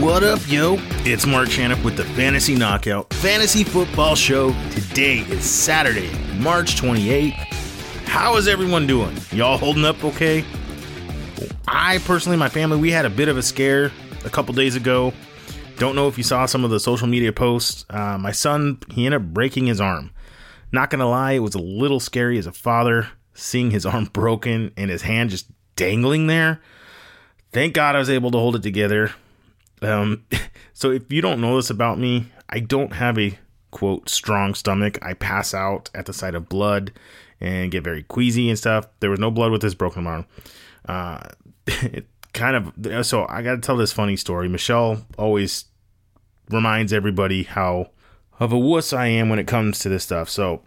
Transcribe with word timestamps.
What 0.00 0.22
up, 0.22 0.38
yo? 0.46 0.76
It's 1.04 1.26
Mark 1.26 1.48
Chanip 1.48 1.82
with 1.82 1.96
the 1.96 2.04
Fantasy 2.04 2.54
Knockout 2.54 3.12
Fantasy 3.14 3.64
Football 3.64 4.14
Show. 4.14 4.54
Today 4.70 5.18
is 5.22 5.44
Saturday, 5.44 6.16
March 6.38 6.76
28th. 6.80 7.32
How 8.06 8.36
is 8.36 8.46
everyone 8.46 8.86
doing? 8.86 9.16
Y'all 9.32 9.58
holding 9.58 9.84
up 9.84 10.04
okay? 10.04 10.44
I 11.66 11.98
personally, 12.04 12.38
my 12.38 12.48
family, 12.48 12.78
we 12.78 12.92
had 12.92 13.06
a 13.06 13.10
bit 13.10 13.26
of 13.26 13.36
a 13.36 13.42
scare 13.42 13.90
a 14.24 14.30
couple 14.30 14.54
days 14.54 14.76
ago. 14.76 15.12
Don't 15.78 15.96
know 15.96 16.06
if 16.06 16.16
you 16.16 16.22
saw 16.22 16.46
some 16.46 16.62
of 16.64 16.70
the 16.70 16.78
social 16.78 17.08
media 17.08 17.32
posts. 17.32 17.84
Uh, 17.90 18.18
my 18.18 18.30
son, 18.30 18.78
he 18.92 19.04
ended 19.04 19.20
up 19.20 19.26
breaking 19.34 19.66
his 19.66 19.80
arm. 19.80 20.12
Not 20.70 20.90
gonna 20.90 21.08
lie, 21.08 21.32
it 21.32 21.40
was 21.40 21.56
a 21.56 21.60
little 21.60 21.98
scary 21.98 22.38
as 22.38 22.46
a 22.46 22.52
father 22.52 23.08
seeing 23.34 23.72
his 23.72 23.84
arm 23.86 24.04
broken 24.04 24.70
and 24.76 24.92
his 24.92 25.02
hand 25.02 25.30
just 25.30 25.50
dangling 25.74 26.28
there. 26.28 26.60
Thank 27.50 27.74
God 27.74 27.96
I 27.96 27.98
was 27.98 28.10
able 28.10 28.30
to 28.30 28.38
hold 28.38 28.54
it 28.54 28.62
together. 28.62 29.10
Um, 29.82 30.24
so 30.72 30.90
if 30.90 31.10
you 31.12 31.20
don't 31.20 31.40
know 31.40 31.56
this 31.56 31.70
about 31.70 31.98
me, 31.98 32.26
I 32.48 32.60
don't 32.60 32.92
have 32.94 33.18
a 33.18 33.38
quote 33.70 34.08
strong 34.08 34.54
stomach. 34.54 34.98
I 35.02 35.14
pass 35.14 35.54
out 35.54 35.90
at 35.94 36.06
the 36.06 36.12
sight 36.12 36.34
of 36.34 36.48
blood 36.48 36.92
and 37.40 37.70
get 37.70 37.84
very 37.84 38.02
queasy 38.02 38.48
and 38.48 38.58
stuff. 38.58 38.86
There 39.00 39.10
was 39.10 39.20
no 39.20 39.30
blood 39.30 39.52
with 39.52 39.62
this 39.62 39.74
broken 39.74 40.06
arm. 40.06 40.26
Uh, 40.86 41.20
it 41.66 42.06
kind 42.32 42.56
of 42.56 43.06
so 43.06 43.26
I 43.28 43.42
got 43.42 43.52
to 43.52 43.60
tell 43.60 43.76
this 43.76 43.92
funny 43.92 44.16
story. 44.16 44.48
Michelle 44.48 45.04
always 45.16 45.66
reminds 46.50 46.92
everybody 46.92 47.42
how 47.42 47.90
of 48.40 48.52
a 48.52 48.58
wuss 48.58 48.92
I 48.92 49.06
am 49.06 49.28
when 49.28 49.38
it 49.38 49.46
comes 49.46 49.80
to 49.80 49.88
this 49.88 50.04
stuff. 50.04 50.28
So 50.30 50.62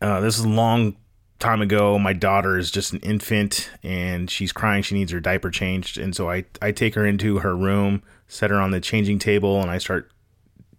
uh, 0.00 0.20
this 0.20 0.38
is 0.38 0.46
long 0.46 0.96
time 1.40 1.60
ago. 1.60 1.98
My 1.98 2.12
daughter 2.12 2.56
is 2.56 2.70
just 2.70 2.92
an 2.92 3.00
infant 3.00 3.70
and 3.82 4.30
she's 4.30 4.52
crying. 4.52 4.82
She 4.82 4.94
needs 4.94 5.10
her 5.10 5.20
diaper 5.20 5.50
changed, 5.50 5.98
and 5.98 6.14
so 6.14 6.30
I 6.30 6.44
I 6.62 6.70
take 6.70 6.94
her 6.94 7.04
into 7.04 7.40
her 7.40 7.56
room 7.56 8.02
set 8.30 8.50
her 8.50 8.60
on 8.60 8.70
the 8.70 8.80
changing 8.80 9.18
table, 9.18 9.60
and 9.60 9.70
I 9.70 9.78
start, 9.78 10.10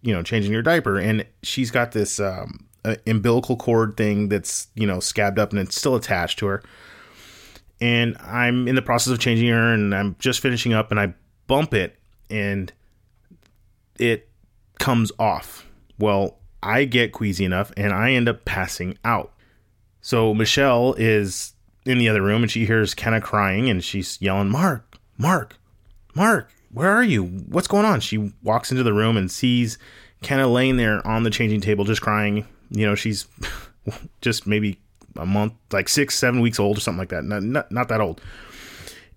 you 0.00 0.12
know, 0.12 0.22
changing 0.22 0.52
her 0.54 0.62
diaper. 0.62 0.98
And 0.98 1.26
she's 1.42 1.70
got 1.70 1.92
this 1.92 2.18
um, 2.18 2.66
umbilical 3.06 3.56
cord 3.56 3.96
thing 3.96 4.28
that's, 4.28 4.68
you 4.74 4.86
know, 4.86 5.00
scabbed 5.00 5.38
up 5.38 5.50
and 5.50 5.60
it's 5.60 5.76
still 5.76 5.94
attached 5.94 6.38
to 6.40 6.46
her. 6.46 6.62
And 7.80 8.16
I'm 8.18 8.68
in 8.68 8.74
the 8.74 8.82
process 8.82 9.12
of 9.12 9.18
changing 9.18 9.48
her, 9.48 9.74
and 9.74 9.94
I'm 9.94 10.16
just 10.18 10.40
finishing 10.40 10.72
up, 10.72 10.90
and 10.90 10.98
I 10.98 11.14
bump 11.46 11.74
it, 11.74 11.98
and 12.30 12.72
it 13.98 14.30
comes 14.78 15.12
off. 15.18 15.66
Well, 15.98 16.38
I 16.62 16.84
get 16.84 17.12
queasy 17.12 17.44
enough, 17.44 17.70
and 17.76 17.92
I 17.92 18.12
end 18.12 18.28
up 18.28 18.44
passing 18.44 18.96
out. 19.04 19.32
So 20.02 20.34
Michelle 20.34 20.94
is 20.98 21.54
in 21.86 21.98
the 21.98 22.08
other 22.08 22.22
room, 22.22 22.42
and 22.42 22.50
she 22.50 22.66
hears 22.66 22.94
Kenna 22.94 23.20
crying, 23.20 23.70
and 23.70 23.82
she's 23.82 24.20
yelling, 24.20 24.50
"Mark, 24.50 24.98
Mark, 25.16 25.56
Mark!" 26.14 26.52
where 26.72 26.90
are 26.90 27.02
you? 27.02 27.24
What's 27.24 27.68
going 27.68 27.84
on? 27.84 28.00
She 28.00 28.32
walks 28.42 28.70
into 28.70 28.82
the 28.82 28.94
room 28.94 29.16
and 29.16 29.30
sees 29.30 29.78
Kenna 30.22 30.48
laying 30.48 30.76
there 30.76 31.06
on 31.06 31.22
the 31.22 31.30
changing 31.30 31.60
table, 31.60 31.84
just 31.84 32.00
crying. 32.00 32.46
You 32.70 32.86
know, 32.86 32.94
she's 32.94 33.26
just 34.20 34.46
maybe 34.46 34.78
a 35.16 35.26
month, 35.26 35.52
like 35.70 35.88
six, 35.88 36.14
seven 36.14 36.40
weeks 36.40 36.58
old 36.58 36.78
or 36.78 36.80
something 36.80 36.98
like 36.98 37.10
that. 37.10 37.24
Not, 37.24 37.42
not, 37.42 37.70
not 37.70 37.88
that 37.88 38.00
old. 38.00 38.20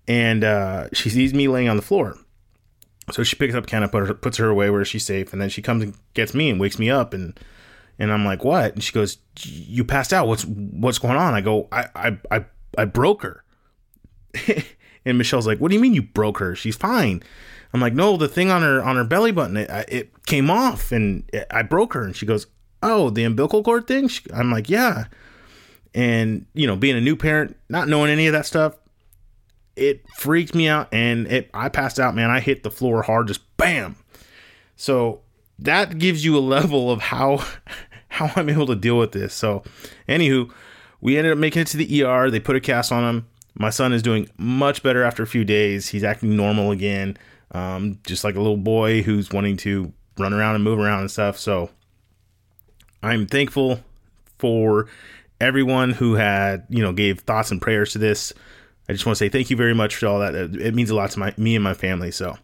And 0.06 0.44
uh, 0.44 0.88
she 0.92 1.08
sees 1.08 1.34
me 1.34 1.48
laying 1.48 1.68
on 1.68 1.76
the 1.76 1.82
floor. 1.82 2.16
So 3.12 3.22
she 3.22 3.36
picks 3.36 3.54
up 3.54 3.66
Kenna, 3.66 3.88
put 3.88 4.06
her, 4.06 4.14
puts 4.14 4.36
her 4.36 4.48
away 4.48 4.68
where 4.68 4.84
she's 4.84 5.06
safe, 5.06 5.32
and 5.32 5.40
then 5.40 5.48
she 5.48 5.62
comes 5.62 5.82
and 5.82 5.94
gets 6.14 6.34
me 6.34 6.50
and 6.50 6.60
wakes 6.60 6.78
me 6.78 6.90
up, 6.90 7.14
and 7.14 7.38
and 7.98 8.12
I'm 8.12 8.24
like, 8.24 8.44
"What?" 8.44 8.74
And 8.74 8.82
she 8.82 8.92
goes, 8.92 9.18
"You 9.42 9.84
passed 9.84 10.12
out. 10.12 10.28
What's 10.28 10.44
what's 10.44 10.98
going 10.98 11.16
on?" 11.16 11.34
I 11.34 11.40
go, 11.40 11.68
"I 11.72 11.88
I 11.94 12.18
I, 12.30 12.44
I 12.78 12.84
broke 12.84 13.22
her." 13.22 13.44
And 15.06 15.18
Michelle's 15.18 15.46
like, 15.46 15.60
"What 15.60 15.68
do 15.68 15.76
you 15.76 15.80
mean 15.80 15.94
you 15.94 16.02
broke 16.02 16.38
her? 16.38 16.56
She's 16.56 16.76
fine." 16.76 17.22
I'm 17.72 17.80
like, 17.80 17.94
"No, 17.94 18.16
the 18.16 18.26
thing 18.26 18.50
on 18.50 18.62
her 18.62 18.82
on 18.82 18.96
her 18.96 19.04
belly 19.04 19.30
button 19.30 19.56
it, 19.56 19.70
it 19.88 20.26
came 20.26 20.50
off 20.50 20.90
and 20.90 21.22
it, 21.32 21.46
I 21.48 21.62
broke 21.62 21.94
her." 21.94 22.02
And 22.02 22.16
she 22.16 22.26
goes, 22.26 22.48
"Oh, 22.82 23.10
the 23.10 23.22
umbilical 23.22 23.62
cord 23.62 23.86
thing?" 23.86 24.08
She, 24.08 24.22
I'm 24.34 24.50
like, 24.50 24.68
"Yeah." 24.68 25.04
And 25.94 26.46
you 26.54 26.66
know, 26.66 26.74
being 26.74 26.96
a 26.96 27.00
new 27.00 27.14
parent, 27.14 27.56
not 27.68 27.86
knowing 27.86 28.10
any 28.10 28.26
of 28.26 28.32
that 28.32 28.46
stuff, 28.46 28.74
it 29.76 30.04
freaked 30.16 30.56
me 30.56 30.68
out 30.68 30.88
and 30.92 31.28
it 31.28 31.50
I 31.54 31.68
passed 31.68 32.00
out, 32.00 32.16
man. 32.16 32.30
I 32.30 32.40
hit 32.40 32.64
the 32.64 32.70
floor 32.70 33.02
hard, 33.02 33.28
just 33.28 33.56
bam. 33.56 33.94
So 34.74 35.20
that 35.58 35.98
gives 35.98 36.24
you 36.24 36.36
a 36.36 36.40
level 36.56 36.90
of 36.90 37.00
how 37.00 37.44
how 38.16 38.30
I'm 38.36 38.48
able 38.48 38.66
to 38.66 38.76
deal 38.76 38.98
with 38.98 39.12
this. 39.12 39.34
So, 39.34 39.62
anywho, 40.08 40.50
we 41.00 41.16
ended 41.16 41.32
up 41.32 41.38
making 41.38 41.62
it 41.62 41.68
to 41.68 41.76
the 41.76 42.04
ER. 42.04 42.30
They 42.30 42.40
put 42.40 42.56
a 42.56 42.60
cast 42.60 42.92
on 42.92 43.04
him. 43.04 43.26
My 43.54 43.70
son 43.70 43.92
is 43.92 44.02
doing 44.02 44.28
much 44.36 44.82
better 44.82 45.02
after 45.02 45.22
a 45.22 45.26
few 45.26 45.44
days. 45.44 45.88
He's 45.88 46.04
acting 46.04 46.36
normal 46.36 46.70
again, 46.70 47.16
um, 47.52 47.98
just 48.06 48.22
like 48.22 48.34
a 48.34 48.40
little 48.40 48.58
boy 48.58 49.02
who's 49.02 49.30
wanting 49.30 49.56
to 49.58 49.92
run 50.18 50.34
around 50.34 50.56
and 50.56 50.64
move 50.64 50.78
around 50.78 51.00
and 51.00 51.10
stuff. 51.10 51.38
So 51.38 51.70
I'm 53.02 53.26
thankful 53.26 53.80
for 54.38 54.88
everyone 55.40 55.90
who 55.90 56.14
had, 56.14 56.66
you 56.68 56.82
know, 56.82 56.92
gave 56.92 57.20
thoughts 57.20 57.50
and 57.50 57.60
prayers 57.60 57.92
to 57.92 57.98
this. 57.98 58.32
I 58.88 58.92
just 58.92 59.06
want 59.06 59.16
to 59.16 59.24
say 59.24 59.28
thank 59.28 59.50
you 59.50 59.56
very 59.56 59.74
much 59.74 59.96
for 59.96 60.06
all 60.06 60.20
that. 60.20 60.34
It 60.34 60.74
means 60.74 60.90
a 60.90 60.94
lot 60.94 61.10
to 61.12 61.18
my 61.18 61.34
me 61.36 61.54
and 61.54 61.64
my 61.64 61.74
family. 61.74 62.10
So, 62.10 62.36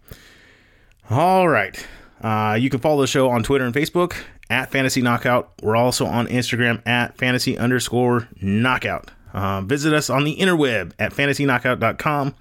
all 1.11 1.49
right, 1.49 1.87
uh, 2.23 2.57
you 2.59 2.71
can 2.71 2.81
follow 2.81 3.01
the 3.01 3.07
show 3.07 3.31
on 3.31 3.43
Twitter 3.43 3.65
and 3.65 3.75
Facebook 3.75 4.17
at 4.51 4.71
Fantasy 4.71 5.03
Knockout. 5.03 5.53
We're 5.63 5.77
also 5.77 6.07
on 6.07 6.27
Instagram 6.27 6.87
at 6.87 7.17
Fantasy 7.17 7.57
underscore 7.59 8.29
Knockout. 8.41 9.11
Uh, 9.33 9.63
visit 9.63 9.93
us 9.93 10.11
on 10.11 10.25
the 10.25 10.37
interweb 10.37 10.93
at 10.99 11.13
fantasyknockout.com. 11.13 12.35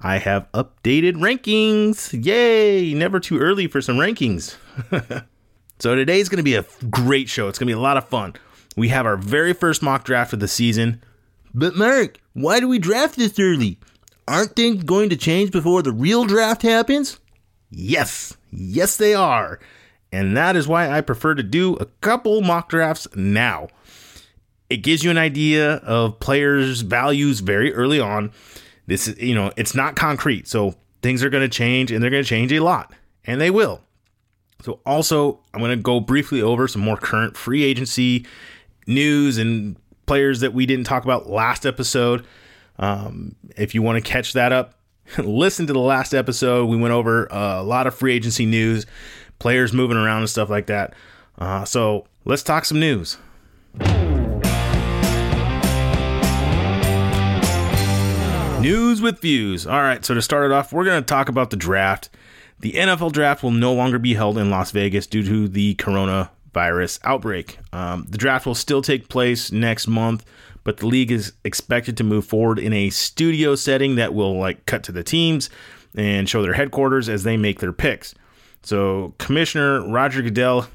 I 0.00 0.18
have 0.18 0.50
updated 0.52 1.14
rankings. 1.14 2.24
Yay! 2.24 2.94
Never 2.94 3.18
too 3.18 3.38
early 3.38 3.66
for 3.66 3.80
some 3.80 3.96
rankings. 3.96 4.56
so 5.78 5.94
today's 5.94 6.28
going 6.28 6.38
to 6.38 6.42
be 6.42 6.54
a 6.54 6.64
great 6.90 7.28
show. 7.28 7.48
It's 7.48 7.58
going 7.58 7.66
to 7.68 7.74
be 7.74 7.78
a 7.78 7.82
lot 7.82 7.96
of 7.96 8.08
fun. 8.08 8.34
We 8.76 8.88
have 8.90 9.06
our 9.06 9.16
very 9.16 9.54
first 9.54 9.82
mock 9.82 10.04
draft 10.04 10.32
of 10.32 10.40
the 10.40 10.48
season. 10.48 11.02
But 11.54 11.74
Mark, 11.74 12.18
why 12.34 12.60
do 12.60 12.68
we 12.68 12.78
draft 12.78 13.16
this 13.16 13.38
early? 13.38 13.78
Aren't 14.28 14.54
things 14.54 14.84
going 14.84 15.08
to 15.10 15.16
change 15.16 15.50
before 15.50 15.82
the 15.82 15.92
real 15.92 16.26
draft 16.26 16.62
happens? 16.62 17.18
Yes, 17.70 18.36
yes, 18.52 18.96
they 18.96 19.14
are. 19.14 19.58
And 20.16 20.36
that 20.36 20.56
is 20.56 20.66
why 20.66 20.90
I 20.90 21.00
prefer 21.00 21.34
to 21.34 21.42
do 21.42 21.74
a 21.74 21.86
couple 22.00 22.40
mock 22.40 22.68
drafts 22.68 23.06
now 23.14 23.68
it 24.68 24.78
gives 24.78 25.04
you 25.04 25.10
an 25.10 25.18
idea 25.18 25.74
of 25.76 26.18
players' 26.20 26.80
values 26.80 27.40
very 27.40 27.72
early 27.72 28.00
on. 28.00 28.32
This 28.86 29.08
is, 29.08 29.18
you 29.18 29.34
know, 29.34 29.52
it's 29.56 29.74
not 29.74 29.96
concrete. 29.96 30.48
So 30.48 30.74
things 31.02 31.22
are 31.22 31.30
going 31.30 31.48
to 31.48 31.48
change 31.48 31.92
and 31.92 32.02
they're 32.02 32.10
going 32.10 32.22
to 32.22 32.28
change 32.28 32.52
a 32.52 32.60
lot, 32.60 32.92
and 33.24 33.40
they 33.40 33.50
will. 33.50 33.80
So, 34.62 34.80
also, 34.86 35.40
I'm 35.54 35.60
going 35.60 35.76
to 35.76 35.82
go 35.82 36.00
briefly 36.00 36.42
over 36.42 36.66
some 36.66 36.82
more 36.82 36.96
current 36.96 37.36
free 37.36 37.62
agency 37.62 38.26
news 38.86 39.38
and 39.38 39.76
players 40.06 40.40
that 40.40 40.54
we 40.54 40.66
didn't 40.66 40.86
talk 40.86 41.04
about 41.04 41.28
last 41.28 41.66
episode. 41.66 42.26
Um, 42.78 43.36
if 43.56 43.74
you 43.74 43.82
want 43.82 44.02
to 44.02 44.10
catch 44.10 44.32
that 44.32 44.52
up, 44.52 44.74
listen 45.18 45.66
to 45.68 45.72
the 45.72 45.78
last 45.78 46.14
episode. 46.14 46.66
We 46.66 46.76
went 46.76 46.94
over 46.94 47.26
a 47.30 47.62
lot 47.62 47.86
of 47.86 47.94
free 47.94 48.14
agency 48.14 48.46
news, 48.46 48.86
players 49.38 49.72
moving 49.72 49.96
around 49.96 50.20
and 50.20 50.30
stuff 50.30 50.50
like 50.50 50.66
that. 50.66 50.94
Uh, 51.38 51.64
so, 51.64 52.06
let's 52.24 52.42
talk 52.42 52.64
some 52.64 52.80
news. 52.80 53.18
News 58.60 59.00
with 59.00 59.20
views. 59.20 59.66
All 59.66 59.80
right, 59.80 60.04
so 60.04 60.14
to 60.14 60.22
start 60.22 60.50
it 60.50 60.52
off, 60.52 60.72
we're 60.72 60.84
going 60.84 61.00
to 61.00 61.06
talk 61.06 61.28
about 61.28 61.50
the 61.50 61.56
draft. 61.56 62.08
The 62.58 62.72
NFL 62.72 63.12
draft 63.12 63.42
will 63.42 63.50
no 63.50 63.72
longer 63.72 63.98
be 63.98 64.14
held 64.14 64.38
in 64.38 64.50
Las 64.50 64.70
Vegas 64.70 65.06
due 65.06 65.22
to 65.22 65.46
the 65.46 65.74
coronavirus 65.76 66.98
outbreak. 67.04 67.58
Um, 67.72 68.06
the 68.08 68.18
draft 68.18 68.46
will 68.46 68.54
still 68.54 68.82
take 68.82 69.08
place 69.08 69.52
next 69.52 69.86
month, 69.86 70.24
but 70.64 70.78
the 70.78 70.86
league 70.86 71.12
is 71.12 71.34
expected 71.44 71.96
to 71.98 72.04
move 72.04 72.24
forward 72.24 72.58
in 72.58 72.72
a 72.72 72.90
studio 72.90 73.54
setting 73.54 73.96
that 73.96 74.14
will 74.14 74.36
like 74.38 74.64
cut 74.66 74.82
to 74.84 74.92
the 74.92 75.04
teams 75.04 75.50
and 75.94 76.28
show 76.28 76.42
their 76.42 76.54
headquarters 76.54 77.08
as 77.08 77.22
they 77.22 77.36
make 77.36 77.60
their 77.60 77.72
picks. 77.72 78.14
So, 78.66 79.14
Commissioner 79.18 79.88
Roger 79.88 80.22
Goodell, 80.22 80.66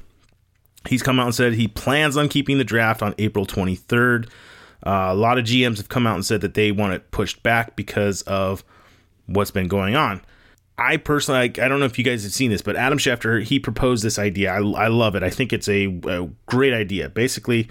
he's 0.88 1.02
come 1.02 1.20
out 1.20 1.26
and 1.26 1.34
said 1.34 1.52
he 1.52 1.68
plans 1.68 2.16
on 2.16 2.30
keeping 2.30 2.56
the 2.56 2.64
draft 2.64 3.02
on 3.02 3.14
April 3.18 3.44
23rd. 3.44 4.30
Uh, 4.84 5.08
a 5.10 5.14
lot 5.14 5.36
of 5.36 5.44
GMs 5.44 5.76
have 5.76 5.90
come 5.90 6.06
out 6.06 6.14
and 6.14 6.24
said 6.24 6.40
that 6.40 6.54
they 6.54 6.72
want 6.72 6.94
it 6.94 7.10
pushed 7.10 7.42
back 7.42 7.76
because 7.76 8.22
of 8.22 8.64
what's 9.26 9.50
been 9.50 9.68
going 9.68 9.94
on. 9.94 10.22
I 10.78 10.96
personally, 10.96 11.40
I, 11.40 11.64
I, 11.64 11.68
don't 11.68 11.80
know 11.80 11.84
if 11.84 11.98
you 11.98 12.04
guys 12.04 12.22
have 12.22 12.32
seen 12.32 12.50
this, 12.50 12.62
but 12.62 12.76
Adam 12.76 12.96
Schefter, 12.96 13.42
he 13.42 13.58
proposed 13.60 14.02
this 14.02 14.18
idea. 14.18 14.50
I, 14.50 14.62
I 14.62 14.86
love 14.86 15.14
it. 15.14 15.22
I 15.22 15.28
think 15.28 15.52
it's 15.52 15.68
a, 15.68 15.84
a 16.04 16.30
great 16.46 16.72
idea. 16.72 17.10
Basically, 17.10 17.68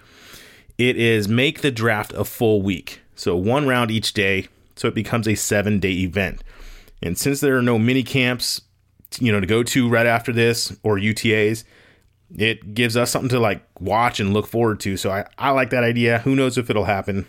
it 0.78 0.98
is 0.98 1.28
make 1.28 1.62
the 1.62 1.72
draft 1.72 2.14
a 2.14 2.26
full 2.26 2.62
week. 2.62 3.02
So 3.16 3.36
one 3.36 3.68
round 3.68 3.90
each 3.90 4.14
day. 4.14 4.50
So 4.76 4.88
it 4.88 4.94
becomes 4.94 5.28
a 5.28 5.34
seven 5.34 5.80
day 5.80 5.94
event. 5.94 6.44
And 7.02 7.18
since 7.18 7.40
there 7.40 7.58
are 7.58 7.64
no 7.64 7.80
mini 7.80 8.04
camps, 8.04 8.62
you 9.20 9.32
know, 9.32 9.40
to 9.40 9.48
go 9.48 9.64
to 9.64 9.90
right 9.90 10.06
after 10.06 10.32
this 10.32 10.76
or 10.84 10.98
OTAs, 10.98 11.64
it 12.38 12.74
gives 12.74 12.96
us 12.96 13.12
something 13.12 13.30
to 13.30 13.40
like 13.40 13.62
watch 13.80 14.20
and 14.20 14.34
look 14.34 14.48
forward 14.48 14.80
to. 14.82 14.96
So 14.98 15.12
I, 15.12 15.26
I 15.38 15.50
like 15.52 15.70
that 15.72 15.84
idea. 15.84 16.20
Who 16.20 16.36
knows 16.36 16.58
if 16.58 16.70
it'll 16.70 16.86
happen? 16.86 17.26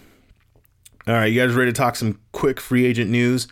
All 1.06 1.14
right, 1.14 1.26
you 1.26 1.40
guys 1.40 1.54
ready 1.54 1.72
to 1.72 1.76
talk 1.76 1.96
some 1.96 2.20
quick 2.30 2.60
free 2.60 2.86
agent 2.86 3.10
news? 3.10 3.48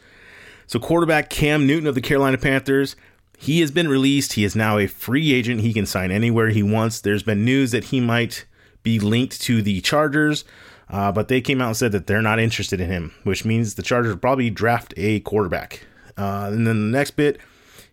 So 0.68 0.78
quarterback 0.78 1.30
Cam 1.30 1.66
Newton 1.66 1.88
of 1.88 1.96
the 1.96 2.00
Carolina 2.00 2.38
Panthers, 2.38 2.94
He 3.36 3.60
has 3.60 3.72
been 3.72 3.88
released. 3.88 4.34
He 4.34 4.44
is 4.44 4.54
now 4.54 4.78
a 4.78 4.86
free 4.86 5.32
agent. 5.32 5.62
He 5.62 5.72
can 5.72 5.86
sign 5.86 6.12
anywhere 6.12 6.50
he 6.50 6.62
wants. 6.62 7.00
There's 7.00 7.24
been 7.24 7.44
news 7.44 7.72
that 7.72 7.84
he 7.84 8.00
might 8.00 8.46
be 8.84 9.00
linked 9.00 9.40
to 9.42 9.62
the 9.62 9.80
Chargers, 9.80 10.44
uh, 10.88 11.10
but 11.10 11.26
they 11.26 11.40
came 11.40 11.60
out 11.60 11.68
and 11.68 11.76
said 11.76 11.92
that 11.92 12.06
they're 12.06 12.22
not 12.22 12.38
interested 12.38 12.80
in 12.80 12.88
him, 12.88 13.12
which 13.24 13.44
means 13.44 13.74
the 13.74 13.82
Chargers 13.82 14.14
probably 14.16 14.48
draft 14.50 14.94
a 14.96 15.20
quarterback. 15.20 15.84
Uh, 16.16 16.50
and 16.52 16.66
then 16.66 16.92
the 16.92 16.98
next 16.98 17.12
bit 17.12 17.40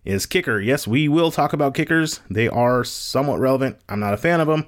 is 0.07 0.25
kicker. 0.25 0.59
Yes, 0.59 0.87
we 0.87 1.07
will 1.07 1.31
talk 1.31 1.53
about 1.53 1.73
kickers. 1.73 2.21
They 2.29 2.47
are 2.47 2.83
somewhat 2.83 3.39
relevant. 3.39 3.77
I'm 3.89 3.99
not 3.99 4.13
a 4.13 4.17
fan 4.17 4.39
of 4.39 4.47
them. 4.47 4.65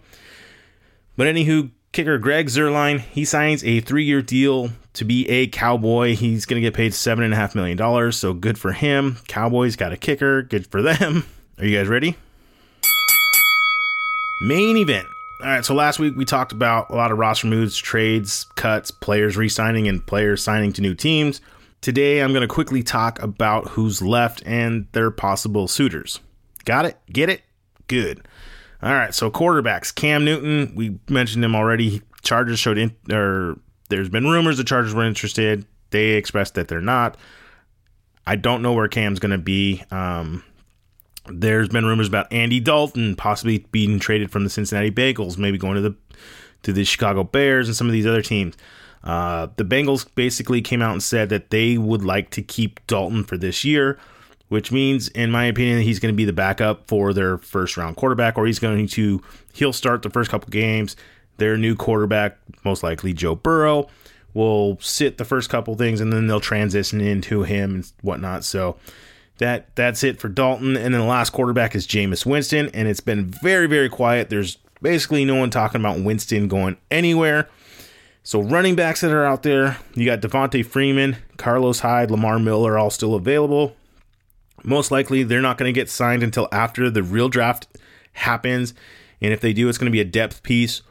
But 1.15 1.27
anywho, 1.27 1.71
kicker 1.91 2.17
Greg 2.17 2.47
Zuerlein, 2.47 2.99
he 2.99 3.25
signs 3.25 3.63
a 3.63 3.79
three 3.79 4.03
year 4.03 4.21
deal 4.21 4.71
to 4.93 5.05
be 5.05 5.27
a 5.29 5.47
Cowboy. 5.47 6.15
He's 6.15 6.45
going 6.45 6.61
to 6.61 6.67
get 6.67 6.73
paid 6.73 6.91
$7.5 6.91 7.55
million, 7.55 8.11
so 8.11 8.33
good 8.33 8.57
for 8.57 8.73
him. 8.73 9.17
Cowboys 9.27 9.75
got 9.75 9.93
a 9.93 9.97
kicker, 9.97 10.43
good 10.43 10.67
for 10.67 10.81
them. 10.81 11.25
Are 11.57 11.65
you 11.65 11.77
guys 11.77 11.87
ready? 11.87 12.15
Main 14.41 14.77
event. 14.77 15.07
All 15.41 15.47
right, 15.47 15.63
so 15.63 15.73
last 15.73 15.99
week 15.99 16.17
we 16.17 16.25
talked 16.25 16.51
about 16.51 16.89
a 16.89 16.95
lot 16.95 17.11
of 17.11 17.17
roster 17.17 17.47
moves, 17.47 17.77
trades, 17.77 18.45
cuts, 18.55 18.91
players 18.91 19.37
re 19.37 19.47
signing, 19.47 19.87
and 19.87 20.05
players 20.05 20.43
signing 20.43 20.73
to 20.73 20.81
new 20.81 20.93
teams. 20.93 21.39
Today 21.81 22.21
I'm 22.21 22.31
going 22.31 22.41
to 22.41 22.47
quickly 22.47 22.83
talk 22.83 23.21
about 23.21 23.69
who's 23.69 24.01
left 24.01 24.43
and 24.45 24.87
their 24.91 25.11
possible 25.11 25.67
suitors. 25.67 26.19
Got 26.65 26.85
it? 26.85 26.97
Get 27.11 27.29
it? 27.29 27.41
Good. 27.87 28.27
All 28.81 28.93
right, 28.93 29.13
so 29.13 29.31
quarterbacks. 29.31 29.93
Cam 29.93 30.25
Newton, 30.25 30.73
we 30.75 30.99
mentioned 31.09 31.43
him 31.43 31.55
already. 31.55 32.01
Chargers 32.21 32.59
showed 32.59 32.77
in, 32.77 32.95
or 33.11 33.57
there's 33.89 34.09
been 34.09 34.27
rumors 34.27 34.57
the 34.57 34.63
Chargers 34.63 34.93
were 34.93 35.05
interested. 35.05 35.65
They 35.91 36.11
expressed 36.11 36.55
that 36.55 36.67
they're 36.67 36.81
not. 36.81 37.17
I 38.27 38.35
don't 38.35 38.61
know 38.61 38.73
where 38.73 38.87
Cam's 38.87 39.19
going 39.19 39.31
to 39.31 39.37
be. 39.37 39.83
Um, 39.89 40.43
there's 41.27 41.69
been 41.69 41.85
rumors 41.85 42.07
about 42.07 42.31
Andy 42.31 42.59
Dalton 42.59 43.15
possibly 43.15 43.65
being 43.71 43.99
traded 43.99 44.31
from 44.31 44.43
the 44.43 44.49
Cincinnati 44.49 44.91
Bengals, 44.91 45.37
maybe 45.37 45.57
going 45.57 45.75
to 45.75 45.81
the 45.81 45.95
to 46.63 46.73
the 46.73 46.83
Chicago 46.83 47.23
Bears 47.23 47.67
and 47.67 47.75
some 47.75 47.87
of 47.87 47.93
these 47.93 48.05
other 48.05 48.21
teams. 48.21 48.55
Uh, 49.03 49.47
the 49.55 49.63
Bengals 49.63 50.05
basically 50.15 50.61
came 50.61 50.81
out 50.81 50.91
and 50.91 51.01
said 51.01 51.29
that 51.29 51.49
they 51.51 51.77
would 51.77 52.03
like 52.03 52.29
to 52.31 52.41
keep 52.41 52.85
Dalton 52.87 53.23
for 53.23 53.37
this 53.37 53.63
year, 53.63 53.97
which 54.49 54.71
means, 54.71 55.07
in 55.09 55.31
my 55.31 55.45
opinion, 55.45 55.81
he's 55.81 55.99
going 55.99 56.13
to 56.13 56.17
be 56.17 56.25
the 56.25 56.33
backup 56.33 56.87
for 56.87 57.13
their 57.13 57.37
first 57.37 57.77
round 57.77 57.95
quarterback, 57.95 58.37
or 58.37 58.45
he's 58.45 58.59
going 58.59 58.87
to 58.87 59.21
he'll 59.53 59.73
start 59.73 60.01
the 60.01 60.09
first 60.09 60.29
couple 60.29 60.49
games 60.49 60.95
their 61.39 61.57
new 61.57 61.75
quarterback, 61.75 62.37
most 62.63 62.83
likely 62.83 63.13
Joe 63.13 63.33
Burrow, 63.33 63.87
will 64.33 64.77
sit 64.79 65.17
the 65.17 65.25
first 65.25 65.49
couple 65.49 65.75
things 65.75 65.99
and 65.99 66.13
then 66.13 66.27
they'll 66.27 66.39
transition 66.39 67.01
into 67.01 67.41
him 67.43 67.75
and 67.75 67.91
whatnot. 68.01 68.43
So 68.43 68.77
that 69.39 69.73
that's 69.75 70.03
it 70.03 70.19
for 70.19 70.29
Dalton. 70.29 70.77
And 70.77 70.93
then 70.93 71.01
the 71.01 71.07
last 71.07 71.31
quarterback 71.31 71.73
is 71.73 71.87
Jameis 71.87 72.25
Winston, 72.25 72.69
and 72.73 72.87
it's 72.87 72.99
been 72.99 73.25
very, 73.41 73.65
very 73.65 73.89
quiet. 73.89 74.29
There's 74.29 74.57
basically 74.81 75.25
no 75.25 75.35
one 75.35 75.49
talking 75.49 75.81
about 75.81 76.01
Winston 76.01 76.47
going 76.47 76.77
anywhere. 76.91 77.49
So 78.29 78.39
running 78.39 78.75
backs 78.75 79.01
that 79.01 79.09
are 79.09 79.25
out 79.25 79.41
there, 79.41 79.79
you 79.95 80.05
got 80.05 80.21
Devonta 80.21 80.63
Freeman, 80.63 81.17
Carlos 81.37 81.79
Hyde, 81.79 82.11
Lamar 82.11 82.37
Miller 82.37 82.77
all 82.77 82.91
still 82.91 83.15
available. 83.15 83.75
Most 84.63 84.91
likely 84.91 85.23
they're 85.23 85.41
not 85.41 85.57
going 85.57 85.67
to 85.67 85.73
get 85.73 85.89
signed 85.89 86.21
until 86.21 86.47
after 86.51 86.91
the 86.91 87.01
real 87.01 87.27
draft 87.27 87.67
happens. 88.13 88.75
And 89.19 89.33
if 89.33 89.41
they 89.41 89.51
do, 89.51 89.67
it's 89.67 89.79
going 89.79 89.87
to 89.87 89.91
be 89.91 89.99
a 89.99 90.05
depth 90.05 90.43
piece 90.43 90.83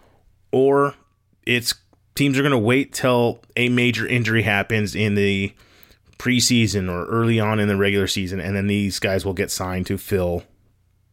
or 0.50 0.96
it's 1.46 1.76
teams 2.17 2.37
are 2.40 2.43
going 2.43 2.50
to 2.50 2.58
wait 2.58 2.93
till 2.93 3.40
a 3.55 3.69
major 3.69 4.05
injury 4.05 4.43
happens 4.43 4.96
in 4.96 5.14
the 5.14 5.55
preseason 6.19 6.90
or 6.90 7.06
early 7.06 7.38
on 7.38 7.61
in 7.61 7.69
the 7.69 7.76
regular 7.76 8.08
season, 8.08 8.40
and 8.40 8.56
then 8.56 8.67
these 8.67 8.99
guys 8.99 9.25
will 9.25 9.32
get 9.32 9.52
signed 9.52 9.87
to 9.87 9.96
fill 9.96 10.43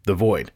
the 0.08 0.16
void. 0.16 0.52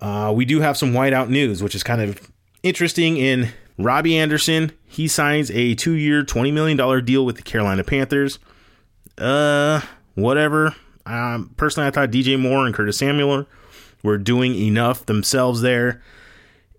Uh, 0.00 0.32
we 0.34 0.46
do 0.46 0.60
have 0.60 0.78
some 0.78 0.94
wideout 0.94 1.28
news, 1.28 1.62
which 1.62 1.74
is 1.74 1.82
kind 1.82 2.00
of 2.00 2.32
interesting. 2.62 3.18
In 3.18 3.50
Robby 3.82 4.16
Anderson, 4.18 4.72
he 4.86 5.08
signs 5.08 5.50
a 5.50 5.74
two-year, 5.74 6.22
twenty 6.22 6.50
million 6.50 6.76
dollar 6.76 7.00
deal 7.00 7.24
with 7.24 7.36
the 7.36 7.42
Carolina 7.42 7.84
Panthers. 7.84 8.38
Uh, 9.18 9.80
whatever. 10.14 10.74
Um, 11.06 11.52
personally, 11.56 11.88
I 11.88 11.90
thought 11.90 12.10
DJ 12.10 12.38
Moore 12.38 12.66
and 12.66 12.74
Curtis 12.74 12.98
Samuel 12.98 13.46
were 14.02 14.18
doing 14.18 14.54
enough 14.54 15.06
themselves 15.06 15.60
there. 15.60 16.02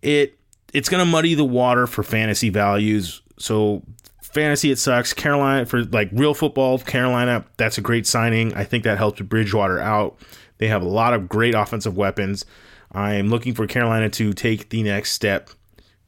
It 0.02 0.38
it's 0.74 0.90
going 0.90 1.04
to 1.06 1.10
muddy 1.10 1.36
the 1.36 1.46
water 1.46 1.86
for 1.88 2.04
fantasy 2.04 2.50
values. 2.50 3.22
So 3.38 3.84
fantasy 4.22 4.72
it 4.72 4.80
sucks. 4.80 5.14
Carolina 5.14 5.66
for 5.66 5.84
like 5.86 6.10
real 6.14 6.34
football, 6.34 6.80
Carolina, 6.80 7.46
that's 7.58 7.78
a 7.78 7.82
great 7.82 8.08
signing. 8.08 8.54
I 8.54 8.64
think 8.64 8.84
that 8.86 8.98
helps 8.98 9.22
Bridgewater 9.22 9.80
out. 9.80 10.18
They 10.58 10.68
have 10.68 10.82
a 10.82 10.88
lot 10.88 11.14
of 11.14 11.28
great 11.28 11.56
offensive 11.56 11.98
weapons. 11.98 12.46
I 12.92 13.16
am 13.16 13.30
looking 13.30 13.54
for 13.54 13.68
Carolina 13.68 14.10
to 14.10 14.34
take 14.34 14.70
the 14.70 14.84
next 14.84 15.12
step 15.12 15.50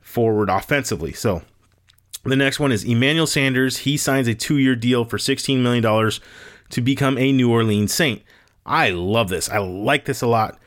forward 0.03 0.49
offensively. 0.49 1.13
So 1.13 1.41
the 2.23 2.35
next 2.35 2.59
one 2.59 2.71
is 2.71 2.83
Emmanuel 2.83 3.27
Sanders. 3.27 3.79
He 3.79 3.97
signs 3.97 4.27
a 4.27 4.35
two-year 4.35 4.75
deal 4.75 5.05
for 5.05 5.17
$16 5.17 5.59
million 5.59 6.11
to 6.69 6.81
become 6.81 7.17
a 7.17 7.31
New 7.31 7.51
Orleans 7.51 7.93
Saint. 7.93 8.21
I 8.65 8.91
love 8.91 9.29
this. 9.29 9.49
I 9.49 9.57
like 9.57 10.05
this 10.05 10.21
a 10.21 10.27
lot. 10.27 10.59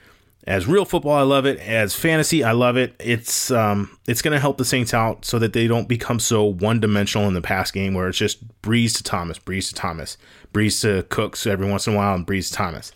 As 0.46 0.68
real 0.68 0.84
football, 0.84 1.14
I 1.14 1.22
love 1.22 1.44
it. 1.44 1.58
As 1.58 1.96
fantasy, 1.96 2.44
I 2.44 2.52
love 2.52 2.76
it. 2.76 2.94
It's 3.00 3.50
um, 3.50 3.98
it's 4.06 4.22
going 4.22 4.32
to 4.32 4.38
help 4.38 4.58
the 4.58 4.64
Saints 4.64 4.94
out 4.94 5.24
so 5.24 5.40
that 5.40 5.52
they 5.52 5.66
don't 5.66 5.88
become 5.88 6.20
so 6.20 6.44
one 6.44 6.78
dimensional 6.78 7.26
in 7.26 7.34
the 7.34 7.42
pass 7.42 7.72
game 7.72 7.94
where 7.94 8.06
it's 8.06 8.18
just 8.18 8.46
Brees 8.62 8.96
to 8.96 9.02
Thomas, 9.02 9.40
Brees 9.40 9.68
to 9.70 9.74
Thomas, 9.74 10.16
Brees 10.52 10.80
to 10.82 11.02
Cooks 11.08 11.48
every 11.48 11.68
once 11.68 11.88
in 11.88 11.94
a 11.94 11.96
while, 11.96 12.14
and 12.14 12.24
Brees 12.24 12.48
to 12.48 12.54
Thomas. 12.54 12.92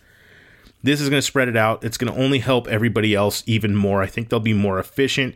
This 0.83 1.01
is 1.01 1.09
going 1.09 1.19
to 1.19 1.27
spread 1.27 1.49
it 1.49 1.57
out. 1.57 1.83
It's 1.83 1.99
going 1.99 2.13
to 2.13 2.21
only 2.21 2.39
help 2.39 2.69
everybody 2.69 3.17
else 3.17 3.43
even 3.47 3.75
more. 3.75 4.01
I 4.01 4.07
think 4.07 4.29
they'll 4.29 4.39
be 4.39 4.55
more 4.55 4.79
efficient. 4.79 5.35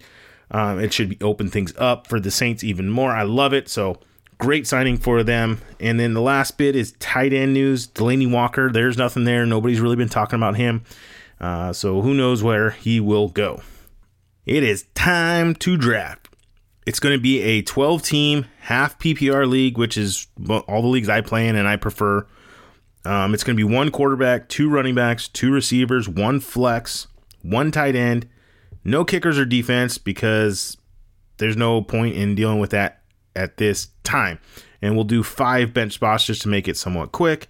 Um, 0.50 0.78
it 0.78 0.92
should 0.92 1.08
be 1.08 1.18
open 1.20 1.48
things 1.48 1.74
up 1.78 2.06
for 2.06 2.20
the 2.20 2.30
Saints 2.30 2.62
even 2.62 2.88
more. 2.88 3.10
I 3.12 3.22
love 3.22 3.52
it. 3.52 3.68
So 3.68 3.98
great 4.38 4.66
signing 4.66 4.96
for 4.96 5.22
them. 5.22 5.60
And 5.80 5.98
then 5.98 6.14
the 6.14 6.20
last 6.20 6.58
bit 6.58 6.76
is 6.76 6.92
tight 6.92 7.32
end 7.32 7.54
news. 7.54 7.86
Delanie 7.88 8.30
Walker. 8.30 8.70
There's 8.70 8.98
nothing 8.98 9.24
there. 9.24 9.46
Nobody's 9.46 9.80
really 9.80 9.96
been 9.96 10.08
talking 10.08 10.36
about 10.36 10.56
him. 10.56 10.84
Uh, 11.40 11.72
so 11.72 12.02
who 12.02 12.14
knows 12.14 12.42
where 12.42 12.70
he 12.70 13.00
will 13.00 13.28
go. 13.28 13.62
It 14.46 14.62
is 14.62 14.84
time 14.94 15.54
to 15.56 15.76
draft. 15.76 16.28
It's 16.86 17.00
going 17.00 17.16
to 17.16 17.22
be 17.22 17.40
a 17.40 17.62
12 17.62 18.02
team 18.02 18.46
half 18.60 18.98
PPR 18.98 19.48
league, 19.48 19.78
which 19.78 19.96
is 19.96 20.26
all 20.48 20.82
the 20.82 20.88
leagues 20.88 21.08
I 21.08 21.22
play 21.22 21.48
in 21.48 21.56
and 21.56 21.66
I 21.66 21.76
prefer. 21.76 22.26
Um, 23.06 23.34
it's 23.34 23.44
going 23.44 23.56
to 23.56 23.66
be 23.66 23.70
one 23.70 23.90
quarterback, 23.90 24.48
two 24.48 24.68
running 24.68 24.94
backs, 24.94 25.28
two 25.28 25.52
receivers, 25.52 26.08
one 26.08 26.40
flex, 26.40 27.06
one 27.42 27.70
tight 27.70 27.96
end, 27.96 28.28
no 28.84 29.04
kickers 29.04 29.38
or 29.38 29.44
defense 29.44 29.98
because 29.98 30.76
there's 31.38 31.56
no 31.56 31.82
point 31.82 32.16
in 32.16 32.34
dealing 32.34 32.58
with 32.58 32.70
that 32.70 33.02
at 33.34 33.56
this 33.56 33.88
time. 34.02 34.38
And 34.82 34.94
we'll 34.94 35.04
do 35.04 35.22
five 35.22 35.72
bench 35.72 35.94
spots 35.94 36.26
just 36.26 36.42
to 36.42 36.48
make 36.48 36.68
it 36.68 36.76
somewhat 36.76 37.12
quick. 37.12 37.48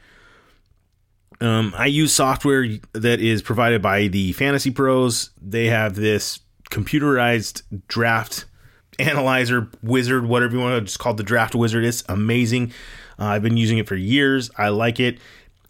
Um, 1.40 1.74
I 1.76 1.86
use 1.86 2.12
software 2.12 2.66
that 2.92 3.20
is 3.20 3.42
provided 3.42 3.82
by 3.82 4.06
the 4.06 4.32
Fantasy 4.32 4.70
Pros. 4.70 5.30
They 5.42 5.66
have 5.66 5.96
this 5.96 6.40
computerized 6.70 7.62
draft 7.88 8.44
analyzer 8.98 9.68
wizard, 9.82 10.26
whatever 10.26 10.54
you 10.56 10.60
want 10.60 10.76
to 10.78 10.80
just 10.82 10.98
call 11.00 11.14
the 11.14 11.22
draft 11.24 11.54
wizard. 11.54 11.84
It's 11.84 12.04
amazing. 12.08 12.72
Uh, 13.18 13.26
I've 13.26 13.42
been 13.42 13.56
using 13.56 13.78
it 13.78 13.88
for 13.88 13.96
years. 13.96 14.50
I 14.56 14.68
like 14.68 15.00
it. 15.00 15.18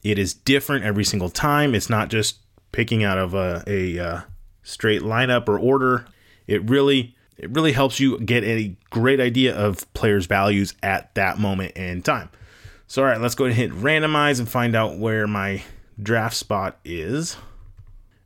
It 0.02 0.18
is 0.18 0.34
different 0.34 0.84
every 0.84 1.04
single 1.04 1.30
time. 1.30 1.74
It's 1.74 1.88
not 1.88 2.10
just 2.10 2.36
picking 2.72 3.04
out 3.04 3.18
of 3.18 3.32
a, 3.32 3.64
a 3.66 3.98
uh, 3.98 4.20
straight 4.64 5.02
lineup 5.02 5.48
or 5.48 5.58
order. 5.58 6.06
It 6.48 6.68
really 6.68 7.14
it 7.36 7.50
really 7.50 7.72
helps 7.72 8.00
you 8.00 8.18
get 8.20 8.44
a 8.44 8.76
great 8.90 9.20
idea 9.20 9.54
of 9.54 9.92
players' 9.94 10.26
values 10.26 10.74
at 10.82 11.14
that 11.14 11.38
moment 11.38 11.76
in 11.76 12.02
time. 12.02 12.30
So, 12.86 13.02
all 13.02 13.08
right, 13.08 13.20
let's 13.20 13.34
go 13.34 13.46
ahead 13.46 13.70
and 13.70 13.72
hit 13.72 13.82
randomize 13.82 14.38
and 14.38 14.48
find 14.48 14.76
out 14.76 14.98
where 14.98 15.26
my 15.26 15.62
draft 16.00 16.36
spot 16.36 16.78
is. 16.84 17.36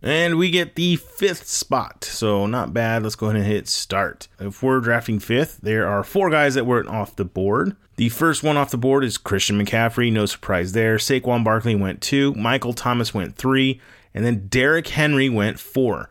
And 0.00 0.38
we 0.38 0.50
get 0.50 0.76
the 0.76 0.96
fifth 0.96 1.48
spot. 1.48 2.04
So, 2.04 2.46
not 2.46 2.72
bad. 2.72 3.02
Let's 3.02 3.16
go 3.16 3.26
ahead 3.26 3.36
and 3.36 3.46
hit 3.46 3.66
start. 3.66 4.28
If 4.38 4.62
we're 4.62 4.80
drafting 4.80 5.18
fifth, 5.18 5.58
there 5.62 5.88
are 5.88 6.04
four 6.04 6.30
guys 6.30 6.54
that 6.54 6.66
weren't 6.66 6.88
off 6.88 7.16
the 7.16 7.24
board. 7.24 7.76
The 7.96 8.10
first 8.10 8.44
one 8.44 8.56
off 8.56 8.70
the 8.70 8.78
board 8.78 9.04
is 9.04 9.18
Christian 9.18 9.60
McCaffrey. 9.60 10.12
No 10.12 10.26
surprise 10.26 10.72
there. 10.72 10.98
Saquon 10.98 11.42
Barkley 11.42 11.74
went 11.74 12.00
two. 12.00 12.32
Michael 12.34 12.74
Thomas 12.74 13.12
went 13.12 13.36
three. 13.36 13.80
And 14.14 14.24
then 14.24 14.46
Derrick 14.46 14.88
Henry 14.88 15.28
went 15.28 15.58
four. 15.58 16.08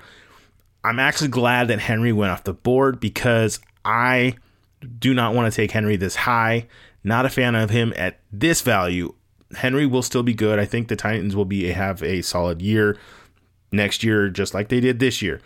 I'm 0.84 1.00
actually 1.00 1.29
glad 1.29 1.67
that 1.67 1.79
Henry 1.79 2.13
went 2.13 2.31
off 2.31 2.43
the 2.43 2.53
board 2.53 3.00
because 3.00 3.60
I 3.84 4.36
do 5.00 5.13
not 5.13 5.34
want 5.34 5.51
to 5.51 5.55
take 5.55 5.72
Henry 5.72 5.96
this 5.96 6.15
high. 6.15 6.67
Not 7.03 7.25
a 7.25 7.29
fan 7.29 7.55
of 7.55 7.69
him 7.69 7.93
at 7.96 8.19
this 8.31 8.62
value. 8.62 9.13
Henry 9.55 9.86
will 9.86 10.01
still 10.01 10.24
be 10.24 10.34
good. 10.34 10.60
I 10.60 10.65
think 10.65 10.88
the 10.88 10.96
Titans 10.96 11.36
will 11.36 11.46
be 11.46 11.72
have 11.72 12.03
a 12.03 12.22
solid 12.22 12.62
year 12.62 12.98
next 13.72 14.03
year, 14.03 14.29
just 14.29 14.53
like 14.53 14.69
they 14.69 14.79
did 14.79 15.00
this 15.00 15.22
year. 15.22 15.41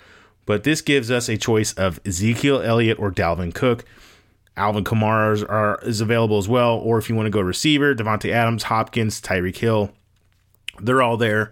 But 0.46 0.64
this 0.64 0.82
gives 0.82 1.12
us 1.12 1.30
a 1.30 1.38
choice 1.38 1.74
of 1.74 2.00
Ezekiel 2.06 2.62
Elliott 2.62 3.00
or 3.00 3.12
Dalvin 3.12 3.54
Cook. 3.54 3.86
Alvin 4.58 4.84
Kamara 4.84 5.82
is 5.86 6.02
available 6.02 6.38
as 6.38 6.50
well. 6.50 6.78
Or 6.78 6.98
if 6.98 7.10
you 7.10 7.16
want 7.16 7.28
to 7.28 7.32
go 7.32 7.42
receiver, 7.42 7.96
Davante 7.96 8.32
Adams, 8.32 8.64
Hopkins, 8.64 9.22
Tyreek 9.22 9.58
Hill, 9.58 9.92
they're 10.80 11.02
all 11.02 11.18
there. 11.18 11.52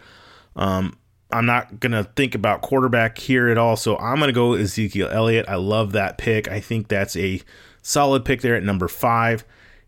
Um, 0.55 0.98
I'm 1.31 1.45
not 1.45 1.79
going 1.79 1.91
to 1.91 2.05
think 2.15 2.33
about 2.33 2.62
quarterback 2.62 3.17
here 3.17 3.50
at 3.50 3.57
all. 3.57 3.75
So 3.75 3.98
I'm 3.98 4.17
going 4.17 4.29
to 4.29 4.33
go 4.33 4.53
Ezekiel 4.53 5.09
Elliott. 5.12 5.48
I 5.48 5.55
love 5.55 5.91
that 5.91 6.17
pick. 6.17 6.48
I 6.48 6.59
think 6.59 6.88
that's 6.88 7.15
a 7.15 7.41
solid 7.81 8.25
pick 8.25 8.41
there 8.41 8.55
at 8.55 8.63
number 8.63 8.88
five. 8.88 9.45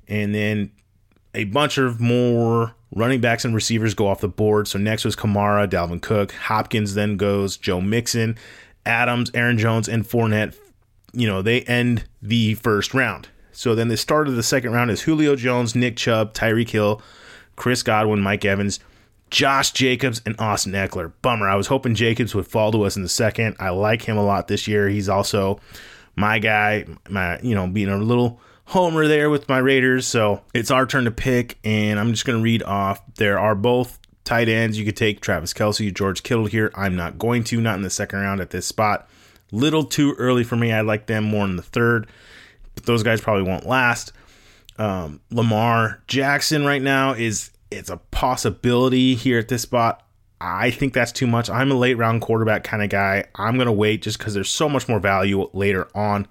And 0.07 0.35
then 0.35 0.71
a 1.33 1.45
bunch 1.45 1.77
of 1.77 1.99
more 1.99 2.75
running 2.93 3.21
backs 3.21 3.45
and 3.45 3.55
receivers 3.55 3.93
go 3.93 4.07
off 4.07 4.21
the 4.21 4.27
board. 4.27 4.67
So 4.67 4.77
next 4.77 5.05
was 5.05 5.15
Kamara, 5.15 5.67
Dalvin 5.67 6.01
Cook. 6.01 6.33
Hopkins 6.33 6.93
then 6.93 7.17
goes 7.17 7.57
Joe 7.57 7.81
Mixon, 7.81 8.37
Adams, 8.85 9.31
Aaron 9.33 9.57
Jones, 9.57 9.87
and 9.87 10.03
Fournette. 10.05 10.55
You 11.13 11.27
know, 11.27 11.41
they 11.41 11.61
end 11.61 12.05
the 12.21 12.53
first 12.55 12.93
round. 12.93 13.29
So 13.51 13.75
then 13.75 13.87
the 13.87 13.97
start 13.97 14.27
of 14.27 14.35
the 14.35 14.43
second 14.43 14.71
round 14.73 14.91
is 14.91 15.01
Julio 15.01 15.35
Jones, 15.35 15.75
Nick 15.75 15.97
Chubb, 15.97 16.33
Tyreek 16.33 16.69
Hill, 16.69 17.01
Chris 17.55 17.83
Godwin, 17.83 18.21
Mike 18.21 18.45
Evans, 18.45 18.79
Josh 19.31 19.71
Jacobs, 19.71 20.21
and 20.25 20.35
Austin 20.39 20.73
Ekeler. 20.73 21.11
Bummer. 21.21 21.49
I 21.49 21.55
was 21.55 21.67
hoping 21.67 21.95
Jacobs 21.95 22.35
would 22.35 22.47
fall 22.47 22.71
to 22.73 22.83
us 22.83 22.97
in 22.97 23.01
the 23.01 23.09
second. 23.09 23.55
I 23.59 23.69
like 23.69 24.03
him 24.03 24.17
a 24.17 24.23
lot 24.23 24.47
this 24.47 24.67
year. 24.67 24.89
He's 24.89 25.09
also 25.09 25.59
my 26.15 26.37
guy, 26.37 26.85
my 27.09 27.39
you 27.39 27.55
know, 27.55 27.65
being 27.65 27.87
a 27.89 27.97
little 27.97 28.39
homer 28.65 29.07
there 29.07 29.29
with 29.29 29.49
my 29.49 29.57
Raiders. 29.57 30.05
So 30.05 30.41
it's 30.53 30.69
our 30.69 30.85
turn 30.85 31.05
to 31.05 31.11
pick, 31.11 31.57
and 31.63 31.99
I'm 31.99 32.11
just 32.11 32.25
gonna 32.25 32.41
read 32.41 32.61
off. 32.63 33.01
There 33.15 33.39
are 33.39 33.55
both 33.55 33.99
tight 34.25 34.49
ends. 34.49 34.77
You 34.77 34.85
could 34.85 34.97
take 34.97 35.21
Travis 35.21 35.53
Kelce, 35.53 35.93
George 35.93 36.23
Kittle 36.23 36.45
here. 36.45 36.71
I'm 36.75 36.95
not 36.97 37.17
going 37.17 37.45
to, 37.45 37.61
not 37.61 37.75
in 37.75 37.81
the 37.81 37.89
second 37.89 38.19
round 38.19 38.41
at 38.41 38.49
this 38.49 38.65
spot. 38.65 39.09
Little 39.53 39.85
too 39.85 40.13
early 40.17 40.43
for 40.43 40.57
me. 40.57 40.73
I 40.73 40.81
like 40.81 41.07
them 41.07 41.23
more 41.23 41.45
in 41.45 41.55
the 41.55 41.63
third, 41.63 42.07
but 42.75 42.85
those 42.85 43.01
guys 43.01 43.21
probably 43.21 43.43
won't 43.43 43.65
last. 43.65 44.11
Um, 44.77 45.21
Lamar 45.29 46.01
Jackson 46.07 46.65
right 46.65 46.81
now 46.81 47.13
is 47.13 47.51
it's 47.71 47.89
a 47.89 47.97
possibility 47.97 49.15
here 49.15 49.39
at 49.39 49.47
this 49.47 49.63
spot. 49.63 50.05
I 50.39 50.71
think 50.71 50.93
that's 50.93 51.11
too 51.11 51.27
much. 51.27 51.49
I'm 51.49 51.71
a 51.71 51.75
late 51.75 51.97
round 51.97 52.21
quarterback 52.21 52.63
kind 52.63 52.83
of 52.83 52.89
guy. 52.89 53.25
I'm 53.35 53.55
going 53.55 53.67
to 53.67 53.71
wait 53.71 54.01
just 54.01 54.17
because 54.17 54.33
there's 54.33 54.49
so 54.49 54.67
much 54.67 54.89
more 54.89 54.99
value 54.99 55.49
later 55.53 55.87
on. 55.95 56.27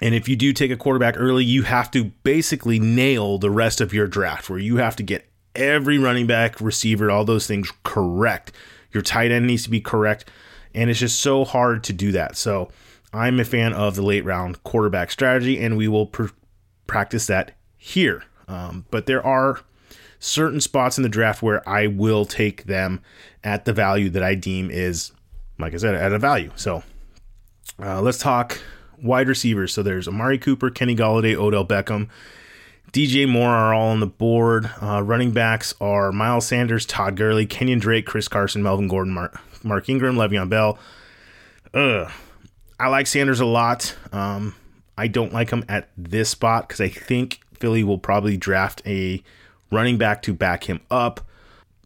And 0.00 0.14
if 0.14 0.28
you 0.28 0.36
do 0.36 0.52
take 0.52 0.70
a 0.70 0.76
quarterback 0.76 1.14
early, 1.16 1.44
you 1.44 1.62
have 1.62 1.90
to 1.92 2.04
basically 2.04 2.78
nail 2.78 3.38
the 3.38 3.50
rest 3.50 3.80
of 3.80 3.92
your 3.92 4.06
draft 4.06 4.48
where 4.50 4.58
you 4.58 4.76
have 4.76 4.96
to 4.96 5.02
get 5.02 5.28
every 5.54 5.98
running 5.98 6.26
back, 6.26 6.60
receiver, 6.60 7.10
all 7.10 7.24
those 7.24 7.46
things 7.46 7.72
correct. 7.82 8.52
Your 8.92 9.02
tight 9.02 9.30
end 9.30 9.46
needs 9.46 9.64
to 9.64 9.70
be 9.70 9.80
correct. 9.80 10.30
And 10.74 10.90
it's 10.90 11.00
just 11.00 11.20
so 11.20 11.44
hard 11.44 11.82
to 11.84 11.92
do 11.92 12.12
that. 12.12 12.36
So 12.36 12.70
I'm 13.12 13.40
a 13.40 13.44
fan 13.44 13.72
of 13.72 13.96
the 13.96 14.02
late 14.02 14.24
round 14.24 14.62
quarterback 14.64 15.10
strategy, 15.10 15.58
and 15.60 15.76
we 15.76 15.88
will 15.88 16.06
pr- 16.06 16.26
practice 16.86 17.26
that 17.26 17.52
here. 17.76 18.24
Um, 18.46 18.84
but 18.90 19.06
there 19.06 19.24
are 19.24 19.60
certain 20.18 20.60
spots 20.60 20.96
in 20.96 21.02
the 21.02 21.08
draft 21.08 21.42
where 21.42 21.66
I 21.68 21.86
will 21.86 22.24
take 22.24 22.64
them 22.64 23.00
at 23.44 23.64
the 23.64 23.72
value 23.72 24.10
that 24.10 24.22
I 24.22 24.34
deem 24.34 24.70
is, 24.70 25.12
like 25.58 25.74
I 25.74 25.76
said, 25.76 25.94
at 25.94 26.12
a 26.12 26.18
value. 26.18 26.50
So 26.56 26.82
uh, 27.80 28.00
let's 28.00 28.18
talk 28.18 28.60
wide 29.02 29.28
receivers. 29.28 29.72
So 29.72 29.82
there's 29.82 30.08
Amari 30.08 30.38
Cooper, 30.38 30.70
Kenny 30.70 30.96
Golladay, 30.96 31.34
Odell 31.34 31.66
Beckham. 31.66 32.08
DJ 32.92 33.28
Moore 33.28 33.50
are 33.50 33.74
all 33.74 33.90
on 33.90 34.00
the 34.00 34.06
board. 34.06 34.70
Uh, 34.80 35.02
running 35.02 35.32
backs 35.32 35.74
are 35.80 36.10
Miles 36.10 36.46
Sanders, 36.46 36.86
Todd 36.86 37.16
Gurley, 37.16 37.44
Kenyon 37.44 37.78
Drake, 37.78 38.06
Chris 38.06 38.28
Carson, 38.28 38.62
Melvin 38.62 38.88
Gordon, 38.88 39.12
Mark, 39.12 39.38
Mark 39.62 39.88
Ingram, 39.88 40.16
Le'Veon 40.16 40.48
Bell. 40.48 40.78
Ugh. 41.74 42.10
I 42.80 42.88
like 42.88 43.06
Sanders 43.06 43.40
a 43.40 43.44
lot. 43.46 43.94
Um, 44.12 44.54
I 44.96 45.06
don't 45.06 45.32
like 45.32 45.50
him 45.50 45.64
at 45.68 45.90
this 45.96 46.30
spot 46.30 46.66
because 46.66 46.80
I 46.80 46.88
think 46.88 47.40
Philly 47.54 47.84
will 47.84 47.98
probably 47.98 48.36
draft 48.36 48.80
a 48.86 49.22
running 49.70 49.98
back 49.98 50.22
to 50.22 50.34
back 50.34 50.64
him 50.64 50.80
up. 50.90 51.20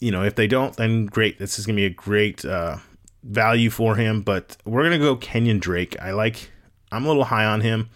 You 0.00 0.10
know, 0.10 0.24
if 0.24 0.34
they 0.34 0.46
don't, 0.46 0.76
then 0.76 1.06
great. 1.06 1.38
This 1.38 1.58
is 1.58 1.66
going 1.66 1.76
to 1.76 1.80
be 1.80 1.86
a 1.86 1.90
great 1.90 2.44
uh, 2.44 2.78
value 3.22 3.70
for 3.70 3.96
him. 3.96 4.22
But 4.22 4.56
we're 4.64 4.82
going 4.82 4.98
to 4.98 5.04
go 5.04 5.16
Kenyon 5.16 5.58
Drake. 5.58 5.96
I 6.00 6.10
like, 6.12 6.50
I'm 6.90 7.04
a 7.04 7.08
little 7.08 7.24
high 7.24 7.44
on 7.44 7.60
him. 7.60 7.88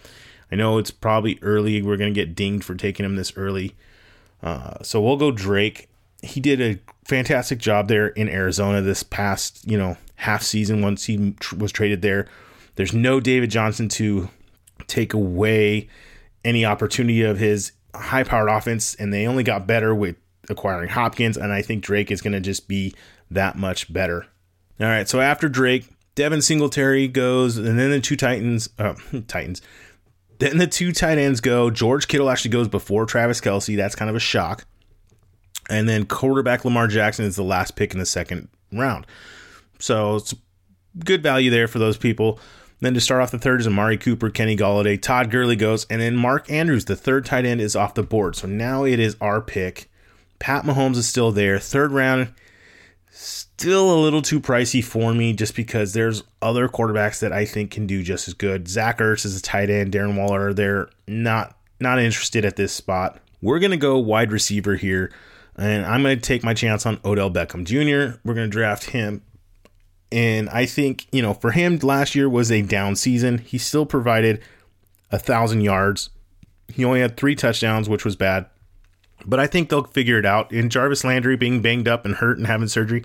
I 0.51 0.55
know 0.55 0.79
it's 0.79 0.93
probably 0.93 1.39
early. 1.43 1.83
We're 1.83 1.97
going 1.97 2.15
to 2.15 2.21
get 2.21 2.37
dinged 2.37 2.65
for 2.65 2.75
taking 2.75 3.05
him 3.05 3.17
this 3.17 3.33
early. 3.37 3.75
Uh, 4.43 4.83
so 4.83 5.01
we'll 5.01 5.17
go 5.17 5.33
Drake. 5.33 5.89
He 6.23 6.41
did 6.41 6.61
a 6.61 6.79
fantastic 7.05 7.59
job 7.59 7.89
there 7.89 8.09
in 8.09 8.29
Arizona 8.29 8.81
this 8.81 9.03
past, 9.03 9.69
you 9.69 9.77
know, 9.77 9.97
half 10.17 10.43
season 10.43 10.83
once 10.83 11.05
he 11.05 11.33
tr- 11.41 11.57
was 11.57 11.73
traded 11.73 12.03
there. 12.03 12.29
There's 12.77 12.93
no 12.93 13.21
David 13.21 13.51
Johnson 13.51 13.89
to 13.91 14.29
take 14.87 15.13
away 15.13 15.89
any 16.45 16.65
opportunity 16.65 17.23
of 17.23 17.39
his 17.39 17.73
high 17.97 18.23
powered 18.23 18.49
offense, 18.49 18.95
and 18.95 19.13
they 19.13 19.27
only 19.27 19.43
got 19.43 19.67
better 19.67 19.95
with 19.95 20.17
acquiring 20.49 20.91
Hopkins, 20.91 21.37
and 21.37 21.53
I 21.53 21.63
think 21.63 21.83
Drake 21.83 22.11
is 22.11 22.21
going 22.21 22.33
to 22.33 22.41
just 22.41 22.69
be 22.69 22.95
that 23.31 23.57
much 23.57 23.93
better. 23.93 24.27
All 24.81 24.87
right, 24.87 25.09
so 25.09 25.21
after 25.21 25.49
Drake, 25.49 25.89
Devin 26.15 26.43
Singletary 26.43 27.09
goes, 27.09 27.57
and 27.57 27.79
then 27.79 27.91
the 27.91 28.01
two 28.01 28.17
Titans, 28.17 28.69
uh, 28.79 28.95
Titans, 29.29 29.63
then 30.39 30.59
the 30.59 30.67
two 30.67 30.93
tight 30.93 31.19
ends 31.19 31.41
go. 31.41 31.71
George 31.71 32.09
Kittle 32.09 32.29
actually 32.29 32.51
goes 32.51 32.69
before 32.69 33.07
Travis 33.07 33.41
Kelce. 33.41 33.77
That's 33.77 33.95
kind 33.95 34.11
of 34.11 34.17
a 34.17 34.21
shock. 34.21 34.67
And 35.69 35.89
then 35.89 36.07
quarterback 36.07 36.65
Lamar 36.65 36.89
Jackson 36.89 37.25
is 37.25 37.37
the 37.37 37.43
last 37.43 37.75
pick 37.75 37.93
in 37.93 37.99
the 37.99 38.07
second 38.07 38.49
round. 38.73 39.07
So 39.79 40.17
it's 40.17 40.35
good 41.05 41.23
value 41.23 41.51
there 41.51 41.69
for 41.69 41.79
those 41.79 41.97
people. 41.97 42.39
Then 42.81 42.95
to 42.95 43.01
start 43.01 43.23
off 43.23 43.31
the 43.31 43.39
third 43.39 43.61
is 43.61 43.67
Amari 43.67 43.97
Cooper, 43.97 44.29
Kenny 44.29 44.57
Golladay, 44.57 45.01
Todd 45.01 45.31
Gurley 45.31 45.57
goes, 45.57 45.87
and 45.89 46.01
then 46.01 46.15
Mark 46.15 46.51
Andrews, 46.51 46.85
the 46.85 46.97
third 46.97 47.25
tight 47.25 47.47
end, 47.47 47.61
is 47.61 47.75
off 47.75 47.95
the 47.95 48.03
board. 48.03 48.37
So 48.37 48.47
now 48.47 48.85
it 48.85 49.01
is 49.01 49.17
our 49.21 49.41
pick. 49.41 49.91
Pat 50.39 50.65
Mahomes 50.65 50.97
is 50.97 51.09
still 51.09 51.33
there. 51.33 51.59
Third 51.59 51.93
round, 51.93 52.35
still 53.11 53.99
a 53.99 53.99
little 53.99 54.21
too 54.21 54.41
pricey 54.41 54.85
for 54.85 55.15
me 55.15 55.33
just 55.33 55.57
because 55.57 55.95
there's 55.95 56.23
other 56.43 56.69
quarterbacks 56.69 57.21
that 57.21 57.33
I 57.33 57.47
think 57.47 57.71
can 57.71 57.87
do 57.87 58.03
just 58.03 58.29
as 58.29 58.35
good. 58.35 58.69
Zach 58.69 58.99
Ertz 58.99 59.25
is 59.25 59.39
a 59.39 59.43
tight 59.43 59.71
end, 59.71 59.93
Darren 59.93 60.17
Waller, 60.17 60.53
they're 60.53 60.91
not 61.09 61.57
not 61.81 61.99
interested 61.99 62.45
at 62.45 62.57
this 62.57 62.73
spot. 62.73 63.21
We're 63.41 63.59
gonna 63.59 63.77
go 63.77 63.99
wide 63.99 64.33
receiver 64.33 64.77
here, 64.77 65.11
and 65.57 65.85
I'm 65.87 66.03
gonna 66.03 66.17
take 66.17 66.45
my 66.45 66.55
chance 66.55 66.85
on 66.85 67.01
Odell 67.05 67.31
Beckham 67.31 67.65
Jr. 67.65 68.19
We're 68.25 68.35
gonna 68.35 68.49
draft 68.49 68.91
him 68.91 69.23
and 70.17 70.49
I 70.49 70.65
think, 70.65 71.09
you 71.13 71.21
know, 71.21 71.35
for 71.35 71.51
him, 71.51 71.77
last 71.83 72.15
year 72.15 72.27
was 72.27 72.51
a 72.51 72.63
down 72.63 72.97
season. 72.97 73.37
He 73.37 73.59
still 73.59 73.85
provided 73.85 74.41
a 75.11 75.19
thousand 75.19 75.61
yards. 75.61 76.09
He 76.69 76.87
only 76.87 77.01
had 77.01 77.19
three 77.19 77.35
touchdowns, 77.35 77.87
which 77.87 78.03
was 78.03 78.17
bad. 78.17 78.47
But 79.27 79.41
I 79.41 79.47
think 79.47 79.69
they'll 79.69 79.85
figure 79.85 80.19
it 80.19 80.25
out. 80.25 80.53
And 80.53 80.73
Jarvis 80.73 81.05
Landry 81.05 81.37
being 81.37 81.61
banged 81.61 81.87
up 81.87 82.07
and 82.07 82.15
hurt 82.15 82.39
and 82.39 82.47
having 82.47 82.67
surgery, 82.67 83.05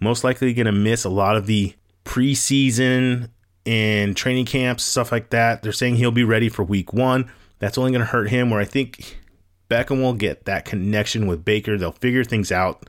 most 0.00 0.24
likely 0.24 0.54
going 0.54 0.64
to 0.64 0.72
miss 0.72 1.04
a 1.04 1.10
lot 1.10 1.36
of 1.36 1.44
the 1.44 1.74
preseason 2.06 3.28
and 3.66 4.16
training 4.16 4.46
camps, 4.46 4.84
stuff 4.84 5.12
like 5.12 5.28
that. 5.28 5.62
They're 5.62 5.70
saying 5.70 5.96
he'll 5.96 6.12
be 6.12 6.24
ready 6.24 6.48
for 6.48 6.62
week 6.62 6.94
one. 6.94 7.30
That's 7.58 7.76
only 7.76 7.90
going 7.90 8.00
to 8.00 8.06
hurt 8.06 8.30
him, 8.30 8.48
where 8.48 8.60
I 8.60 8.64
think 8.64 9.18
Beckham 9.68 10.00
will 10.00 10.14
get 10.14 10.46
that 10.46 10.64
connection 10.64 11.26
with 11.26 11.44
Baker. 11.44 11.76
They'll 11.76 11.92
figure 11.92 12.24
things 12.24 12.50
out. 12.50 12.88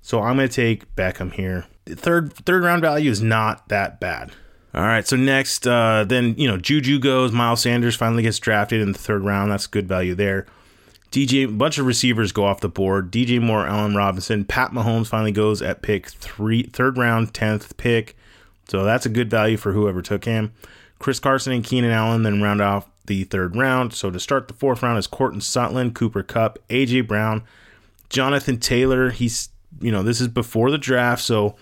So 0.00 0.22
I'm 0.22 0.36
going 0.36 0.48
to 0.48 0.54
take 0.54 0.94
Beckham 0.94 1.32
here 1.32 1.66
third 1.94 2.32
third 2.32 2.62
round 2.62 2.82
value 2.82 3.10
is 3.10 3.22
not 3.22 3.68
that 3.68 4.00
bad. 4.00 4.32
All 4.72 4.82
right, 4.82 5.04
so 5.06 5.16
next, 5.16 5.66
uh, 5.66 6.04
then 6.06 6.34
you 6.36 6.46
know 6.46 6.56
Juju 6.56 7.00
goes. 7.00 7.32
Miles 7.32 7.60
Sanders 7.62 7.96
finally 7.96 8.22
gets 8.22 8.38
drafted 8.38 8.80
in 8.80 8.92
the 8.92 8.98
third 8.98 9.24
round. 9.24 9.50
That's 9.50 9.66
good 9.66 9.88
value 9.88 10.14
there. 10.14 10.46
DJ, 11.10 11.44
a 11.44 11.48
bunch 11.48 11.78
of 11.78 11.86
receivers 11.86 12.30
go 12.30 12.44
off 12.44 12.60
the 12.60 12.68
board. 12.68 13.10
DJ 13.10 13.42
Moore, 13.42 13.66
Allen 13.66 13.96
Robinson, 13.96 14.44
Pat 14.44 14.70
Mahomes 14.70 15.08
finally 15.08 15.32
goes 15.32 15.60
at 15.60 15.82
pick 15.82 16.08
three, 16.08 16.62
third 16.62 16.96
round, 16.96 17.34
tenth 17.34 17.76
pick. 17.76 18.16
So 18.68 18.84
that's 18.84 19.06
a 19.06 19.10
good 19.10 19.28
value 19.28 19.56
for 19.56 19.72
whoever 19.72 20.02
took 20.02 20.24
him. 20.24 20.52
Chris 21.00 21.18
Carson 21.18 21.52
and 21.52 21.64
Keenan 21.64 21.90
Allen 21.90 22.22
then 22.22 22.40
round 22.40 22.60
off 22.60 22.88
the 23.06 23.24
third 23.24 23.56
round. 23.56 23.92
So 23.92 24.10
to 24.10 24.20
start 24.20 24.46
the 24.46 24.54
fourth 24.54 24.84
round 24.84 24.98
is 24.98 25.08
Courtland 25.08 25.42
Sutton, 25.42 25.92
Cooper 25.92 26.22
Kupp, 26.22 26.60
AJ 26.68 27.08
Brown, 27.08 27.42
Jonathan 28.08 28.58
Taylor. 28.58 29.10
He's 29.10 29.48
you 29.80 29.90
know 29.90 30.04
this 30.04 30.20
is 30.20 30.28
before 30.28 30.70
the 30.70 30.78
draft, 30.78 31.22
so 31.22 31.56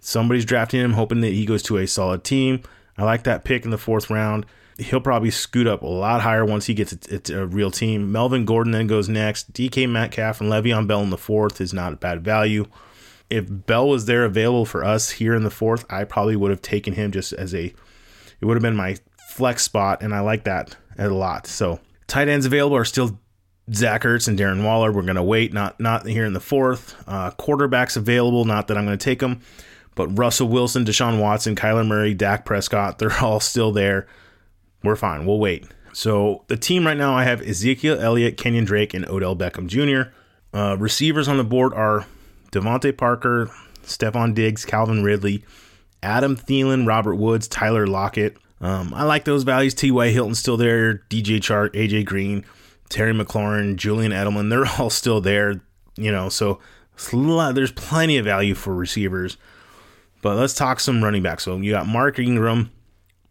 Somebody's 0.00 0.44
drafting 0.44 0.80
him, 0.80 0.94
hoping 0.94 1.20
that 1.20 1.32
he 1.32 1.46
goes 1.46 1.62
to 1.64 1.76
a 1.76 1.86
solid 1.86 2.24
team. 2.24 2.62
I 2.96 3.04
like 3.04 3.24
that 3.24 3.44
pick 3.44 3.64
in 3.64 3.70
the 3.70 3.78
fourth 3.78 4.10
round. 4.10 4.46
He'll 4.78 5.00
probably 5.00 5.30
scoot 5.30 5.66
up 5.66 5.82
a 5.82 5.86
lot 5.86 6.22
higher 6.22 6.44
once 6.44 6.66
he 6.66 6.74
gets 6.74 6.92
a, 7.10 7.34
a, 7.34 7.46
real 7.46 7.70
team. 7.70 8.10
Melvin 8.10 8.46
Gordon 8.46 8.72
then 8.72 8.86
goes 8.86 9.10
next. 9.10 9.52
DK 9.52 9.88
Metcalf 9.88 10.40
and 10.40 10.50
Le'Veon 10.50 10.86
Bell 10.86 11.02
in 11.02 11.10
the 11.10 11.18
fourth 11.18 11.60
is 11.60 11.74
not 11.74 11.92
a 11.92 11.96
bad 11.96 12.24
value. 12.24 12.66
If 13.28 13.44
Bell 13.48 13.88
was 13.88 14.06
there 14.06 14.24
available 14.24 14.64
for 14.64 14.82
us 14.82 15.10
here 15.10 15.34
in 15.34 15.44
the 15.44 15.50
fourth, 15.50 15.84
I 15.90 16.04
probably 16.04 16.34
would 16.34 16.50
have 16.50 16.62
taken 16.62 16.94
him 16.94 17.12
just 17.12 17.32
as 17.34 17.54
a. 17.54 17.66
It 17.66 18.46
would 18.46 18.56
have 18.56 18.62
been 18.62 18.76
my 18.76 18.96
flex 19.30 19.62
spot, 19.62 20.02
and 20.02 20.14
I 20.14 20.20
like 20.20 20.44
that 20.44 20.76
a 20.98 21.08
lot. 21.08 21.46
So 21.46 21.78
tight 22.06 22.28
ends 22.28 22.46
available 22.46 22.76
are 22.76 22.84
still 22.86 23.18
Zach 23.72 24.02
Ertz 24.02 24.28
and 24.28 24.38
Darren 24.38 24.64
Waller. 24.64 24.90
We're 24.90 25.02
going 25.02 25.16
to 25.16 25.22
wait, 25.22 25.52
not 25.52 25.78
not 25.78 26.06
here 26.06 26.24
in 26.24 26.32
the 26.32 26.40
fourth. 26.40 26.96
Uh, 27.06 27.30
quarterbacks 27.32 27.96
available, 27.96 28.44
not 28.44 28.68
that 28.68 28.78
I'm 28.78 28.86
going 28.86 28.98
to 28.98 29.04
take 29.04 29.20
them. 29.20 29.42
But 29.94 30.18
Russell 30.18 30.48
Wilson, 30.48 30.84
Deshaun 30.84 31.20
Watson, 31.20 31.56
Kyler 31.56 31.86
Murray, 31.86 32.14
Dak 32.14 32.44
Prescott, 32.44 32.98
they're 32.98 33.18
all 33.20 33.40
still 33.40 33.72
there. 33.72 34.06
We're 34.82 34.96
fine. 34.96 35.26
We'll 35.26 35.38
wait. 35.38 35.66
So 35.92 36.44
the 36.46 36.56
team 36.56 36.86
right 36.86 36.96
now, 36.96 37.14
I 37.14 37.24
have 37.24 37.42
Ezekiel 37.42 37.98
Elliott, 38.00 38.36
Kenyon 38.36 38.64
Drake, 38.64 38.94
and 38.94 39.04
Odell 39.06 39.36
Beckham 39.36 39.66
Jr. 39.66 40.10
Uh, 40.56 40.76
receivers 40.78 41.28
on 41.28 41.36
the 41.36 41.44
board 41.44 41.74
are 41.74 42.06
DeVante 42.52 42.96
Parker, 42.96 43.50
Stefon 43.82 44.34
Diggs, 44.34 44.64
Calvin 44.64 45.02
Ridley, 45.02 45.44
Adam 46.02 46.36
Thielen, 46.36 46.86
Robert 46.86 47.16
Woods, 47.16 47.48
Tyler 47.48 47.86
Lockett. 47.86 48.36
Um, 48.60 48.92
I 48.94 49.04
like 49.04 49.24
those 49.24 49.42
values. 49.42 49.74
T.Y. 49.74 50.08
Hilton 50.08 50.34
still 50.34 50.56
there, 50.56 50.98
DJ 51.08 51.38
Chark, 51.38 51.72
AJ 51.72 52.04
Green, 52.04 52.44
Terry 52.88 53.12
McLaurin, 53.12 53.76
Julian 53.76 54.12
Edelman. 54.12 54.50
They're 54.50 54.66
all 54.78 54.90
still 54.90 55.20
there, 55.20 55.60
you 55.96 56.12
know, 56.12 56.28
so 56.28 56.60
there's 57.12 57.72
plenty 57.72 58.18
of 58.18 58.26
value 58.26 58.54
for 58.54 58.74
receivers. 58.74 59.36
But 60.22 60.36
let's 60.36 60.54
talk 60.54 60.80
some 60.80 61.02
running 61.02 61.22
backs. 61.22 61.44
So 61.44 61.56
you 61.56 61.72
got 61.72 61.86
Mark 61.86 62.18
Ingram, 62.18 62.70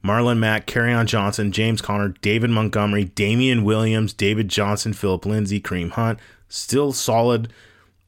Marlon 0.04 0.40
Mack, 0.40 0.66
Kerryon 0.66 1.06
Johnson, 1.06 1.52
James 1.52 1.82
Conner, 1.82 2.10
David 2.22 2.50
Montgomery, 2.50 3.06
Damien 3.06 3.64
Williams, 3.64 4.14
David 4.14 4.48
Johnson, 4.48 4.94
Philip 4.94 5.26
Lindsay, 5.26 5.60
Kareem 5.60 5.92
Hunt. 5.92 6.20
Still 6.48 6.94
solid, 6.94 7.54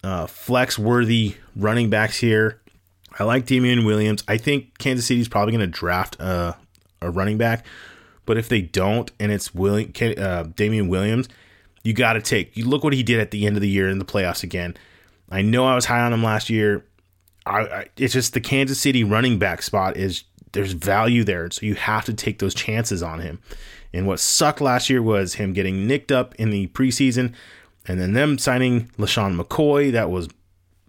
uh, 0.04 0.26
flex 0.26 0.80
worthy 0.80 1.36
running 1.56 1.90
backs 1.90 2.18
here. 2.18 2.60
I 3.20 3.24
like 3.24 3.46
Damien 3.46 3.86
Williams. 3.86 4.24
I 4.28 4.38
think 4.38 4.78
Kansas 4.78 5.06
City's 5.06 5.28
probably 5.28 5.52
going 5.52 5.70
to 5.70 5.80
draft 5.80 6.20
a, 6.20 6.56
a 7.02 7.12
running 7.12 7.38
back, 7.38 7.66
but 8.26 8.38
if 8.38 8.48
they 8.48 8.62
don't 8.62 9.12
and 9.20 9.32
it's 9.32 9.54
William, 9.54 9.92
uh, 10.18 10.44
Damien 10.44 10.88
Williams, 10.88 11.28
you 11.84 11.94
got 11.94 12.14
to 12.14 12.22
take. 12.22 12.56
You 12.56 12.66
look 12.66 12.84
what 12.84 12.94
he 12.94 13.04
did 13.04 13.20
at 13.20 13.32
the 13.32 13.46
end 13.46 13.58
of 13.58 13.62
the 13.62 13.70
year 13.70 13.90
in 13.90 14.00
the 14.00 14.06
playoffs 14.06 14.44
again. 14.44 14.76
I 15.30 15.42
know 15.42 15.66
I 15.66 15.76
was 15.76 15.86
high 15.86 16.02
on 16.02 16.14
him 16.14 16.24
last 16.24 16.50
year. 16.50 16.86
I, 17.45 17.60
I, 17.60 17.86
it's 17.98 18.13
just 18.13 18.33
the 18.33 18.41
Kansas 18.41 18.79
City 18.79 19.03
running 19.03 19.39
back 19.39 19.62
spot 19.62 19.98
is 19.98 20.24
there's 20.51 20.74
value 20.74 21.24
there, 21.24 21.50
so 21.50 21.65
you 21.65 21.75
have 21.75 22.05
to 22.05 22.13
take 22.13 22.39
those 22.39 22.53
chances 22.53 23.01
on 23.01 23.19
him. 23.19 23.39
And 23.93 24.07
what 24.07 24.19
sucked 24.19 24.62
last 24.62 24.89
year 24.89 25.01
was 25.01 25.36
him 25.36 25.53
getting 25.53 25.88
nicked 25.88 26.12
up 26.12 26.36
in 26.36 26.50
the 26.50 26.67
preseason, 26.67 27.33
and 27.88 28.00
then 28.00 28.13
them 28.13 28.38
signing 28.38 28.89
LeSean 28.98 29.39
McCoy. 29.39 29.91
That 29.91 30.10
was, 30.10 30.29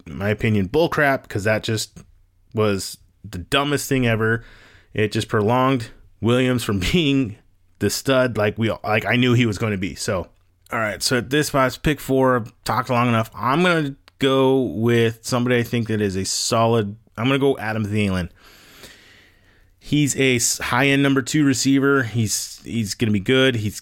in 0.05 0.17
my 0.17 0.29
opinion, 0.29 0.69
bullcrap 0.69 1.23
because 1.23 1.43
that 1.43 1.63
just 1.63 1.99
was 2.53 2.97
the 3.23 3.39
dumbest 3.39 3.89
thing 3.89 4.05
ever. 4.05 4.43
It 4.93 5.11
just 5.11 5.27
prolonged 5.27 5.89
Williams 6.21 6.63
from 6.63 6.79
being 6.91 7.37
the 7.79 7.89
stud 7.89 8.37
like 8.37 8.57
we 8.57 8.71
like 8.83 9.05
I 9.05 9.15
knew 9.15 9.33
he 9.33 9.45
was 9.45 9.57
going 9.57 9.71
to 9.71 9.77
be. 9.77 9.95
So, 9.95 10.29
all 10.71 10.79
right. 10.79 11.01
So 11.01 11.17
at 11.17 11.29
this 11.29 11.47
spot, 11.47 11.77
pick 11.83 11.99
four. 11.99 12.45
Talked 12.63 12.89
long 12.89 13.07
enough. 13.07 13.31
I'm 13.33 13.63
gonna 13.63 13.95
go 14.23 14.61
with 14.61 15.25
somebody 15.25 15.57
I 15.57 15.63
think 15.63 15.87
that 15.87 16.01
is 16.01 16.15
a 16.15 16.25
solid. 16.25 16.95
I'm 17.17 17.25
gonna 17.25 17.39
go 17.39 17.57
Adam 17.57 17.85
Thielen. 17.85 18.29
He's 19.79 20.15
a 20.15 20.39
high 20.63 20.87
end 20.87 21.03
number 21.03 21.21
two 21.21 21.45
receiver. 21.45 22.03
He's 22.03 22.61
he's 22.63 22.95
gonna 22.95 23.11
be 23.11 23.19
good. 23.19 23.55
He's 23.55 23.81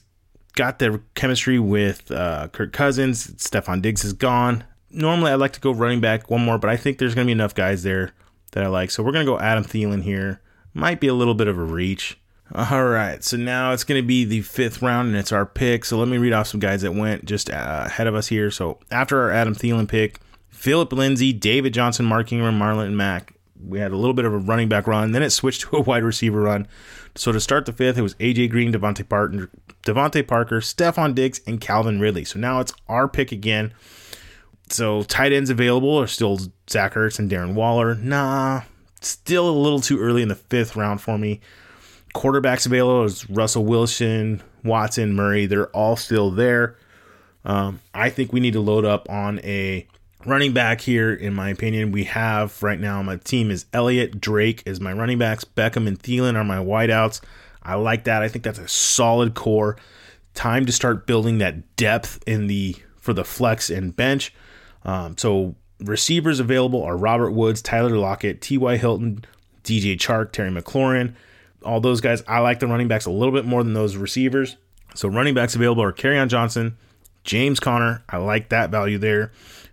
got 0.55 0.79
the 0.79 1.01
chemistry 1.15 1.59
with 1.59 2.11
uh, 2.11 2.47
Kirk 2.49 2.73
Cousins. 2.73 3.27
Stefon 3.27 3.81
Diggs 3.81 4.03
is 4.03 4.13
gone. 4.13 4.63
Normally, 4.89 5.31
I'd 5.31 5.35
like 5.35 5.53
to 5.53 5.59
go 5.59 5.71
running 5.71 6.01
back 6.01 6.29
one 6.29 6.43
more, 6.43 6.57
but 6.57 6.69
I 6.69 6.77
think 6.77 6.97
there's 6.97 7.15
going 7.15 7.25
to 7.25 7.29
be 7.29 7.33
enough 7.33 7.55
guys 7.55 7.83
there 7.83 8.11
that 8.51 8.63
I 8.63 8.67
like. 8.67 8.91
So 8.91 9.03
we're 9.03 9.13
going 9.13 9.25
to 9.25 9.31
go 9.31 9.39
Adam 9.39 9.63
Thielen 9.63 10.03
here. 10.03 10.41
Might 10.73 10.99
be 10.99 11.07
a 11.07 11.13
little 11.13 11.33
bit 11.33 11.47
of 11.47 11.57
a 11.57 11.63
reach. 11.63 12.17
All 12.53 12.83
right, 12.83 13.23
so 13.23 13.37
now 13.37 13.71
it's 13.71 13.85
going 13.85 14.01
to 14.01 14.05
be 14.05 14.25
the 14.25 14.41
fifth 14.41 14.81
round, 14.81 15.07
and 15.07 15.17
it's 15.17 15.31
our 15.31 15.45
pick. 15.45 15.85
So 15.85 15.97
let 15.97 16.09
me 16.09 16.17
read 16.17 16.33
off 16.33 16.47
some 16.47 16.59
guys 16.59 16.81
that 16.81 16.93
went 16.93 17.23
just 17.23 17.49
uh, 17.49 17.83
ahead 17.85 18.07
of 18.07 18.15
us 18.15 18.27
here. 18.27 18.51
So 18.51 18.79
after 18.91 19.21
our 19.21 19.31
Adam 19.31 19.55
Thielen 19.55 19.87
pick, 19.87 20.19
Philip 20.61 20.93
Lindsay, 20.93 21.33
David 21.33 21.73
Johnson, 21.73 22.05
Mark 22.05 22.31
Ingram, 22.31 22.59
Marlon 22.59 22.93
Mack. 22.93 23.33
We 23.59 23.79
had 23.79 23.91
a 23.91 23.97
little 23.97 24.13
bit 24.13 24.25
of 24.25 24.33
a 24.33 24.37
running 24.37 24.69
back 24.69 24.85
run, 24.85 25.11
then 25.11 25.23
it 25.23 25.31
switched 25.31 25.61
to 25.71 25.77
a 25.77 25.81
wide 25.81 26.03
receiver 26.03 26.39
run. 26.39 26.67
So 27.15 27.31
to 27.31 27.39
start 27.39 27.65
the 27.65 27.73
fifth, 27.73 27.97
it 27.97 28.03
was 28.03 28.13
AJ 28.15 28.51
Green, 28.51 28.71
DeVante 28.71 29.09
Parker, 29.09 29.49
DeVante 29.81 30.27
Parker, 30.27 30.59
Stefon 30.59 31.15
Diggs, 31.15 31.41
and 31.47 31.59
Calvin 31.59 31.99
Ridley. 31.99 32.25
So 32.25 32.37
now 32.37 32.59
it's 32.59 32.73
our 32.87 33.07
pick 33.07 33.31
again. 33.31 33.73
So 34.69 35.01
tight 35.01 35.33
ends 35.33 35.49
available 35.49 35.99
are 35.99 36.05
still 36.05 36.37
Zach 36.69 36.93
Ertz 36.93 37.17
and 37.17 37.29
Darren 37.29 37.55
Waller. 37.55 37.95
Nah, 37.95 38.61
still 39.01 39.49
a 39.49 39.57
little 39.57 39.81
too 39.81 39.99
early 39.99 40.21
in 40.21 40.27
the 40.27 40.35
fifth 40.35 40.75
round 40.75 41.01
for 41.01 41.17
me. 41.17 41.41
Quarterbacks 42.13 42.67
available 42.67 43.05
is 43.05 43.27
Russell 43.31 43.65
Wilson, 43.65 44.43
Watson, 44.63 45.15
Murray. 45.15 45.47
They're 45.47 45.69
all 45.69 45.95
still 45.95 46.29
there. 46.29 46.77
Um, 47.45 47.79
I 47.95 48.11
think 48.11 48.31
we 48.31 48.39
need 48.39 48.53
to 48.53 48.61
load 48.61 48.85
up 48.85 49.09
on 49.09 49.39
a 49.39 49.87
running 50.25 50.53
back 50.53 50.81
here. 50.81 51.13
In 51.13 51.33
my 51.33 51.49
opinion, 51.49 51.91
we 51.91 52.05
have 52.05 52.61
right 52.61 52.79
now 52.79 53.01
my 53.01 53.17
team 53.17 53.51
is 53.51 53.65
Elliott, 53.73 54.19
Drake 54.21 54.63
is 54.65 54.79
my 54.79 54.93
running 54.93 55.17
backs, 55.17 55.43
Beckham 55.43 55.87
and 55.87 55.99
Thielen 55.99 56.35
are 56.35 56.43
my 56.43 56.57
wideouts. 56.57 57.21
I 57.63 57.75
like 57.75 58.05
that. 58.05 58.21
I 58.21 58.27
think 58.27 58.43
that's 58.43 58.59
a 58.59 58.67
solid 58.67 59.35
core. 59.35 59.77
Time 60.33 60.65
to 60.65 60.71
start 60.71 61.05
building 61.05 61.37
that 61.39 61.75
depth 61.75 62.23
in 62.25 62.47
the 62.47 62.75
for 62.97 63.13
the 63.13 63.23
flex 63.23 63.69
and 63.69 63.95
bench. 63.95 64.33
Um, 64.83 65.17
so 65.17 65.55
receivers 65.79 66.39
available 66.39 66.81
are 66.83 66.97
Robert 66.97 67.31
Woods, 67.31 67.61
Tyler 67.61 67.97
Lockett, 67.97 68.41
T.Y. 68.41 68.77
Hilton, 68.77 69.25
DJ 69.63 69.97
Chark, 69.97 70.31
Terry 70.31 70.49
McLaurin. 70.49 71.13
All 71.63 71.79
those 71.79 72.01
guys. 72.01 72.23
I 72.27 72.39
like 72.39 72.59
the 72.59 72.67
running 72.67 72.87
backs 72.87 73.05
a 73.05 73.11
little 73.11 73.33
bit 73.33 73.45
more 73.45 73.63
than 73.63 73.73
those 73.73 73.95
receivers. 73.95 74.57
So 74.95 75.07
running 75.07 75.33
backs 75.33 75.55
available 75.55 75.83
are 75.83 75.93
Kerryon 75.93 76.27
Johnson, 76.27 76.77
James 77.23 77.59
Conner. 77.59 78.03
I 78.09 78.17
like 78.17 78.49
that 78.49 78.71
value 78.71 78.97
there. 78.97 79.31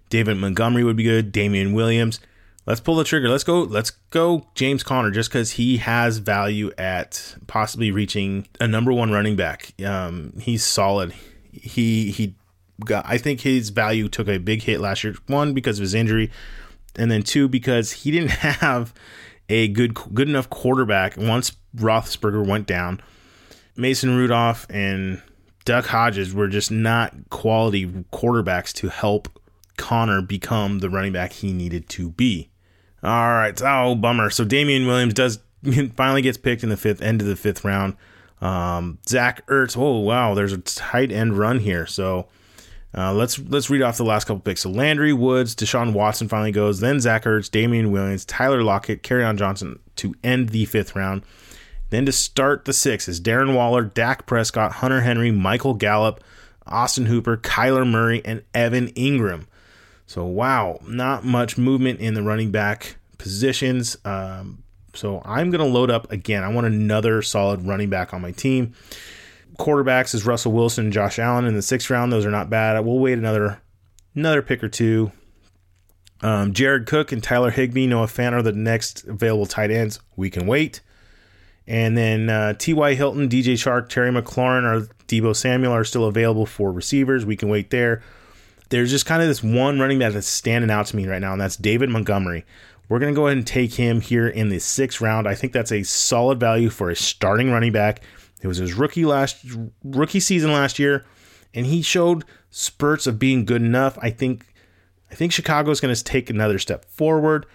David 0.09 0.37
Montgomery 0.37 0.85
would 0.85 0.97
be 0.97 1.05
good. 1.05 1.33
Damien 1.33 1.73
Williams. 1.73 2.21
Let's 2.67 2.81
pull 2.81 2.97
the 2.97 3.05
trigger. 3.05 3.31
Let's 3.31 3.45
go. 3.45 3.63
Let's 3.63 3.91
go, 4.11 4.47
James 4.55 4.83
Conner, 4.83 5.11
just 5.11 5.31
because 5.31 5.53
he 5.53 5.79
has 5.79 6.19
value 6.19 6.71
at 6.77 7.37
possibly 7.47 7.91
reaching 7.91 8.47
a 8.61 8.69
number 8.69 8.93
one 8.93 9.11
running 9.11 9.37
back. 9.37 9.73
Um, 9.83 10.35
he's 10.39 10.65
solid. 10.65 11.15
He 11.51 12.11
he 12.11 12.35
got, 12.85 13.07
I 13.07 13.17
think 13.17 13.41
his 13.41 13.71
value 13.71 14.09
took 14.09 14.29
a 14.29 14.37
big 14.37 14.63
hit 14.63 14.81
last 14.81 15.03
year. 15.03 15.15
One 15.29 15.55
because 15.55 15.79
of 15.79 15.83
his 15.83 15.95
injury, 15.95 16.31
and 16.97 17.11
then 17.11 17.23
two 17.23 17.49
because 17.49 17.93
he 17.93 18.11
didn't 18.11 18.31
have 18.61 18.93
a 19.49 19.69
good 19.69 19.95
good 19.95 20.29
enough 20.29 20.51
quarterback 20.51 21.17
once 21.17 21.53
Roethlisberger 21.75 22.47
went 22.47 22.67
down. 22.67 23.01
Mason 23.77 24.15
Rudolph 24.17 24.67
and 24.69 25.23
Duck 25.65 25.87
Hodges 25.87 26.35
were 26.35 26.49
just 26.49 26.71
not 26.71 27.15
quality 27.31 27.87
quarterbacks 28.13 28.73
to 28.75 28.89
help 28.89 29.38
Conner 29.79 30.21
become 30.21 30.81
the 30.81 30.91
running 30.91 31.13
back 31.13 31.33
he 31.33 31.53
needed 31.53 31.89
to 31.91 32.11
be. 32.11 32.51
All 33.03 33.33
right, 33.33 33.61
oh 33.63 33.95
bummer. 33.95 34.29
So 34.29 34.45
Damien 34.45 34.87
Williams 34.87 35.15
does 35.15 35.39
finally 35.97 36.23
gets 36.23 36.37
picked 36.37 36.63
in 36.63 36.69
the 36.69 36.77
fifth 36.77 37.01
end 37.01 37.21
of 37.21 37.27
the 37.27 37.37
fifth 37.37 37.65
round. 37.65 37.97
Um, 38.41 38.99
Zach 39.09 39.47
Ertz. 39.47 39.77
Oh 39.77 40.01
wow, 40.01 40.35
there's 40.35 40.53
a 40.53 40.59
tight 40.59 41.11
end 41.11 41.39
run 41.39 41.61
here. 41.61 41.87
So 41.87 42.29
uh, 42.97 43.13
let's 43.13 43.39
let's 43.39 43.71
read 43.71 43.83
off 43.83 43.97
the 43.97 44.05
last 44.05 44.25
couple 44.25 44.41
picks. 44.41 44.63
So 44.63 44.71
Landry 44.71 45.13
Woods, 45.13 45.55
Deshaun 45.55 45.93
Watson 45.93 46.29
finally 46.29 46.53
goes. 46.53 46.81
Then 46.81 47.01
Zach 47.01 47.25
Ertz, 47.25 47.51
Damien 47.51 47.93
Williams, 47.93 48.25
Tyler 48.25 48.63
Lockett, 48.63 49.03
Kerryon 49.03 49.37
Johnson 49.37 49.79
to 49.97 50.15
end 50.25 50.51
the 50.51 50.65
fifth 50.65 50.97
round. 50.97 51.23
Then 51.91 52.07
to 52.07 52.13
start 52.13 52.65
the 52.65 52.73
sixth 52.73 53.09
is 53.09 53.21
Darren 53.21 53.55
Waller, 53.55 53.83
Dak 53.83 54.27
Prescott, 54.27 54.73
Hunter 54.73 55.01
Henry, 55.03 55.31
Michael 55.31 55.75
Gallup, 55.75 56.23
Austin 56.67 57.07
Hooper, 57.07 57.37
Kyler 57.37 57.89
Murray, 57.89 58.23
and 58.25 58.43
Evan 58.55 58.89
Engram. 58.89 59.47
So 60.09 60.25
wow, 60.25 60.81
not 60.85 61.25
much 61.25 61.57
movement 61.57 62.01
in 62.01 62.15
the 62.15 62.23
running 62.23 62.51
back 62.51 62.97
positions. 63.17 63.97
Um, 64.05 64.65
so 64.95 65.23
I'm 65.25 65.53
going 65.53 65.65
to 65.65 65.73
load 65.73 65.91
up 65.91 66.11
again. 66.11 66.43
I 66.43 66.49
want 66.49 66.67
another 66.67 67.23
solid 67.23 67.65
running 67.65 67.89
back 67.89 68.13
on 68.13 68.21
my 68.21 68.33
team 68.33 68.75
quarterbacks 69.59 70.15
is 70.15 70.25
Russell 70.25 70.53
Wilson 70.53 70.87
and 70.87 70.93
Josh 70.93 71.19
Allen 71.19 71.45
in 71.45 71.55
the 71.55 71.63
sixth 71.63 71.91
round. 71.91 72.13
Those 72.13 72.25
are 72.25 72.31
not 72.31 72.49
bad. 72.49 72.79
We'll 72.85 72.99
wait 72.99 73.19
another 73.19 73.61
another 74.15 74.41
pick 74.41 74.63
or 74.63 74.69
two. 74.69 75.13
Um, 76.21 76.53
Jared 76.53 76.87
Cook 76.87 77.13
and 77.13 77.23
Tyler 77.23 77.51
Higbee, 77.51 77.87
Noah 77.87 78.07
Fant 78.07 78.33
are 78.33 78.43
the 78.43 78.53
next 78.53 79.05
available 79.05 79.47
tight 79.47 79.71
ends. 79.71 80.01
We 80.17 80.31
can 80.31 80.47
wait. 80.47 80.81
And 81.67 81.97
then 81.97 82.31
uh, 82.31 82.55
T.Y. 82.55 82.95
Hilton, 82.95 83.29
DJ 83.29 83.53
Chark, 83.53 83.89
Terry 83.89 84.11
McLaurin, 84.11 84.65
or 84.65 84.89
Deebo 85.07 85.37
Samuel 85.37 85.73
are 85.73 85.85
still 85.85 86.07
available 86.07 86.47
for 86.47 86.73
receivers. 86.73 87.27
We 87.27 87.37
can 87.37 87.51
wait 87.51 87.71
there. 87.71 88.03
There's 88.71 88.91
just 88.91 89.07
kind 89.07 89.23
of 89.23 89.29
this 89.29 89.43
one 89.43 89.81
running 89.81 89.99
back 89.99 90.13
that's 90.13 90.27
standing 90.27 90.71
out 90.71 90.87
to 90.87 90.97
me 90.97 91.07
right 91.07 91.21
now, 91.21 91.33
and 91.33 91.41
that's 91.41 91.57
David 91.57 91.89
Montgomery. 91.89 92.45
We're 92.89 92.99
going 92.99 93.13
to 93.13 93.17
go 93.17 93.27
ahead 93.27 93.37
and 93.37 93.47
take 93.47 93.75
him 93.75 94.01
here 94.01 94.29
in 94.29 94.49
the 94.49 94.59
sixth 94.59 95.01
round. 95.01 95.29
I 95.29 95.35
think 95.35 95.53
that's 95.53 95.73
a 95.73 95.83
solid 95.83 96.41
value 96.41 96.71
for 96.71 96.91
a 96.91 96.97
starting 96.97 97.51
running 97.51 97.73
back. 97.73 98.03
It 98.43 98.47
was 98.47 98.59
his 98.59 98.75
rookie 98.75 99.05
last 99.05 99.45
rookie 99.85 100.21
season 100.21 100.53
last 100.53 100.79
year, 100.79 101.05
and 101.55 101.67
he 101.67 101.83
showed 101.83 102.25
spurts 102.51 103.07
of 103.07 103.19
being 103.19 103.45
good 103.45 103.63
enough. 103.63 103.99
I 104.01 104.11
think 104.11 104.47
I 105.11 105.15
think 105.15 105.33
Chicago 105.33 105.71
is 105.71 105.81
going 105.81 105.95
to 105.95 106.05
take 106.05 106.31
another 106.31 106.59
step 106.59 106.85
forward, 106.87 107.47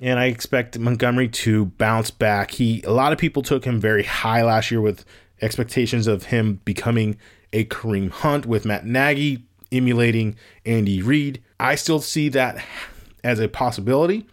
and 0.00 0.18
I 0.18 0.26
expect 0.26 0.78
Montgomery 0.78 1.28
to 1.28 1.66
bounce 1.66 2.10
back. 2.10 2.52
He 2.52 2.82
a 2.82 2.92
lot 2.92 3.12
of 3.12 3.18
people 3.18 3.42
took 3.42 3.64
him 3.64 3.80
very 3.80 4.04
high 4.04 4.42
last 4.42 4.70
year 4.70 4.80
with 4.80 5.04
expectations 5.42 6.06
of 6.06 6.26
him 6.26 6.60
becoming 6.64 7.16
a 7.52 7.64
Kareem 7.64 8.10
Hunt 8.10 8.46
with 8.46 8.64
Matt 8.64 8.86
Nagy 8.86 9.44
emulating 9.72 10.36
Andy 10.64 11.02
Reid. 11.02 11.42
I 11.58 11.74
still 11.74 12.00
see 12.00 12.28
that 12.30 12.64
as 13.22 13.38
a 13.38 13.48
possibility, 13.48 14.26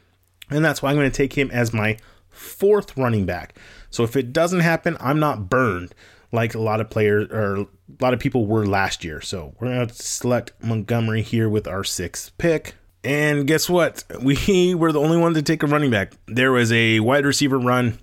and 0.49 0.63
that's 0.63 0.81
why 0.81 0.89
I'm 0.89 0.95
going 0.95 1.09
to 1.09 1.15
take 1.15 1.33
him 1.33 1.51
as 1.51 1.73
my 1.73 1.97
fourth 2.29 2.97
running 2.97 3.25
back. 3.25 3.57
So 3.89 4.03
if 4.03 4.15
it 4.15 4.33
doesn't 4.33 4.61
happen, 4.61 4.97
I'm 4.99 5.19
not 5.19 5.49
burned 5.49 5.93
like 6.31 6.53
a 6.53 6.59
lot 6.59 6.81
of 6.81 6.89
players 6.89 7.29
or 7.31 7.55
a 7.55 7.67
lot 8.01 8.13
of 8.13 8.19
people 8.19 8.45
were 8.45 8.65
last 8.65 9.03
year. 9.03 9.21
So 9.21 9.55
we're 9.59 9.73
going 9.73 9.87
to 9.87 9.93
select 9.93 10.51
Montgomery 10.61 11.21
here 11.21 11.49
with 11.49 11.67
our 11.67 11.83
sixth 11.83 12.37
pick. 12.37 12.75
And 13.03 13.47
guess 13.47 13.69
what? 13.69 14.03
We 14.21 14.75
were 14.75 14.91
the 14.91 14.99
only 14.99 15.17
one 15.17 15.33
to 15.35 15.41
take 15.41 15.63
a 15.63 15.67
running 15.67 15.91
back. 15.91 16.13
There 16.27 16.51
was 16.51 16.71
a 16.71 16.99
wide 16.99 17.25
receiver 17.25 17.57
run. 17.57 17.99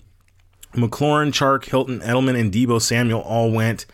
McLaurin, 0.73 1.29
Chark, 1.29 1.67
Hilton, 1.67 2.01
Edelman, 2.01 2.39
and 2.39 2.53
Deebo 2.53 2.83
Samuel 2.83 3.21
all 3.21 3.51
went. 3.51 3.87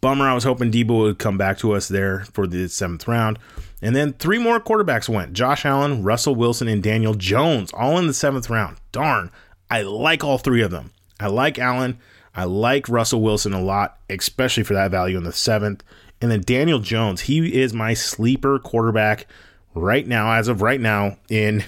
Bummer. 0.00 0.28
I 0.28 0.34
was 0.34 0.44
hoping 0.44 0.70
Deebo 0.70 1.02
would 1.02 1.18
come 1.18 1.38
back 1.38 1.58
to 1.58 1.72
us 1.72 1.88
there 1.88 2.24
for 2.32 2.46
the 2.46 2.68
seventh 2.68 3.08
round. 3.08 3.38
And 3.80 3.94
then 3.94 4.12
three 4.14 4.38
more 4.38 4.60
quarterbacks 4.60 5.08
went 5.08 5.32
Josh 5.32 5.64
Allen, 5.64 6.02
Russell 6.02 6.34
Wilson, 6.34 6.68
and 6.68 6.82
Daniel 6.82 7.14
Jones, 7.14 7.70
all 7.72 7.98
in 7.98 8.06
the 8.06 8.14
seventh 8.14 8.50
round. 8.50 8.76
Darn. 8.92 9.30
I 9.70 9.82
like 9.82 10.24
all 10.24 10.38
three 10.38 10.62
of 10.62 10.70
them. 10.70 10.92
I 11.20 11.28
like 11.28 11.58
Allen. 11.58 11.98
I 12.34 12.44
like 12.44 12.88
Russell 12.88 13.20
Wilson 13.20 13.52
a 13.52 13.60
lot, 13.60 13.98
especially 14.08 14.62
for 14.62 14.74
that 14.74 14.90
value 14.90 15.16
in 15.16 15.24
the 15.24 15.32
seventh. 15.32 15.82
And 16.20 16.30
then 16.30 16.40
Daniel 16.40 16.78
Jones, 16.78 17.22
he 17.22 17.60
is 17.60 17.72
my 17.72 17.94
sleeper 17.94 18.58
quarterback 18.58 19.26
right 19.74 20.06
now, 20.06 20.32
as 20.32 20.48
of 20.48 20.62
right 20.62 20.80
now 20.80 21.16
in 21.28 21.64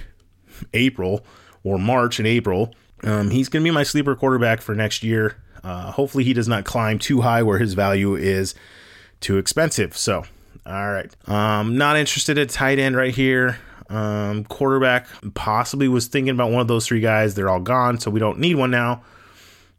April 0.75 1.25
or 1.63 1.79
March 1.79 2.19
and 2.19 2.27
April. 2.27 2.75
Um, 3.03 3.31
he's 3.31 3.49
going 3.49 3.63
to 3.63 3.69
be 3.69 3.75
my 3.75 3.83
sleeper 3.83 4.15
quarterback 4.15 4.61
for 4.61 4.75
next 4.75 5.03
year. 5.03 5.37
Uh, 5.63 5.93
hopefully, 5.93 6.25
he 6.25 6.33
does 6.33 6.49
not 6.49 6.65
climb 6.65 6.99
too 6.99 7.21
high 7.21 7.43
where 7.43 7.59
his 7.59 7.75
value 7.75 8.15
is 8.15 8.55
too 9.21 9.39
expensive. 9.39 9.97
So, 9.97 10.25
all 10.67 10.93
right. 10.93 11.15
Um, 11.29 11.77
not 11.77 11.97
interested 11.97 12.39
at 12.39 12.49
tight 12.49 12.79
end 12.79 12.97
right 12.97 13.15
here. 13.15 13.59
Um, 13.89 14.45
quarterback 14.45 15.09
possibly 15.35 15.89
was 15.89 16.07
thinking 16.07 16.31
about 16.31 16.51
one 16.51 16.61
of 16.61 16.69
those 16.69 16.87
three 16.87 17.01
guys. 17.01 17.35
They're 17.35 17.51
all 17.51 17.61
gone, 17.61 17.99
so 17.99 18.11
we 18.11 18.21
don't 18.21 18.39
need 18.39 18.55
one 18.57 18.71
now. 18.71 19.03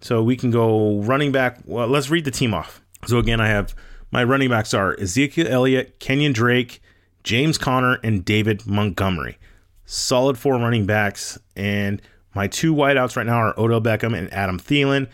So 0.02 0.22
we 0.22 0.36
can 0.36 0.52
go 0.52 1.00
running 1.00 1.32
back. 1.32 1.60
Well, 1.66 1.88
let's 1.88 2.10
read 2.10 2.26
the 2.26 2.32
team 2.32 2.54
off. 2.54 2.82
So 3.08 3.20
again, 3.20 3.40
I 3.40 3.48
have 3.48 3.74
my 4.12 4.24
running 4.24 4.50
backs 4.50 4.74
are 4.74 5.00
Ezekiel 5.00 5.48
Elliott, 5.48 6.00
Kenyon 6.00 6.34
Drake, 6.34 6.82
James 7.24 7.58
Conner, 7.58 8.00
and 8.04 8.26
David 8.26 8.68
Montgomery. 8.68 9.38
Solid 9.86 10.38
four 10.38 10.56
running 10.56 10.86
backs, 10.86 11.38
and 11.56 12.02
my 12.34 12.48
two 12.48 12.74
wideouts 12.74 13.16
right 13.16 13.26
now 13.26 13.38
are 13.38 13.60
Odell 13.60 13.82
Beckham 13.82 14.18
and 14.18 14.32
Adam 14.34 14.60
Thielen. 14.60 15.08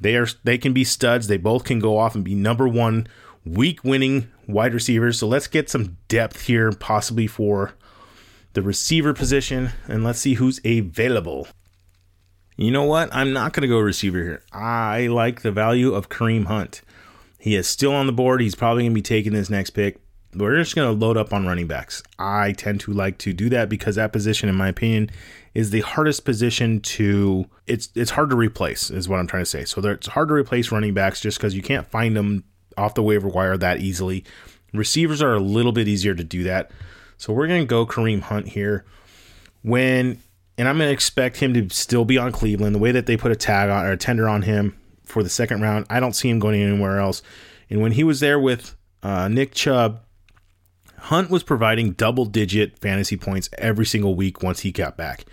They 0.00 0.16
are 0.16 0.26
they 0.44 0.58
can 0.58 0.72
be 0.72 0.84
studs. 0.84 1.26
They 1.26 1.36
both 1.36 1.64
can 1.64 1.78
go 1.78 1.98
off 1.98 2.14
and 2.14 2.24
be 2.24 2.34
number 2.34 2.66
one 2.66 3.06
week 3.44 3.84
winning 3.84 4.28
wide 4.46 4.74
receivers. 4.74 5.18
So 5.18 5.26
let's 5.26 5.46
get 5.46 5.70
some 5.70 5.96
depth 6.08 6.42
here, 6.42 6.72
possibly 6.72 7.26
for 7.26 7.74
the 8.52 8.62
receiver 8.62 9.14
position, 9.14 9.70
and 9.86 10.02
let's 10.02 10.18
see 10.18 10.34
who's 10.34 10.60
available. 10.64 11.48
You 12.56 12.70
know 12.70 12.84
what? 12.84 13.08
I'm 13.12 13.32
not 13.32 13.52
going 13.52 13.62
to 13.62 13.68
go 13.68 13.78
receiver 13.78 14.18
here. 14.18 14.42
I 14.52 15.06
like 15.06 15.42
the 15.42 15.52
value 15.52 15.94
of 15.94 16.08
Kareem 16.08 16.46
Hunt. 16.46 16.82
He 17.38 17.54
is 17.54 17.66
still 17.66 17.94
on 17.94 18.06
the 18.06 18.12
board. 18.12 18.42
He's 18.42 18.54
probably 18.54 18.82
going 18.82 18.92
to 18.92 18.94
be 18.94 19.02
taking 19.02 19.32
this 19.32 19.48
next 19.48 19.70
pick. 19.70 19.98
We're 20.34 20.58
just 20.58 20.74
going 20.74 20.86
to 20.86 21.06
load 21.06 21.16
up 21.16 21.32
on 21.32 21.46
running 21.46 21.66
backs. 21.66 22.02
I 22.18 22.52
tend 22.52 22.80
to 22.80 22.92
like 22.92 23.18
to 23.18 23.32
do 23.32 23.48
that 23.48 23.68
because 23.68 23.96
that 23.96 24.12
position, 24.12 24.48
in 24.48 24.54
my 24.56 24.68
opinion, 24.68 25.10
is 25.54 25.70
the 25.70 25.80
hardest 25.80 26.24
position 26.24 26.80
to. 26.80 27.46
It's 27.66 27.88
it's 27.94 28.12
hard 28.12 28.30
to 28.30 28.36
replace, 28.36 28.90
is 28.90 29.08
what 29.08 29.18
I'm 29.18 29.26
trying 29.26 29.42
to 29.42 29.50
say. 29.50 29.64
So 29.64 29.80
it's 29.82 30.08
hard 30.08 30.28
to 30.28 30.34
replace 30.34 30.72
running 30.72 30.94
backs 30.94 31.20
just 31.20 31.38
because 31.38 31.54
you 31.54 31.62
can't 31.62 31.86
find 31.86 32.16
them 32.16 32.44
off 32.76 32.94
the 32.94 33.02
waiver 33.02 33.28
wire 33.28 33.56
that 33.56 33.80
easily. 33.80 34.24
Receivers 34.72 35.20
are 35.20 35.34
a 35.34 35.40
little 35.40 35.72
bit 35.72 35.88
easier 35.88 36.14
to 36.14 36.24
do 36.24 36.44
that. 36.44 36.70
So 37.16 37.32
we're 37.32 37.48
to 37.48 37.64
go 37.64 37.84
Kareem 37.84 38.22
Hunt 38.22 38.48
here. 38.48 38.84
When 39.62 40.18
and 40.60 40.68
I'm 40.68 40.78
to 40.78 40.90
expect 40.90 41.38
him 41.38 41.54
to 41.54 41.74
still 41.74 42.04
be 42.04 42.18
on 42.18 42.32
Cleveland. 42.32 42.74
The 42.74 42.78
way 42.78 42.92
that 42.92 43.06
they 43.06 43.16
put 43.16 43.32
a 43.32 43.36
tag 43.36 43.70
on 43.70 43.86
or 43.86 43.92
a 43.92 43.96
tender 43.96 44.28
on 44.28 44.42
him 44.42 44.76
for 45.04 45.22
the 45.22 45.30
second 45.30 45.62
round, 45.62 45.86
I 45.88 46.00
don't 46.00 46.12
see 46.12 46.28
him 46.28 46.38
going 46.38 46.60
anywhere 46.60 46.98
else. 46.98 47.22
And 47.70 47.80
when 47.80 47.92
he 47.92 48.04
was 48.04 48.20
there 48.20 48.38
with 48.38 48.76
uh, 49.02 49.28
Nick 49.28 49.54
Chubb, 49.54 50.02
Hunt 51.00 51.30
was 51.30 51.42
providing 51.42 51.92
double 51.92 52.24
digit 52.24 52.78
fantasy 52.78 53.16
points 53.16 53.48
every 53.58 53.86
single 53.86 54.14
week 54.14 54.42
once 54.42 54.60
he 54.60 54.72
got 54.72 54.96
back. 54.96 55.24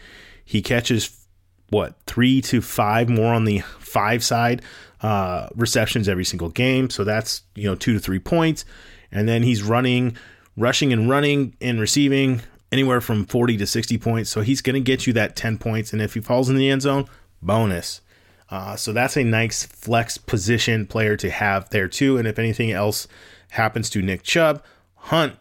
He 0.43 0.61
catches 0.61 1.25
what 1.69 1.95
three 2.05 2.41
to 2.41 2.61
five 2.61 3.09
more 3.09 3.33
on 3.33 3.45
the 3.45 3.59
five 3.79 4.23
side 4.23 4.61
uh, 5.01 5.49
receptions 5.55 6.07
every 6.07 6.25
single 6.25 6.49
game, 6.49 6.89
so 6.89 7.03
that's 7.03 7.43
you 7.55 7.65
know 7.65 7.75
two 7.75 7.93
to 7.93 7.99
three 7.99 8.19
points, 8.19 8.65
and 9.11 9.27
then 9.27 9.43
he's 9.43 9.61
running, 9.61 10.17
rushing 10.55 10.93
and 10.93 11.09
running 11.09 11.55
and 11.61 11.79
receiving 11.79 12.41
anywhere 12.71 13.01
from 13.01 13.25
40 13.25 13.57
to 13.57 13.67
60 13.67 13.97
points. 13.97 14.29
So 14.29 14.41
he's 14.41 14.61
going 14.61 14.73
to 14.75 14.81
get 14.81 15.07
you 15.07 15.13
that 15.13 15.35
10 15.35 15.57
points. 15.57 15.93
And 15.93 16.01
if 16.01 16.13
he 16.13 16.19
falls 16.19 16.49
in 16.49 16.57
the 16.57 16.69
end 16.69 16.81
zone, 16.81 17.05
bonus. 17.41 18.01
Uh, 18.49 18.75
so 18.75 18.93
that's 18.93 19.17
a 19.17 19.23
nice 19.23 19.65
flex 19.65 20.17
position 20.17 20.85
player 20.85 21.17
to 21.17 21.29
have 21.29 21.69
there 21.69 21.87
too. 21.87 22.17
And 22.17 22.27
if 22.27 22.39
anything 22.39 22.71
else 22.71 23.07
happens 23.51 23.89
to 23.91 24.01
Nick 24.01 24.23
Chubb, 24.23 24.63
Hunt 24.95 25.35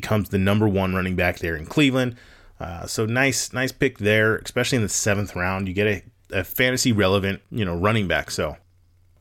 becomes 0.00 0.28
the 0.28 0.36
number 0.36 0.68
one 0.68 0.94
running 0.94 1.16
back 1.16 1.38
there 1.38 1.56
in 1.56 1.64
Cleveland. 1.64 2.16
Uh, 2.60 2.86
so 2.86 3.06
nice, 3.06 3.54
nice 3.54 3.72
pick 3.72 3.96
there, 3.96 4.36
especially 4.36 4.76
in 4.76 4.82
the 4.82 4.90
seventh 4.90 5.34
round. 5.34 5.68
You 5.68 5.72
get 5.72 5.86
a, 5.86 6.02
a 6.40 6.44
fantasy 6.44 6.92
relevant, 6.92 7.40
you 7.50 7.64
know, 7.64 7.74
running 7.74 8.06
back. 8.06 8.30
So, 8.30 8.58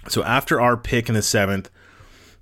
so 0.10 0.22
after 0.24 0.60
our 0.60 0.76
pick 0.76 1.08
in 1.08 1.16
the 1.16 1.22
seventh, 1.22 1.70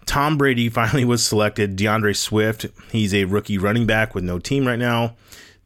Tom 0.07 0.35
Brady 0.35 0.67
finally 0.79 1.05
was 1.05 1.23
selected. 1.23 1.75
D'Andre 1.75 2.13
Swift, 2.13 2.65
he's 2.91 3.13
a 3.13 3.25
rookie 3.25 3.59
running 3.59 3.85
back 3.85 4.15
with 4.15 4.23
no 4.23 4.39
team 4.39 4.65
right 4.65 4.79
now. 4.79 5.15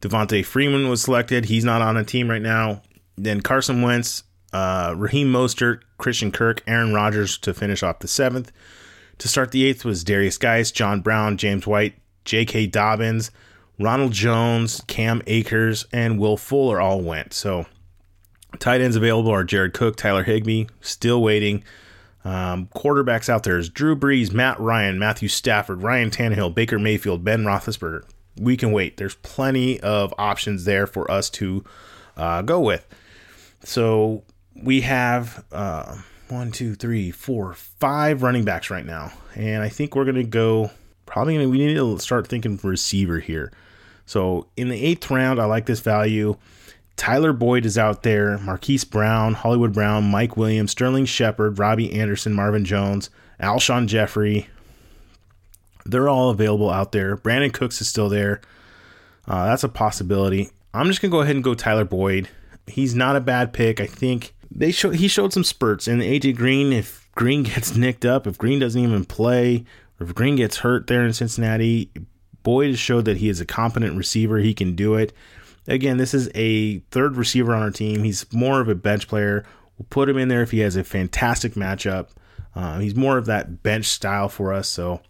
Devonta 0.02 0.44
Freeman 0.44 0.90
was 0.90 1.02
selected. 1.02 1.46
He's 1.46 1.64
not 1.64 1.80
on 1.80 1.96
a 1.96 2.04
team 2.04 2.28
right 2.28 2.42
now. 2.42 2.82
Then 3.16 3.40
Carson 3.40 3.80
Wentz, 3.80 4.24
uh, 4.52 4.94
Raheem 4.94 5.32
Mostert, 5.32 5.80
Christian 5.96 6.30
Kirk, 6.30 6.62
Aaron 6.66 6.92
Rodgers 6.92 7.38
to 7.38 7.54
finish 7.54 7.82
off 7.82 8.00
the 8.00 8.08
seventh. 8.08 8.52
To 9.18 9.26
start 9.26 9.50
the 9.50 9.64
eighth 9.64 9.86
was 9.86 10.04
Derrius 10.04 10.38
Guice, 10.38 10.70
John 10.70 11.00
Brown, 11.00 11.38
James 11.38 11.66
White, 11.66 11.94
J.K. 12.28 12.66
Dobbins, 12.66 13.30
Ronald 13.78 14.12
Jones, 14.12 14.82
Cam 14.86 15.22
Akers, 15.26 15.86
and 15.92 16.18
Will 16.18 16.36
Fuller 16.36 16.78
all 16.78 17.00
went. 17.00 17.32
So 17.32 17.64
tight 18.58 18.82
ends 18.82 18.96
available 18.96 19.30
are 19.30 19.44
Jared 19.44 19.72
Cook, 19.72 19.96
Tyler 19.96 20.24
Higbee, 20.24 20.66
still 20.82 21.22
waiting. 21.22 21.64
Um, 22.24 22.66
quarterbacks 22.76 23.30
out 23.30 23.44
there 23.44 23.56
is 23.56 23.70
Drew 23.70 23.96
Brees, 23.96 24.30
Matt 24.30 24.60
Ryan, 24.60 24.98
Matthew 24.98 25.28
Stafford, 25.28 25.82
Ryan 25.82 26.10
Tannehill, 26.10 26.54
Baker 26.54 26.78
Mayfield, 26.78 27.24
Ben 27.24 27.44
Roethlisberger. 27.44 28.02
We 28.36 28.58
can 28.58 28.72
wait. 28.72 28.98
There's 28.98 29.14
plenty 29.16 29.80
of 29.80 30.12
options 30.18 30.66
there 30.66 30.86
for 30.86 31.10
us 31.10 31.30
to 31.30 31.64
uh, 32.18 32.42
go 32.42 32.60
with. 32.60 32.86
So 33.64 34.24
we 34.54 34.82
have 34.82 35.44
uh, 35.50 35.96
one, 36.28 36.52
two, 36.52 36.74
three, 36.74 37.10
four, 37.10 37.54
five 37.54 38.22
running 38.22 38.44
backs 38.44 38.68
right 38.68 38.84
now, 38.84 39.12
and 39.34 39.62
I 39.62 39.70
think 39.70 39.96
we're 39.96 40.04
gonna 40.04 40.24
go. 40.24 40.70
Probably 41.08 41.34
gonna 41.36 41.48
we 41.48 41.64
need 41.64 41.74
to 41.74 41.98
start 41.98 42.26
thinking 42.26 42.60
receiver 42.62 43.18
here. 43.18 43.50
So 44.04 44.46
in 44.58 44.68
the 44.68 44.84
eighth 44.84 45.10
round, 45.10 45.40
I 45.40 45.46
like 45.46 45.64
this 45.64 45.80
value. 45.80 46.36
Tyler 46.96 47.32
Boyd 47.32 47.64
is 47.64 47.78
out 47.78 48.02
there, 48.02 48.36
Marquise 48.38 48.84
Brown, 48.84 49.32
Hollywood 49.32 49.72
Brown, 49.72 50.10
Mike 50.10 50.36
Williams, 50.36 50.72
Sterling 50.72 51.06
Shepard, 51.06 51.58
Robby 51.58 51.98
Anderson, 51.98 52.34
Marvin 52.34 52.66
Jones, 52.66 53.08
Alshon 53.40 53.86
Jeffery. 53.86 54.48
They're 55.86 56.10
all 56.10 56.28
available 56.28 56.68
out 56.68 56.92
there. 56.92 57.16
Brandin 57.16 57.54
Cooks 57.54 57.80
is 57.80 57.88
still 57.88 58.10
there. 58.10 58.42
Uh, 59.26 59.46
that's 59.46 59.64
a 59.64 59.68
possibility. 59.70 60.50
I'm 60.74 60.88
just 60.88 61.00
gonna 61.00 61.10
go 61.10 61.22
ahead 61.22 61.36
and 61.36 61.44
go 61.44 61.54
Tyler 61.54 61.86
Boyd. 61.86 62.28
He's 62.66 62.94
not 62.94 63.16
a 63.16 63.20
bad 63.20 63.54
pick. 63.54 63.80
I 63.80 63.86
think 63.86 64.34
they 64.50 64.72
show 64.72 64.90
he 64.90 65.08
showed 65.08 65.32
some 65.32 65.44
spurts. 65.44 65.88
And 65.88 66.02
AJ 66.02 66.36
Green, 66.36 66.70
if 66.70 67.08
Green 67.14 67.42
gets 67.44 67.76
nicked 67.76 68.04
up, 68.04 68.26
if 68.26 68.36
Green 68.36 68.58
doesn't 68.58 68.82
even 68.82 69.06
play, 69.06 69.64
if 70.00 70.14
Green 70.14 70.36
gets 70.36 70.58
hurt 70.58 70.86
there 70.86 71.04
in 71.04 71.12
Cincinnati, 71.12 71.90
Boyd 72.42 72.70
has 72.70 72.78
showed 72.78 73.04
that 73.06 73.18
he 73.18 73.28
is 73.28 73.40
a 73.40 73.46
competent 73.46 73.96
receiver. 73.96 74.38
He 74.38 74.54
can 74.54 74.74
do 74.74 74.94
it. 74.94 75.12
Again, 75.66 75.98
this 75.98 76.14
is 76.14 76.30
a 76.34 76.78
third 76.90 77.16
receiver 77.16 77.54
on 77.54 77.62
our 77.62 77.70
team. 77.70 78.02
He's 78.04 78.30
more 78.32 78.60
of 78.60 78.68
a 78.68 78.74
bench 78.74 79.08
player. 79.08 79.44
We'll 79.78 79.86
put 79.90 80.08
him 80.08 80.16
in 80.16 80.28
there 80.28 80.42
if 80.42 80.50
he 80.50 80.60
has 80.60 80.76
a 80.76 80.84
fantastic 80.84 81.54
matchup. 81.54 82.08
Uh, 82.54 82.78
he's 82.78 82.94
more 82.94 83.18
of 83.18 83.26
that 83.26 83.62
bench 83.62 83.86
style 83.86 84.28
for 84.28 84.52
us. 84.52 84.68
So, 84.68 85.00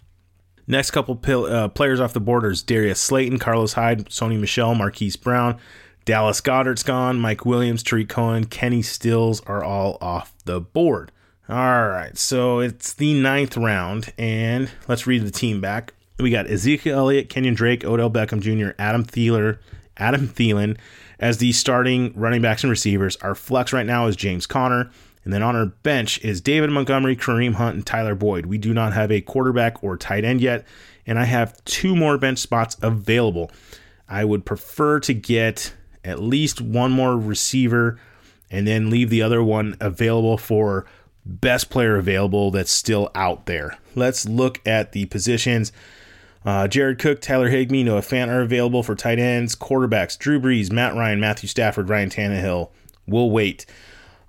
next 0.66 0.90
couple 0.90 1.18
uh, 1.46 1.68
players 1.68 2.00
off 2.00 2.12
the 2.12 2.20
board 2.20 2.44
is 2.44 2.62
Darius 2.62 3.00
Slayton, 3.00 3.38
Carlos 3.38 3.74
Hyde, 3.74 4.06
Sony 4.06 4.38
Michel, 4.38 4.74
Marquise 4.74 5.16
Brown, 5.16 5.58
Dallas 6.04 6.40
Goedert's 6.40 6.82
gone, 6.82 7.20
Mike 7.20 7.46
Williams, 7.46 7.82
Tarik 7.82 8.08
Cohen, 8.08 8.46
Kenny 8.46 8.82
Stills 8.82 9.40
are 9.42 9.62
all 9.62 9.96
off 10.00 10.34
the 10.44 10.60
board. 10.60 11.12
All 11.50 11.88
right, 11.88 12.16
so 12.18 12.60
it's 12.60 12.92
the 12.92 13.14
ninth 13.14 13.56
round, 13.56 14.12
and 14.18 14.70
let's 14.86 15.06
read 15.06 15.24
the 15.24 15.30
team 15.30 15.62
back. 15.62 15.94
We 16.18 16.30
got 16.30 16.50
Ezekiel 16.50 16.98
Elliott, 16.98 17.30
Kenyon 17.30 17.54
Drake, 17.54 17.86
Odell 17.86 18.10
Beckham 18.10 18.40
Jr., 18.40 18.72
Adam 18.78 19.02
Thielen, 19.02 19.56
Adam 19.96 20.28
Thielen 20.28 20.76
as 21.18 21.38
the 21.38 21.52
starting 21.52 22.12
running 22.14 22.42
backs 22.42 22.64
and 22.64 22.70
receivers. 22.70 23.16
Our 23.22 23.34
flex 23.34 23.72
right 23.72 23.86
now 23.86 24.08
is 24.08 24.16
James 24.16 24.46
Conner. 24.46 24.90
And 25.24 25.32
then 25.32 25.42
on 25.42 25.56
our 25.56 25.66
bench 25.66 26.22
is 26.22 26.42
David 26.42 26.68
Montgomery, 26.68 27.16
Kareem 27.16 27.54
Hunt, 27.54 27.76
and 27.76 27.86
Tyler 27.86 28.14
Boyd. 28.14 28.44
We 28.44 28.58
do 28.58 28.74
not 28.74 28.92
have 28.92 29.10
a 29.10 29.22
quarterback 29.22 29.82
or 29.82 29.96
tight 29.96 30.26
end 30.26 30.42
yet. 30.42 30.66
And 31.06 31.18
I 31.18 31.24
have 31.24 31.64
two 31.64 31.96
more 31.96 32.18
bench 32.18 32.40
spots 32.40 32.76
available. 32.82 33.50
I 34.06 34.26
would 34.26 34.44
prefer 34.44 35.00
to 35.00 35.14
get 35.14 35.72
at 36.04 36.20
least 36.20 36.60
one 36.60 36.92
more 36.92 37.16
receiver 37.16 37.98
and 38.50 38.66
then 38.66 38.90
leave 38.90 39.08
the 39.08 39.22
other 39.22 39.42
one 39.42 39.76
available 39.80 40.36
for 40.36 40.84
best 41.28 41.70
player 41.70 41.96
available 41.96 42.50
that's 42.50 42.72
still 42.72 43.10
out 43.14 43.46
there. 43.46 43.78
Let's 43.94 44.26
look 44.26 44.60
at 44.66 44.92
the 44.92 45.04
positions. 45.06 45.70
Uh, 46.44 46.66
Jared 46.66 46.98
Cook, 46.98 47.20
Tyler 47.20 47.50
Higbee, 47.50 47.82
Noah 47.82 48.00
Fant 48.00 48.28
are 48.28 48.40
available 48.40 48.82
for 48.82 48.94
tight 48.94 49.18
ends. 49.18 49.54
Quarterbacks, 49.54 50.18
Drew 50.18 50.40
Brees, 50.40 50.72
Matt 50.72 50.94
Ryan, 50.94 51.20
Matthew 51.20 51.48
Stafford, 51.48 51.88
Ryan 51.88 52.10
Tannehill. 52.10 52.70
We'll 53.06 53.30
wait. 53.30 53.66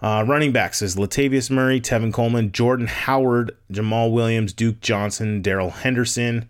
Uh, 0.01 0.23
running 0.27 0.51
backs 0.51 0.81
is 0.81 0.95
Latavius 0.95 1.49
Murray, 1.49 1.79
Tevin 1.81 2.13
Coleman, 2.13 2.51
Jordan 2.51 2.87
Howard, 2.87 3.55
Jamaal 3.71 4.11
Williams, 4.11 4.53
Duke 4.53 4.79
Johnson, 4.81 5.41
Darrell 5.41 5.69
Henderson. 5.69 6.49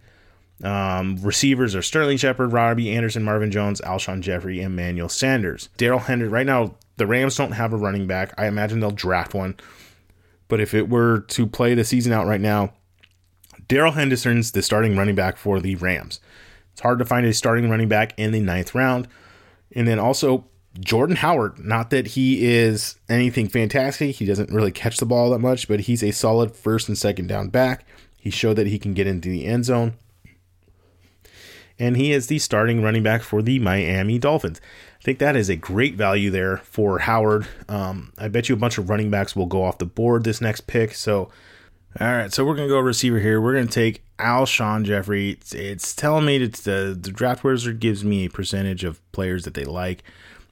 Um, 0.63 1.17
receivers 1.21 1.75
are 1.75 1.81
Sterling 1.81 2.17
Shepard, 2.17 2.51
Robby 2.51 2.91
Anderson, 2.91 3.23
Marvin 3.23 3.49
Jones, 3.51 3.81
Alshon 3.81 4.21
Jeffery, 4.21 4.61
and 4.61 4.75
Manuel 4.75 5.09
Sanders. 5.09 5.69
Darrell 5.77 5.99
Henderson. 5.99 6.31
Right 6.31 6.45
now, 6.45 6.75
the 6.97 7.07
Rams 7.07 7.37
don't 7.37 7.53
have 7.53 7.73
a 7.73 7.77
running 7.77 8.07
back. 8.07 8.33
I 8.37 8.47
imagine 8.47 8.79
they'll 8.79 8.91
draft 8.91 9.33
one. 9.33 9.55
But 10.49 10.59
if 10.59 10.73
it 10.73 10.89
were 10.89 11.21
to 11.21 11.47
play 11.47 11.73
the 11.73 11.85
season 11.85 12.11
out 12.11 12.27
right 12.27 12.41
now, 12.41 12.73
Darrell 13.69 13.93
Henderson's 13.93 14.51
the 14.51 14.61
starting 14.61 14.97
running 14.97 15.15
back 15.15 15.37
for 15.37 15.61
the 15.61 15.75
Rams. 15.75 16.19
It's 16.73 16.81
hard 16.81 16.99
to 16.99 17.05
find 17.05 17.25
a 17.25 17.33
starting 17.33 17.69
running 17.69 17.87
back 17.87 18.13
in 18.17 18.31
the 18.31 18.41
ninth 18.41 18.75
round. 18.75 19.07
And 19.73 19.87
then 19.87 19.99
also 19.99 20.49
Jordan 20.79 21.17
Howard. 21.17 21.59
Not 21.59 21.89
that 21.91 22.07
he 22.07 22.45
is 22.45 22.97
anything 23.07 23.47
fantastic. 23.47 24.15
He 24.15 24.25
doesn't 24.25 24.51
really 24.51 24.71
catch 24.71 24.97
the 24.97 25.05
ball 25.05 25.29
that 25.29 25.39
much, 25.39 25.67
but 25.67 25.81
he's 25.81 26.03
a 26.03 26.11
solid 26.11 26.55
first 26.55 26.87
and 26.87 26.97
second 26.97 27.27
down 27.27 27.49
back. 27.49 27.85
He 28.17 28.29
showed 28.29 28.55
that 28.55 28.67
he 28.67 28.79
can 28.79 28.93
get 28.93 29.07
into 29.07 29.29
the 29.29 29.45
end 29.45 29.65
zone. 29.65 29.93
And 31.77 31.95
he 31.95 32.11
is 32.11 32.27
the 32.27 32.39
starting 32.39 32.81
running 32.81 33.03
back 33.03 33.21
for 33.21 33.41
the 33.41 33.59
Miami 33.59 34.19
Dolphins. 34.19 34.59
I 34.99 35.03
think 35.03 35.19
that 35.19 35.35
is 35.35 35.49
a 35.49 35.55
great 35.55 35.95
value 35.95 36.29
there 36.29 36.57
for 36.57 36.99
Howard. 36.99 37.47
Um, 37.69 38.11
I 38.17 38.27
bet 38.27 38.49
you 38.49 38.55
a 38.55 38.59
bunch 38.59 38.77
of 38.77 38.89
running 38.89 39.09
backs 39.09 39.35
will 39.35 39.45
go 39.45 39.63
off 39.63 39.77
the 39.77 39.85
board 39.85 40.23
this 40.23 40.41
next 40.41 40.61
pick. 40.67 40.93
So 40.93 41.29
all 41.99 42.07
right, 42.07 42.31
so 42.31 42.45
we're 42.45 42.55
gonna 42.55 42.67
go 42.67 42.79
receiver 42.79 43.19
here. 43.19 43.41
We're 43.41 43.53
gonna 43.53 43.65
take 43.65 44.03
Alshon 44.19 44.83
Jeffery. 44.83 45.31
It's, 45.31 45.53
it's 45.55 45.95
telling 45.95 46.25
me 46.25 46.37
that 46.37 46.53
the, 46.53 46.97
the 46.99 47.11
draft 47.11 47.43
wizard 47.43 47.79
gives 47.79 48.03
me 48.03 48.25
a 48.25 48.29
percentage 48.29 48.83
of 48.83 49.01
players 49.11 49.43
that 49.45 49.55
they 49.55 49.65
like. 49.65 50.03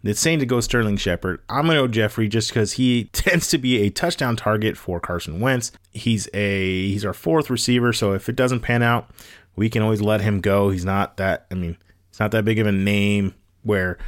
It's 0.04 0.20
saying 0.20 0.40
to 0.40 0.46
go 0.46 0.62
Sterling 0.62 0.98
Shepard. 0.98 1.42
I'm 1.48 1.68
gonna 1.68 1.82
go 1.82 1.88
Jeffery 1.88 2.28
just 2.28 2.50
because 2.50 2.74
he 2.74 3.04
tends 3.14 3.50
to 3.50 3.60
be 3.60 3.82
a 3.82 3.92
touchdown 3.92 4.36
target 4.36 4.78
for 4.78 5.00
Carson 5.00 5.40
Wentz. 5.40 5.72
He's 5.92 6.28
a 6.34 6.88
he's 6.88 7.06
our 7.06 7.14
fourth 7.14 7.52
receiver, 7.52 7.94
so 7.94 8.14
if 8.14 8.28
it 8.30 8.36
doesn't 8.36 8.62
pan 8.62 8.82
out, 8.82 9.08
we 9.56 9.70
can 9.70 9.84
always 9.84 10.02
let 10.02 10.22
him 10.22 10.42
go. 10.42 10.72
He's 10.72 10.86
not 10.86 11.18
that. 11.18 11.46
I 11.52 11.54
mean, 11.54 11.78
it's 12.10 12.20
not 12.20 12.32
that 12.32 12.46
big 12.46 12.58
of 12.58 12.66
a 12.66 12.72
name 12.72 13.36
where 13.62 14.00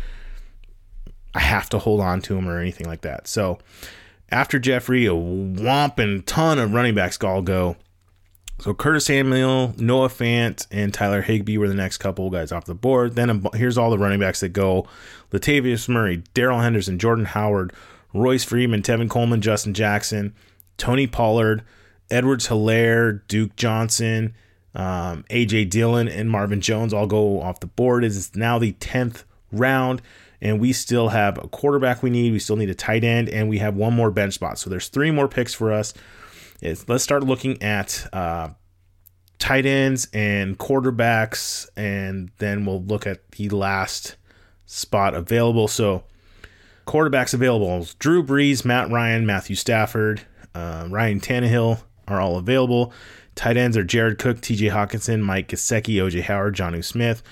I 1.33 1.39
have 1.39 1.69
to 1.69 1.79
hold 1.79 2.01
on 2.01 2.21
to 2.23 2.37
him 2.37 2.47
or 2.47 2.59
anything 2.59 2.87
like 2.87 3.01
that. 3.01 3.27
So 3.27 3.59
after 4.31 4.59
Jeffery, 4.59 5.05
a 5.05 5.11
whomping 5.11 6.23
ton 6.25 6.59
of 6.59 6.73
running 6.73 6.95
backs 6.95 7.21
all 7.23 7.41
go. 7.41 7.75
So 8.59 8.73
Curtis 8.73 9.05
Samuel, 9.05 9.73
Noah 9.77 10.09
Fant, 10.09 10.67
and 10.69 10.93
Tyler 10.93 11.21
Higbee 11.21 11.57
were 11.57 11.69
the 11.69 11.73
next 11.73 11.97
couple 11.97 12.29
guys 12.29 12.51
off 12.51 12.65
the 12.65 12.75
board. 12.75 13.15
Then 13.15 13.45
here's 13.53 13.77
all 13.77 13.89
the 13.89 13.97
running 13.97 14.19
backs 14.19 14.41
that 14.41 14.49
go: 14.49 14.85
Latavius 15.31 15.87
Murray, 15.87 16.23
Darrell 16.33 16.59
Henderson, 16.59 16.99
Jordan 16.99 17.25
Howard, 17.25 17.71
Royce 18.13 18.43
Freeman, 18.43 18.81
Tevin 18.81 19.09
Coleman, 19.09 19.39
Justin 19.39 19.73
Jackson, 19.73 20.35
Tony 20.77 21.07
Pollard, 21.07 21.63
Edwards 22.11 22.49
Helaire, 22.49 23.21
Duke 23.29 23.55
Johnson, 23.55 24.33
um, 24.75 25.23
AJ 25.29 25.69
Dillon, 25.69 26.09
and 26.09 26.29
Marvin 26.29 26.59
Jones 26.59 26.93
all 26.93 27.07
go 27.07 27.41
off 27.41 27.61
the 27.61 27.67
board. 27.67 28.03
It 28.03 28.07
is 28.07 28.35
now 28.35 28.59
the 28.59 28.73
tenth 28.73 29.23
round 29.53 30.01
and 30.41 30.59
we 30.59 30.73
still 30.73 31.09
have 31.09 31.37
a 31.37 31.47
quarterback 31.47 32.01
we 32.01 32.09
need. 32.09 32.31
We 32.31 32.39
still 32.39 32.55
need 32.55 32.69
a 32.69 32.75
tight 32.75 33.03
end, 33.03 33.29
and 33.29 33.49
we 33.49 33.57
have 33.59 33.75
one 33.75 33.93
more 33.93 34.11
bench 34.11 34.35
spot. 34.35 34.57
So 34.57 34.69
there's 34.69 34.87
three 34.87 35.11
more 35.11 35.27
picks 35.27 35.53
for 35.53 35.71
us. 35.71 35.93
It's, 36.61 36.87
let's 36.87 37.03
start 37.03 37.23
looking 37.23 37.61
at 37.61 38.07
uh, 38.13 38.49
tight 39.37 39.65
ends 39.65 40.07
and 40.13 40.57
quarterbacks, 40.57 41.67
and 41.75 42.31
then 42.37 42.65
we'll 42.65 42.83
look 42.83 43.07
at 43.07 43.29
the 43.31 43.49
last 43.49 44.15
spot 44.65 45.13
available. 45.13 45.67
So 45.67 46.03
quarterbacks 46.85 47.33
available: 47.33 47.87
Drew 47.99 48.23
Brees, 48.23 48.63
Matt 48.63 48.89
Ryan, 48.89 49.25
Matthew 49.25 49.55
Stafford, 49.55 50.21
uh, 50.55 50.87
Ryan 50.89 51.19
Tannehill 51.19 51.81
are 52.07 52.19
all 52.19 52.37
available. 52.37 52.93
Tight 53.35 53.55
ends 53.55 53.77
are 53.77 53.83
Jared 53.83 54.17
Cook, 54.17 54.41
T.J. 54.41 54.67
Hockenson, 54.67 55.21
Mike 55.21 55.47
Gesicki, 55.47 56.01
O.J. 56.01 56.21
Howard, 56.21 56.55
Jonnu 56.55 56.83
Smith. 56.83 57.23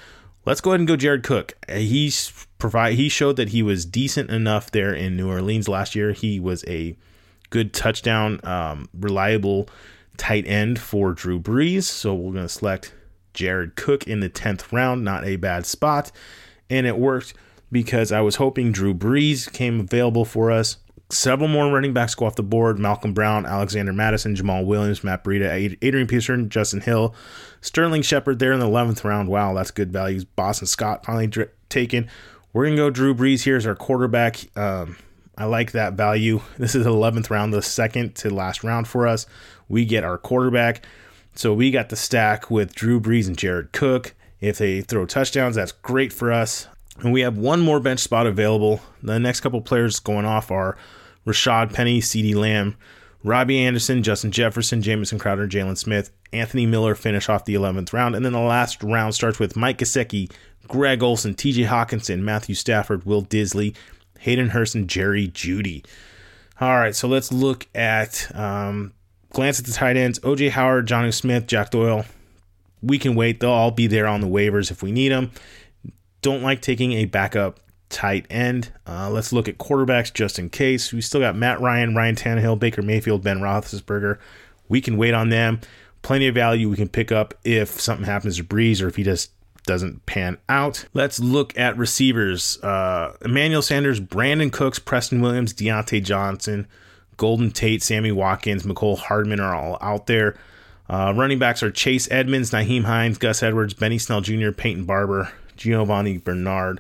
Let's 0.46 0.62
go 0.62 0.70
ahead 0.70 0.80
and 0.80 0.88
go 0.88 0.96
Jared 0.96 1.24
Cook. 1.24 1.54
He's 1.70 2.47
provide 2.58 2.96
he 2.96 3.10
showed 3.10 3.36
that 3.36 3.50
he 3.50 3.62
was 3.62 3.86
decent 3.86 4.30
enough 4.30 4.72
there 4.72 4.94
in 4.94 5.16
New 5.16 5.30
Orleans 5.30 5.68
last 5.68 5.96
year. 5.96 6.12
He 6.12 6.40
was 6.40 6.64
a 6.68 6.98
good 7.50 7.74
touchdown, 7.74 8.40
um, 8.44 8.90
reliable 8.94 9.70
tight 10.18 10.46
end 10.48 10.80
for 10.80 11.14
Drew 11.14 11.40
Brees. 11.40 11.84
So 11.84 12.14
we're 12.14 12.34
going 12.34 12.46
to 12.46 12.50
select 12.50 12.94
Jared 13.34 13.76
Cook 13.76 14.08
in 14.08 14.20
the 14.20 14.30
10th 14.30 14.72
round. 14.72 15.04
Not 15.04 15.26
a 15.26 15.36
bad 15.36 15.66
spot. 15.66 16.12
And 16.70 16.86
it 16.86 16.98
worked 16.98 17.34
because 17.72 18.12
I 18.12 18.22
was 18.22 18.38
hoping 18.38 18.72
Drew 18.72 18.94
Brees 18.94 19.52
came 19.52 19.80
available 19.80 20.26
for 20.26 20.52
us. 20.52 20.78
Several 21.10 21.48
more 21.48 21.72
running 21.72 21.94
backs 21.94 22.16
go 22.16 22.26
off 22.26 22.36
the 22.36 22.44
board 22.44 22.78
Malcolm 22.78 23.14
Brown, 23.14 23.46
Alexander 23.46 23.94
Mattison, 23.94 24.36
Jamaal 24.36 24.66
Williams, 24.66 25.06
Matt 25.06 25.24
Breida, 25.24 25.78
Adrian 25.82 26.06
Peterson, 26.06 26.50
Justice 26.50 26.84
Hill, 26.84 27.16
Sterling 27.62 28.02
Shepard 28.02 28.40
there 28.40 28.52
in 28.52 28.60
the 28.60 28.68
11th 28.68 29.06
round. 29.06 29.30
Wow, 29.30 29.54
that's 29.54 29.72
good 29.72 29.94
values. 29.94 30.26
Boston 30.26 30.68
Scott 30.68 31.06
finally 31.06 31.32
taken. 31.70 32.10
We're 32.58 32.66
going 32.66 32.76
to 32.76 32.82
go 32.82 32.90
Drew 32.90 33.14
Brees 33.14 33.44
here 33.44 33.56
as 33.56 33.68
our 33.68 33.76
quarterback. 33.76 34.40
Um, 34.58 34.98
I 35.38 35.46
like 35.46 35.74
that 35.74 35.94
value. 35.94 36.42
This 36.58 36.74
is 36.74 36.86
the 36.86 36.90
11th 36.90 37.30
round, 37.30 37.54
the 37.54 37.62
second 37.62 38.16
to 38.16 38.34
last 38.34 38.64
round 38.64 38.88
for 38.88 39.06
us. 39.06 39.28
We 39.70 39.86
get 39.86 40.04
our 40.04 40.18
quarterback. 40.18 40.84
So 41.36 41.54
we 41.54 41.70
got 41.70 41.90
the 41.90 41.96
stack 41.96 42.50
with 42.50 42.74
Drew 42.74 43.00
Brees 43.00 43.28
and 43.28 43.38
Jared 43.38 43.74
Cook. 43.74 44.16
If 44.42 44.58
they 44.58 44.82
throw 44.82 45.06
touchdowns, 45.06 45.56
that's 45.56 45.72
great 45.72 46.12
for 46.12 46.32
us. 46.32 46.66
And 47.02 47.14
we 47.14 47.22
have 47.22 47.38
one 47.38 47.60
more 47.60 47.80
bench 47.80 48.00
spot 48.00 48.26
available. 48.26 48.82
The 49.04 49.20
next 49.20 49.42
couple 49.42 49.62
players 49.62 50.00
going 50.00 50.26
off 50.26 50.50
are 50.50 50.80
Rashaad 51.28 51.76
Penny, 51.76 52.02
CeeDee 52.02 52.34
Lamb, 52.34 52.76
Robby 53.28 53.60
Anderson, 53.60 54.04
Justin 54.04 54.32
Jefferson, 54.32 54.82
Jamison 54.82 55.20
Crowder, 55.20 55.48
Jalen 55.48 55.78
Smith, 55.78 56.12
Anthony 56.32 56.66
Miller 56.66 56.96
finish 56.96 57.28
off 57.28 57.46
the 57.46 57.56
11th 57.56 57.92
round. 57.92 58.16
And 58.16 58.24
then 58.24 58.32
the 58.32 58.40
last 58.40 58.82
round 58.82 59.14
starts 59.14 59.38
with 59.38 59.58
Mike 59.58 59.80
Gesicki, 59.80 60.32
Greg 60.68 61.04
Olsen, 61.04 61.36
TJ 61.36 61.68
Hockenson, 61.68 62.22
Matthew 62.22 62.56
Stafford, 62.56 63.06
Will 63.06 63.24
Dissly, 63.24 63.76
Hayden 64.20 64.50
Hurst, 64.50 64.76
and 64.76 64.88
Jerry 64.88 65.28
Jeudy. 65.28 65.86
All 66.60 66.76
right, 66.76 66.96
so 66.96 67.08
let's 67.08 67.32
look 67.32 67.68
at 67.76 68.34
um, 68.34 68.94
glance 69.32 69.60
at 69.60 69.66
the 69.66 69.74
tight 69.74 69.98
ends. 69.98 70.20
OJ 70.20 70.50
Howard, 70.52 70.88
Jonnu 70.88 71.14
Smith, 71.14 71.48
Jack 71.48 71.72
Doyle. 71.72 72.06
We 72.82 72.98
can 72.98 73.14
wait. 73.16 73.40
They'll 73.40 73.52
all 73.52 73.72
be 73.72 73.88
there 73.88 74.08
on 74.08 74.22
the 74.22 74.28
waivers 74.28 74.72
if 74.72 74.82
we 74.82 74.92
need 74.92 75.10
them. 75.10 75.32
Don't 76.22 76.42
like 76.42 76.62
taking 76.62 76.94
a 76.94 77.06
backup 77.06 77.60
tight 77.90 78.26
end. 78.30 78.72
Uh, 78.86 79.10
let's 79.10 79.32
look 79.32 79.48
at 79.48 79.58
quarterbacks 79.58 80.14
just 80.14 80.40
in 80.40 80.50
case. 80.50 80.92
We 80.92 81.02
still 81.02 81.22
got 81.22 81.36
Matt 81.36 81.62
Ryan, 81.62 81.96
Ryan 81.96 82.16
Tannehill, 82.16 82.60
Baker 82.60 82.82
Mayfield, 82.82 83.24
Ben 83.24 83.40
Roethlisberger. 83.40 84.18
We 84.70 84.82
can 84.82 84.98
wait 84.98 85.14
on 85.14 85.30
them. 85.30 85.62
Plenty 86.02 86.28
of 86.28 86.36
value 86.36 86.70
we 86.70 86.76
can 86.76 86.90
pick 86.90 87.12
up 87.12 87.34
if 87.44 87.80
something 87.80 88.06
happens 88.06 88.38
to 88.38 88.44
Brees 88.44 88.82
or 88.82 88.88
if 88.88 88.96
he 88.96 89.04
just 89.04 89.32
doesn't 89.66 90.06
pan 90.06 90.38
out. 90.50 90.86
Let's 90.94 91.20
look 91.20 91.58
at 91.58 91.78
receivers. 91.78 92.62
Uh, 92.64 93.16
Emmanuel 93.24 93.62
Sanders, 93.62 94.00
Brandin 94.00 94.52
Cooks, 94.52 94.80
Preston 94.80 95.22
Williams, 95.22 95.54
Diontae 95.54 96.04
Johnson, 96.04 96.68
Golden 97.18 97.52
Tate, 97.52 97.84
Sammy 97.84 98.12
Watkins, 98.12 98.64
Mecole 98.64 98.98
Hardman 98.98 99.40
are 99.40 99.54
all 99.54 99.78
out 99.82 100.08
there. 100.08 100.38
Uh, 100.90 101.14
running 101.16 101.38
backs 101.38 101.62
are 101.62 101.72
Chase 101.72 102.08
Edmonds, 102.10 102.52
Nyheim 102.52 102.86
Hines, 102.86 103.18
Gus 103.18 103.44
Edwards, 103.44 103.74
Benny 103.74 103.98
Snell 103.98 104.22
Jr., 104.22 104.52
Peyton 104.52 104.86
Barber, 104.86 105.32
Giovani 105.58 106.18
Bernard. 106.24 106.80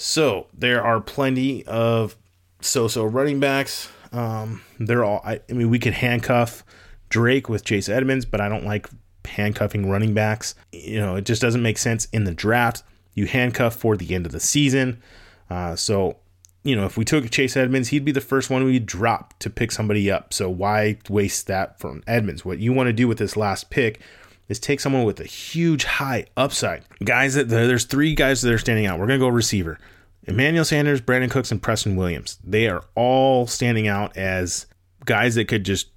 So 0.00 0.46
there 0.56 0.80
are 0.80 1.00
plenty 1.00 1.66
of 1.66 2.16
so-so 2.60 3.04
running 3.04 3.40
backs. 3.40 3.90
Um, 4.12 4.62
they're 4.78 5.02
all. 5.02 5.20
I, 5.24 5.40
I, 5.50 5.52
mean, 5.52 5.70
we 5.70 5.80
could 5.80 5.94
handcuff 5.94 6.64
Drake 7.08 7.48
with 7.48 7.64
Chase 7.64 7.88
Edmonds, 7.88 8.24
but 8.24 8.40
I 8.40 8.48
don't 8.48 8.64
like 8.64 8.88
handcuffing 9.24 9.90
running 9.90 10.14
backs. 10.14 10.54
You 10.70 11.00
know, 11.00 11.16
it 11.16 11.24
just 11.24 11.42
doesn't 11.42 11.62
make 11.62 11.78
sense 11.78 12.04
in 12.12 12.22
the 12.22 12.32
draft. 12.32 12.84
You 13.14 13.26
handcuff 13.26 13.74
for 13.74 13.96
the 13.96 14.14
end 14.14 14.24
of 14.24 14.30
the 14.30 14.38
season. 14.38 15.02
Uh, 15.50 15.74
so, 15.74 16.18
you 16.62 16.76
know, 16.76 16.86
if 16.86 16.96
we 16.96 17.04
took 17.04 17.28
Chase 17.32 17.56
Edmonds, 17.56 17.88
he'd 17.88 18.04
be 18.04 18.12
the 18.12 18.20
first 18.20 18.50
one 18.50 18.62
we'd 18.62 18.86
drop 18.86 19.36
to 19.40 19.50
pick 19.50 19.72
somebody 19.72 20.08
up. 20.08 20.32
So 20.32 20.48
why 20.48 20.98
waste 21.08 21.48
that 21.48 21.80
from 21.80 22.04
Edmonds? 22.06 22.44
What 22.44 22.60
you 22.60 22.72
want 22.72 22.86
to 22.86 22.92
do 22.92 23.08
with 23.08 23.18
this 23.18 23.36
last 23.36 23.68
pick 23.68 24.00
is 24.48 24.58
take 24.58 24.80
someone 24.80 25.04
with 25.04 25.20
a 25.20 25.24
huge 25.24 25.84
high 25.84 26.26
upside. 26.36 26.84
Guys 27.04 27.34
that 27.34 27.48
there's 27.48 27.84
three 27.84 28.14
guys 28.14 28.42
that 28.42 28.52
are 28.52 28.58
standing 28.58 28.86
out. 28.86 28.98
We're 28.98 29.06
gonna 29.06 29.18
go 29.18 29.28
receiver. 29.28 29.78
Emmanuel 30.24 30.64
Sanders, 30.64 31.00
Brandin 31.00 31.30
Cooks, 31.30 31.50
and 31.50 31.62
Preston 31.62 31.96
Williams. 31.96 32.38
They 32.44 32.68
are 32.68 32.84
all 32.94 33.46
standing 33.46 33.88
out 33.88 34.16
as 34.16 34.66
guys 35.04 35.36
that 35.36 35.48
could 35.48 35.64
just 35.64 35.88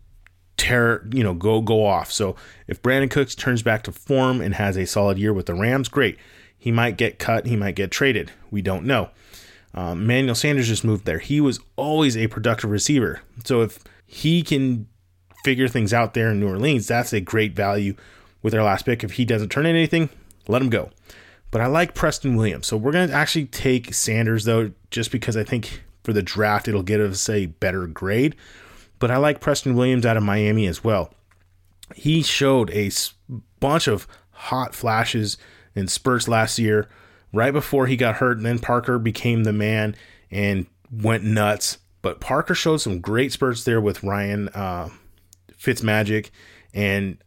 tear, 0.58 1.08
you 1.12 1.24
know, 1.24 1.34
go 1.34 1.62
go 1.62 1.86
off. 1.86 2.12
So 2.12 2.36
if 2.68 2.82
Brandin 2.82 3.12
Cooks 3.12 3.36
turns 3.36 3.62
back 3.62 3.84
to 3.84 3.92
form 3.92 4.42
and 4.42 4.56
has 4.56 4.78
a 4.78 4.86
solid 4.86 5.18
year 5.18 5.34
with 5.34 5.48
the 5.48 5.54
Rams, 5.54 5.90
great. 5.90 6.18
He 6.58 6.72
might 6.72 6.98
get 6.98 7.20
cut. 7.20 7.48
He 7.48 7.56
might 7.56 7.76
get 7.76 7.90
traded. 7.92 8.32
We 8.52 8.62
don't 8.62 8.86
know. 8.86 9.10
Um, 9.74 10.04
Emmanuel 10.04 10.36
Sanders 10.36 10.68
just 10.68 10.84
moved 10.84 11.06
there. 11.06 11.20
He 11.20 11.42
was 11.42 11.60
always 11.76 12.16
a 12.16 12.28
productive 12.28 12.70
receiver. 12.70 13.22
So 13.44 13.62
if 13.62 13.80
he 14.06 14.44
can 14.44 14.88
figure 15.44 15.68
things 15.68 15.94
out 15.94 16.14
there 16.14 16.30
in 16.30 16.40
New 16.40 16.50
Orleans, 16.50 16.88
that's 16.88 17.14
a 17.14 17.22
great 17.22 17.56
value 17.56 17.96
with 18.41 18.54
our 18.56 18.63
last 18.63 18.86
pick. 18.86 19.04
If 19.04 19.13
he 19.13 19.25
doesn't 19.25 19.49
turn 19.49 19.65
in 19.65 19.75
anything, 19.75 20.10
let 20.47 20.62
him 20.62 20.69
go. 20.69 20.89
But 21.51 21.62
I 21.62 21.67
like 21.67 21.93
Preston 21.93 22.36
Williams. 22.36 22.67
So 22.67 22.77
we're 22.77 22.93
going 22.93 23.10
to 23.10 23.13
actually 23.13 23.45
take 23.45 23.93
Sanders, 23.93 24.45
though, 24.45 24.71
just 24.89 25.12
because 25.12 25.36
I 25.36 25.43
think 25.43 25.84
for 26.04 26.13
the 26.13 26.23
draft 26.23 26.67
it'll 26.67 26.84
get 26.84 27.01
us 27.01 27.30
a 27.30 27.47
better 27.47 27.88
grade. 27.88 28.36
But 28.99 29.12
I 29.12 29.17
like 29.17 29.41
Preston 29.41 29.75
Williams 29.75 30.06
out 30.06 30.17
of 30.17 30.23
Miami 30.23 30.67
as 30.67 30.84
well. 30.84 31.13
He 31.95 32.23
showed 32.23 32.69
a 32.71 32.89
bunch 33.60 33.88
of 33.88 34.08
hot 34.32 34.73
flashes 34.73 35.38
and 35.75 35.89
spurts 35.89 36.27
last 36.27 36.58
year, 36.58 36.88
right 37.34 37.51
before 37.51 37.88
he 37.88 37.97
got 37.97 38.15
hurt. 38.15 38.38
And 38.38 38.45
then 38.45 38.60
Parker 38.60 38.97
became 38.97 39.43
the 39.43 39.54
man 39.54 39.95
and 40.30 40.67
went 40.91 41.23
nuts. 41.23 41.80
But 42.01 42.19
Parker 42.19 42.56
showed 42.56 42.77
some 42.77 42.99
great 42.99 43.32
spurts 43.32 43.63
there 43.63 43.82
with 43.82 44.04
Ryan 44.04 44.49
uh, 44.49 44.89
Fitzmagic, 45.60 46.30
and 46.73 47.17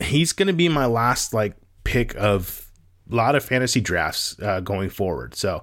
he's 0.00 0.32
going 0.32 0.48
to 0.48 0.52
be 0.52 0.68
my 0.68 0.86
last 0.86 1.34
like 1.34 1.54
pick 1.84 2.14
of 2.16 2.70
a 3.10 3.14
lot 3.14 3.34
of 3.34 3.44
fantasy 3.44 3.80
drafts 3.80 4.36
uh, 4.42 4.60
going 4.60 4.90
forward. 4.90 5.34
So 5.34 5.62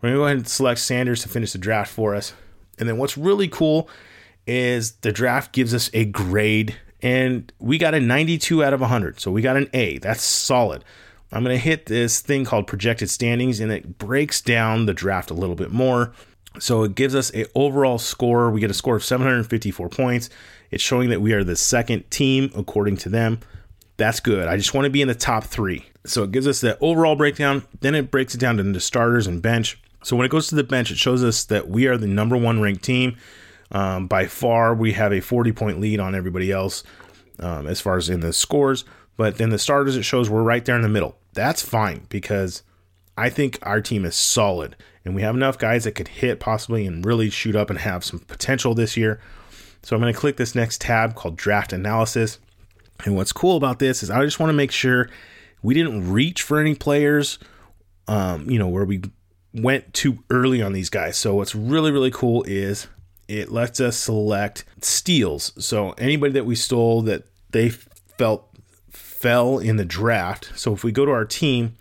we're 0.00 0.10
going 0.10 0.14
to 0.14 0.18
go 0.18 0.24
ahead 0.24 0.36
and 0.38 0.48
select 0.48 0.80
Sanders 0.80 1.22
to 1.22 1.28
finish 1.28 1.52
the 1.52 1.58
draft 1.58 1.92
for 1.92 2.14
us. 2.14 2.32
And 2.78 2.88
then 2.88 2.98
what's 2.98 3.18
really 3.18 3.48
cool 3.48 3.88
is 4.46 4.92
the 4.92 5.12
draft 5.12 5.52
gives 5.52 5.74
us 5.74 5.90
a 5.92 6.06
grade, 6.06 6.76
and 7.02 7.52
we 7.58 7.76
got 7.76 7.94
a 7.94 8.00
92 8.00 8.64
out 8.64 8.72
of 8.72 8.80
100. 8.80 9.20
So 9.20 9.30
we 9.30 9.42
got 9.42 9.56
an 9.56 9.68
A. 9.74 9.98
That's 9.98 10.22
solid. 10.22 10.84
I'm 11.30 11.44
going 11.44 11.54
to 11.54 11.62
hit 11.62 11.86
this 11.86 12.20
thing 12.20 12.44
called 12.44 12.66
projected 12.66 13.10
standings, 13.10 13.60
and 13.60 13.70
it 13.70 13.98
breaks 13.98 14.40
down 14.40 14.86
the 14.86 14.94
draft 14.94 15.30
a 15.30 15.34
little 15.34 15.56
bit 15.56 15.70
more. 15.70 16.12
So 16.58 16.82
it 16.84 16.94
gives 16.94 17.14
us 17.14 17.30
an 17.30 17.46
overall 17.54 17.98
score. 17.98 18.50
We 18.50 18.60
get 18.60 18.70
a 18.70 18.74
score 18.74 18.96
of 18.96 19.04
754 19.04 19.88
points. 19.90 20.30
It's 20.70 20.82
showing 20.82 21.10
that 21.10 21.20
we 21.20 21.32
are 21.34 21.44
the 21.44 21.56
second 21.56 22.10
team 22.10 22.50
according 22.56 22.96
to 22.98 23.08
them. 23.08 23.40
That's 23.98 24.20
good. 24.20 24.48
I 24.48 24.56
just 24.56 24.72
want 24.72 24.86
to 24.86 24.90
be 24.90 25.02
in 25.02 25.08
the 25.08 25.14
top 25.14 25.44
three. 25.44 25.84
So 26.06 26.22
it 26.22 26.32
gives 26.32 26.46
us 26.46 26.60
the 26.60 26.78
overall 26.78 27.16
breakdown. 27.16 27.64
Then 27.80 27.94
it 27.94 28.10
breaks 28.10 28.34
it 28.34 28.38
down 28.38 28.58
into 28.58 28.80
starters 28.80 29.26
and 29.26 29.42
bench. 29.42 29.78
So 30.02 30.16
when 30.16 30.24
it 30.24 30.30
goes 30.30 30.46
to 30.48 30.54
the 30.54 30.64
bench, 30.64 30.90
it 30.90 30.96
shows 30.96 31.22
us 31.22 31.44
that 31.46 31.68
we 31.68 31.86
are 31.86 31.98
the 31.98 32.06
number 32.06 32.36
one 32.36 32.60
ranked 32.60 32.84
team. 32.84 33.16
Um, 33.72 34.06
by 34.06 34.26
far, 34.26 34.74
we 34.74 34.92
have 34.92 35.12
a 35.12 35.20
40 35.20 35.52
point 35.52 35.80
lead 35.80 36.00
on 36.00 36.14
everybody 36.14 36.50
else 36.50 36.84
um, 37.40 37.66
as 37.66 37.80
far 37.80 37.96
as 37.96 38.08
in 38.08 38.20
the 38.20 38.32
scores. 38.32 38.84
But 39.16 39.36
then 39.36 39.50
the 39.50 39.58
starters, 39.58 39.96
it 39.96 40.04
shows 40.04 40.30
we're 40.30 40.42
right 40.42 40.64
there 40.64 40.76
in 40.76 40.82
the 40.82 40.88
middle. 40.88 41.18
That's 41.34 41.60
fine 41.60 42.06
because 42.08 42.62
I 43.16 43.30
think 43.30 43.58
our 43.62 43.80
team 43.80 44.04
is 44.04 44.14
solid 44.14 44.76
and 45.04 45.14
we 45.14 45.22
have 45.22 45.34
enough 45.34 45.58
guys 45.58 45.84
that 45.84 45.96
could 45.96 46.08
hit 46.08 46.38
possibly 46.38 46.86
and 46.86 47.04
really 47.04 47.30
shoot 47.30 47.56
up 47.56 47.68
and 47.68 47.80
have 47.80 48.04
some 48.04 48.20
potential 48.20 48.74
this 48.74 48.96
year. 48.96 49.20
So 49.82 49.96
I'm 49.96 50.02
going 50.02 50.12
to 50.12 50.18
click 50.18 50.36
this 50.36 50.54
next 50.54 50.80
tab 50.80 51.16
called 51.16 51.36
Draft 51.36 51.72
Analysis. 51.72 52.38
And 53.04 53.14
what's 53.14 53.32
cool 53.32 53.56
about 53.56 53.78
this 53.78 54.02
is 54.02 54.10
I 54.10 54.24
just 54.24 54.40
want 54.40 54.50
to 54.50 54.54
make 54.54 54.72
sure 54.72 55.08
we 55.62 55.74
didn't 55.74 56.10
reach 56.10 56.42
for 56.42 56.58
any 56.58 56.74
players, 56.74 57.38
um, 58.06 58.48
you 58.50 58.58
know, 58.58 58.68
where 58.68 58.84
we 58.84 59.02
went 59.54 59.94
too 59.94 60.22
early 60.30 60.62
on 60.62 60.72
these 60.72 60.90
guys. 60.90 61.16
So 61.16 61.34
what's 61.34 61.54
really, 61.54 61.90
really 61.90 62.10
cool 62.10 62.42
is 62.44 62.88
it 63.28 63.50
lets 63.50 63.80
us 63.80 63.96
select 63.96 64.64
steals. 64.80 65.52
So 65.58 65.92
anybody 65.92 66.32
that 66.32 66.46
we 66.46 66.54
stole 66.54 67.02
that 67.02 67.24
they 67.50 67.70
felt 67.70 68.48
fell 68.90 69.58
in 69.58 69.76
the 69.76 69.84
draft. 69.84 70.52
So 70.54 70.72
if 70.72 70.84
we 70.84 70.92
go 70.92 71.04
to 71.04 71.10
our 71.10 71.24
team, 71.24 71.76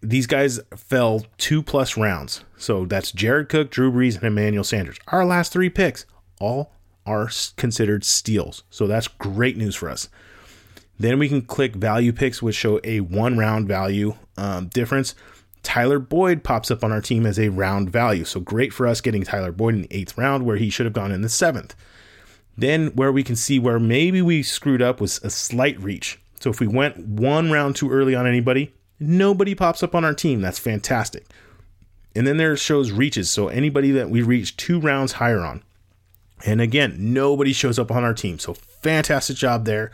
these 0.00 0.26
guys 0.26 0.60
fell 0.76 1.26
two 1.38 1.62
plus 1.62 1.96
rounds. 1.96 2.44
So 2.56 2.84
that's 2.84 3.12
Jared 3.12 3.48
Cook, 3.48 3.70
Drew 3.70 3.90
Brees, 3.90 4.16
and 4.16 4.24
Emmanuel 4.24 4.64
Sanders. 4.64 4.98
Our 5.08 5.24
last 5.24 5.52
three 5.52 5.70
picks 5.70 6.06
all 6.40 6.72
are 7.10 7.30
considered 7.56 8.04
steals. 8.04 8.62
So 8.70 8.86
that's 8.86 9.08
great 9.08 9.56
news 9.56 9.74
for 9.74 9.88
us. 9.88 10.08
Then 10.98 11.18
we 11.18 11.28
can 11.28 11.42
click 11.42 11.74
value 11.74 12.12
picks, 12.12 12.42
which 12.42 12.56
show 12.56 12.78
a 12.84 13.00
one 13.00 13.38
round 13.38 13.66
value 13.66 14.14
um, 14.36 14.68
difference. 14.68 15.14
Tyler 15.62 15.98
Boyd 15.98 16.42
pops 16.44 16.70
up 16.70 16.84
on 16.84 16.92
our 16.92 17.00
team 17.00 17.26
as 17.26 17.38
a 17.38 17.48
round 17.48 17.90
value. 17.90 18.24
So 18.24 18.40
great 18.40 18.72
for 18.72 18.86
us 18.86 19.00
getting 19.00 19.24
Tyler 19.24 19.52
Boyd 19.52 19.74
in 19.74 19.82
the 19.82 19.96
eighth 19.96 20.16
round 20.16 20.46
where 20.46 20.56
he 20.56 20.70
should 20.70 20.86
have 20.86 20.92
gone 20.92 21.12
in 21.12 21.22
the 21.22 21.28
seventh. 21.28 21.74
Then, 22.56 22.88
where 22.88 23.12
we 23.12 23.22
can 23.22 23.36
see 23.36 23.58
where 23.58 23.80
maybe 23.80 24.20
we 24.20 24.42
screwed 24.42 24.82
up 24.82 25.00
was 25.00 25.18
a 25.22 25.30
slight 25.30 25.80
reach. 25.80 26.20
So, 26.40 26.50
if 26.50 26.60
we 26.60 26.66
went 26.66 26.98
one 26.98 27.50
round 27.50 27.76
too 27.76 27.90
early 27.90 28.14
on 28.14 28.26
anybody, 28.26 28.74
nobody 28.98 29.54
pops 29.54 29.82
up 29.82 29.94
on 29.94 30.04
our 30.04 30.12
team. 30.12 30.42
That's 30.42 30.58
fantastic. 30.58 31.24
And 32.14 32.26
then 32.26 32.36
there 32.36 32.54
shows 32.56 32.90
reaches. 32.90 33.30
So, 33.30 33.48
anybody 33.48 33.92
that 33.92 34.10
we 34.10 34.20
reach 34.20 34.58
two 34.58 34.78
rounds 34.78 35.12
higher 35.12 35.40
on. 35.40 35.62
And 36.44 36.60
again, 36.60 36.96
nobody 36.98 37.52
shows 37.52 37.78
up 37.78 37.90
on 37.90 38.04
our 38.04 38.14
team. 38.14 38.38
So, 38.38 38.54
fantastic 38.54 39.36
job 39.36 39.64
there. 39.64 39.90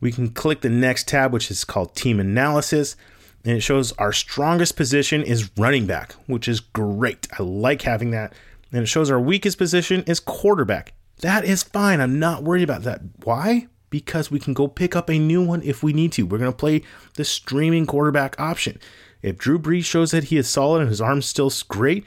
We 0.00 0.12
can 0.12 0.30
click 0.30 0.60
the 0.60 0.68
next 0.68 1.08
tab, 1.08 1.32
which 1.32 1.50
is 1.50 1.64
called 1.64 1.94
Team 1.94 2.20
Analysis. 2.20 2.96
And 3.44 3.56
it 3.56 3.60
shows 3.60 3.92
our 3.92 4.12
strongest 4.12 4.76
position 4.76 5.22
is 5.22 5.50
running 5.56 5.86
back, 5.86 6.12
which 6.26 6.48
is 6.48 6.60
great. 6.60 7.28
I 7.38 7.42
like 7.42 7.82
having 7.82 8.10
that. 8.10 8.32
And 8.72 8.82
it 8.82 8.86
shows 8.86 9.10
our 9.10 9.20
weakest 9.20 9.58
position 9.58 10.02
is 10.06 10.18
quarterback. 10.18 10.94
That 11.20 11.44
is 11.44 11.62
fine. 11.62 12.00
I'm 12.00 12.18
not 12.18 12.42
worried 12.42 12.64
about 12.64 12.82
that. 12.82 13.02
Why? 13.22 13.68
Because 13.90 14.30
we 14.30 14.40
can 14.40 14.54
go 14.54 14.66
pick 14.66 14.96
up 14.96 15.08
a 15.08 15.18
new 15.18 15.42
one 15.42 15.62
if 15.62 15.82
we 15.82 15.92
need 15.92 16.12
to. 16.12 16.26
We're 16.26 16.38
going 16.38 16.50
to 16.50 16.56
play 16.56 16.82
the 17.14 17.24
streaming 17.24 17.86
quarterback 17.86 18.38
option. 18.40 18.80
If 19.22 19.38
Drew 19.38 19.58
Brees 19.58 19.84
shows 19.84 20.10
that 20.10 20.24
he 20.24 20.36
is 20.36 20.48
solid 20.48 20.80
and 20.80 20.88
his 20.88 21.00
arm's 21.00 21.26
still 21.26 21.52
great, 21.68 22.04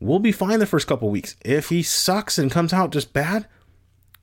we'll 0.00 0.18
be 0.18 0.32
fine 0.32 0.58
the 0.58 0.66
first 0.66 0.86
couple 0.86 1.10
weeks. 1.10 1.36
If 1.44 1.68
he 1.68 1.82
sucks 1.82 2.38
and 2.38 2.50
comes 2.50 2.72
out 2.72 2.90
just 2.90 3.12
bad, 3.12 3.46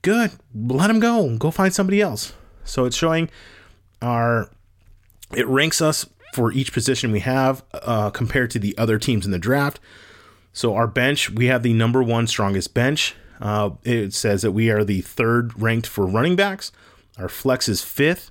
good. 0.02 0.32
Let 0.54 0.90
him 0.90 1.00
go. 1.00 1.36
Go 1.36 1.50
find 1.50 1.72
somebody 1.72 2.00
else. 2.00 2.34
So 2.64 2.84
it's 2.84 2.96
showing 2.96 3.30
our, 4.02 4.50
it 5.34 5.46
ranks 5.46 5.80
us 5.80 6.06
for 6.34 6.52
each 6.52 6.72
position 6.72 7.10
we 7.10 7.20
have 7.20 7.64
uh, 7.72 8.10
compared 8.10 8.50
to 8.50 8.58
the 8.58 8.76
other 8.76 8.98
teams 8.98 9.24
in 9.24 9.32
the 9.32 9.38
draft. 9.38 9.80
So 10.52 10.74
our 10.74 10.86
bench, 10.86 11.30
we 11.30 11.46
have 11.46 11.62
the 11.62 11.72
number 11.72 12.02
one 12.02 12.26
strongest 12.26 12.74
bench. 12.74 13.14
Uh, 13.40 13.70
it 13.84 14.12
says 14.12 14.42
that 14.42 14.52
we 14.52 14.70
are 14.70 14.84
the 14.84 15.00
third 15.00 15.58
ranked 15.60 15.86
for 15.86 16.06
running 16.06 16.36
backs. 16.36 16.72
Our 17.18 17.28
flex 17.28 17.68
is 17.68 17.82
fifth. 17.82 18.30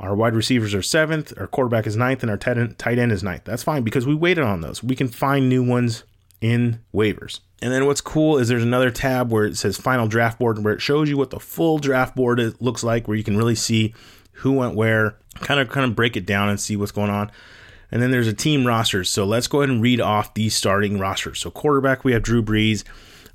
Our 0.00 0.14
wide 0.14 0.34
receivers 0.34 0.74
are 0.74 0.82
seventh. 0.82 1.32
Our 1.38 1.46
quarterback 1.46 1.86
is 1.86 1.96
ninth, 1.96 2.22
and 2.22 2.30
our 2.30 2.36
tight 2.36 2.58
end, 2.58 2.78
tight 2.78 2.98
end 2.98 3.12
is 3.12 3.22
ninth. 3.22 3.44
That's 3.44 3.62
fine 3.62 3.82
because 3.82 4.06
we 4.06 4.14
waited 4.14 4.44
on 4.44 4.60
those. 4.60 4.82
We 4.82 4.96
can 4.96 5.08
find 5.08 5.48
new 5.48 5.62
ones 5.62 6.04
in 6.46 6.80
waivers. 6.94 7.40
And 7.62 7.72
then 7.72 7.86
what's 7.86 8.00
cool 8.00 8.38
is 8.38 8.48
there's 8.48 8.62
another 8.62 8.90
tab 8.90 9.32
where 9.32 9.44
it 9.44 9.56
says 9.56 9.76
final 9.76 10.06
draft 10.06 10.38
board, 10.38 10.62
where 10.62 10.74
it 10.74 10.82
shows 10.82 11.08
you 11.08 11.16
what 11.16 11.30
the 11.30 11.40
full 11.40 11.78
draft 11.78 12.14
board 12.14 12.40
looks 12.60 12.84
like, 12.84 13.08
where 13.08 13.16
you 13.16 13.24
can 13.24 13.36
really 13.36 13.54
see 13.54 13.94
who 14.32 14.52
went 14.52 14.74
where, 14.74 15.16
kind 15.36 15.58
of 15.58 15.68
kind 15.70 15.88
of 15.88 15.96
break 15.96 16.16
it 16.16 16.26
down 16.26 16.48
and 16.48 16.60
see 16.60 16.76
what's 16.76 16.92
going 16.92 17.10
on. 17.10 17.30
And 17.90 18.02
then 18.02 18.10
there's 18.10 18.28
a 18.28 18.34
team 18.34 18.66
roster. 18.66 19.04
So 19.04 19.24
let's 19.24 19.46
go 19.46 19.60
ahead 19.62 19.70
and 19.70 19.82
read 19.82 20.00
off 20.00 20.34
these 20.34 20.54
starting 20.54 20.98
rosters. 20.98 21.40
So 21.40 21.50
quarterback, 21.50 22.04
we 22.04 22.12
have 22.12 22.22
Drew 22.22 22.42
Brees. 22.42 22.84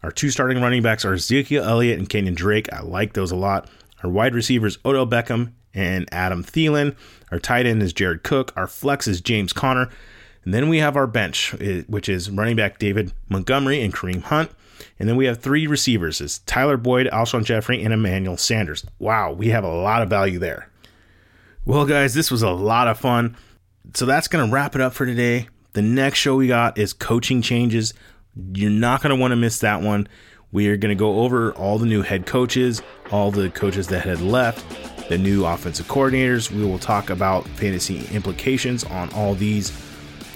Our 0.04 0.12
two 0.12 0.30
starting 0.30 0.62
running 0.62 0.84
backs 0.84 1.06
are 1.06 1.13
Ezekiel 1.13 1.63
Elliott 1.63 2.00
and 2.00 2.10
Kenyan 2.10 2.36
Drake. 2.36 2.71
I 2.71 2.82
like 2.82 3.13
those 3.13 3.32
a 3.32 3.36
lot. 3.36 3.69
Our 4.04 4.10
wide 4.10 4.36
receivers, 4.36 4.78
Odell 4.84 5.08
Beckham 5.08 5.54
and 5.74 6.08
Adam 6.12 6.43
Thielen. 6.43 6.95
Our 7.32 7.39
tight 7.39 7.65
end 7.65 7.82
is 7.82 7.93
Jared 7.93 8.24
Cook. 8.24 8.52
Our 8.56 8.67
flex 8.67 9.08
is 9.08 9.21
James 9.21 9.54
Conner. 9.54 9.89
And 10.43 10.54
then 10.54 10.69
we 10.69 10.80
have 10.80 10.95
our 10.95 11.08
bench, 11.08 11.54
which 11.88 12.10
is 12.10 12.32
running 12.32 12.56
back 12.56 12.80
David 12.80 13.13
Montgomery 13.30 13.82
and 13.82 13.93
Kareem 13.93 14.23
Hunt. 14.23 14.51
And 14.97 15.08
then 15.08 15.15
we 15.15 15.25
have 15.25 15.39
three 15.39 15.67
receivers: 15.67 16.21
is 16.21 16.39
Tyler 16.39 16.77
Boyd, 16.77 17.08
Alshon 17.08 17.43
Jeffery, 17.43 17.84
and 17.84 17.93
Emmanuel 17.93 18.38
Sanders. 18.38 18.86
Wow, 18.97 19.32
we 19.32 19.49
have 19.49 19.63
a 19.63 19.71
lot 19.71 20.01
of 20.01 20.10
value 20.10 20.39
there. 20.39 20.69
Well, 21.65 21.86
guys, 21.86 22.15
this 22.15 22.32
was 22.32 22.41
a 22.41 22.49
lot 22.49 22.88
of 22.88 22.99
fun. 22.99 23.38
So 23.93 24.06
that's 24.06 24.27
going 24.27 24.47
to 24.47 24.51
wrap 24.51 24.73
it 24.73 24.82
up 24.82 24.93
for 24.93 25.06
today. 25.06 25.47
The 25.73 25.82
next 25.82 26.19
show 26.19 26.36
we 26.36 26.47
got 26.47 26.77
is 26.77 26.93
coaching 26.93 27.41
changes. 27.41 27.93
You're 28.54 28.71
not 28.71 29.01
going 29.01 29.15
to 29.15 29.19
want 29.19 29.32
to 29.32 29.36
miss 29.36 29.60
that 29.60 29.82
one. 29.82 30.08
We 30.51 30.67
are 30.67 30.77
going 30.77 30.95
to 30.95 30.99
go 30.99 31.21
over 31.21 31.54
all 31.54 31.77
the 31.77 31.86
new 31.86 32.01
head 32.01 32.25
coaches, 32.25 32.81
all 33.12 33.31
the 33.31 33.50
coaches 33.52 33.87
that 33.87 34.04
had 34.04 34.21
left, 34.21 34.65
the 35.10 35.17
new 35.17 35.46
offensive 35.46 35.87
coordinators. 35.87 36.52
We 36.52 36.65
will 36.65 36.79
talk 36.79 37.10
about 37.10 37.48
fantasy 37.48 38.08
implications 38.13 38.83
on 38.83 39.12
all 39.13 39.35
these 39.35 39.69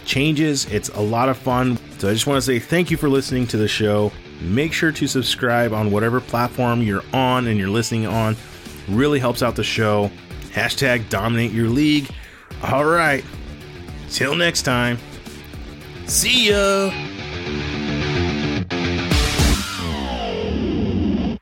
changes. 0.06 0.66
It's 0.66 0.90
a 0.90 1.02
lot 1.02 1.30
of 1.30 1.38
fun. 1.38 1.78
So 1.98 2.10
I 2.10 2.14
just 2.14 2.28
want 2.28 2.38
to 2.38 2.42
say 2.42 2.60
thank 2.60 2.92
you 2.92 2.98
for 2.98 3.10
listening 3.10 3.48
to 3.48 3.58
the 3.58 3.68
show. 3.68 4.12
Make 4.42 4.74
sure 4.74 4.92
to 4.92 5.08
subscribe 5.08 5.74
on 5.74 5.92
whatever 5.92 6.20
platform 6.22 6.82
you're 6.82 7.04
on 7.14 7.48
and 7.48 7.58
you're 7.58 7.70
listening 7.70 8.06
on. 8.06 8.36
Really 8.88 9.20
helps 9.20 9.42
out 9.42 9.56
the 9.56 9.64
show. 9.64 10.12
Hashtag 10.52 11.10
dominate 11.10 11.52
your 11.52 11.70
league. 11.70 12.10
All 12.64 12.86
right. 12.86 13.24
Till 14.10 14.36
next 14.36 14.64
time. 14.64 14.98
See 16.06 16.50
ya. 16.50 17.15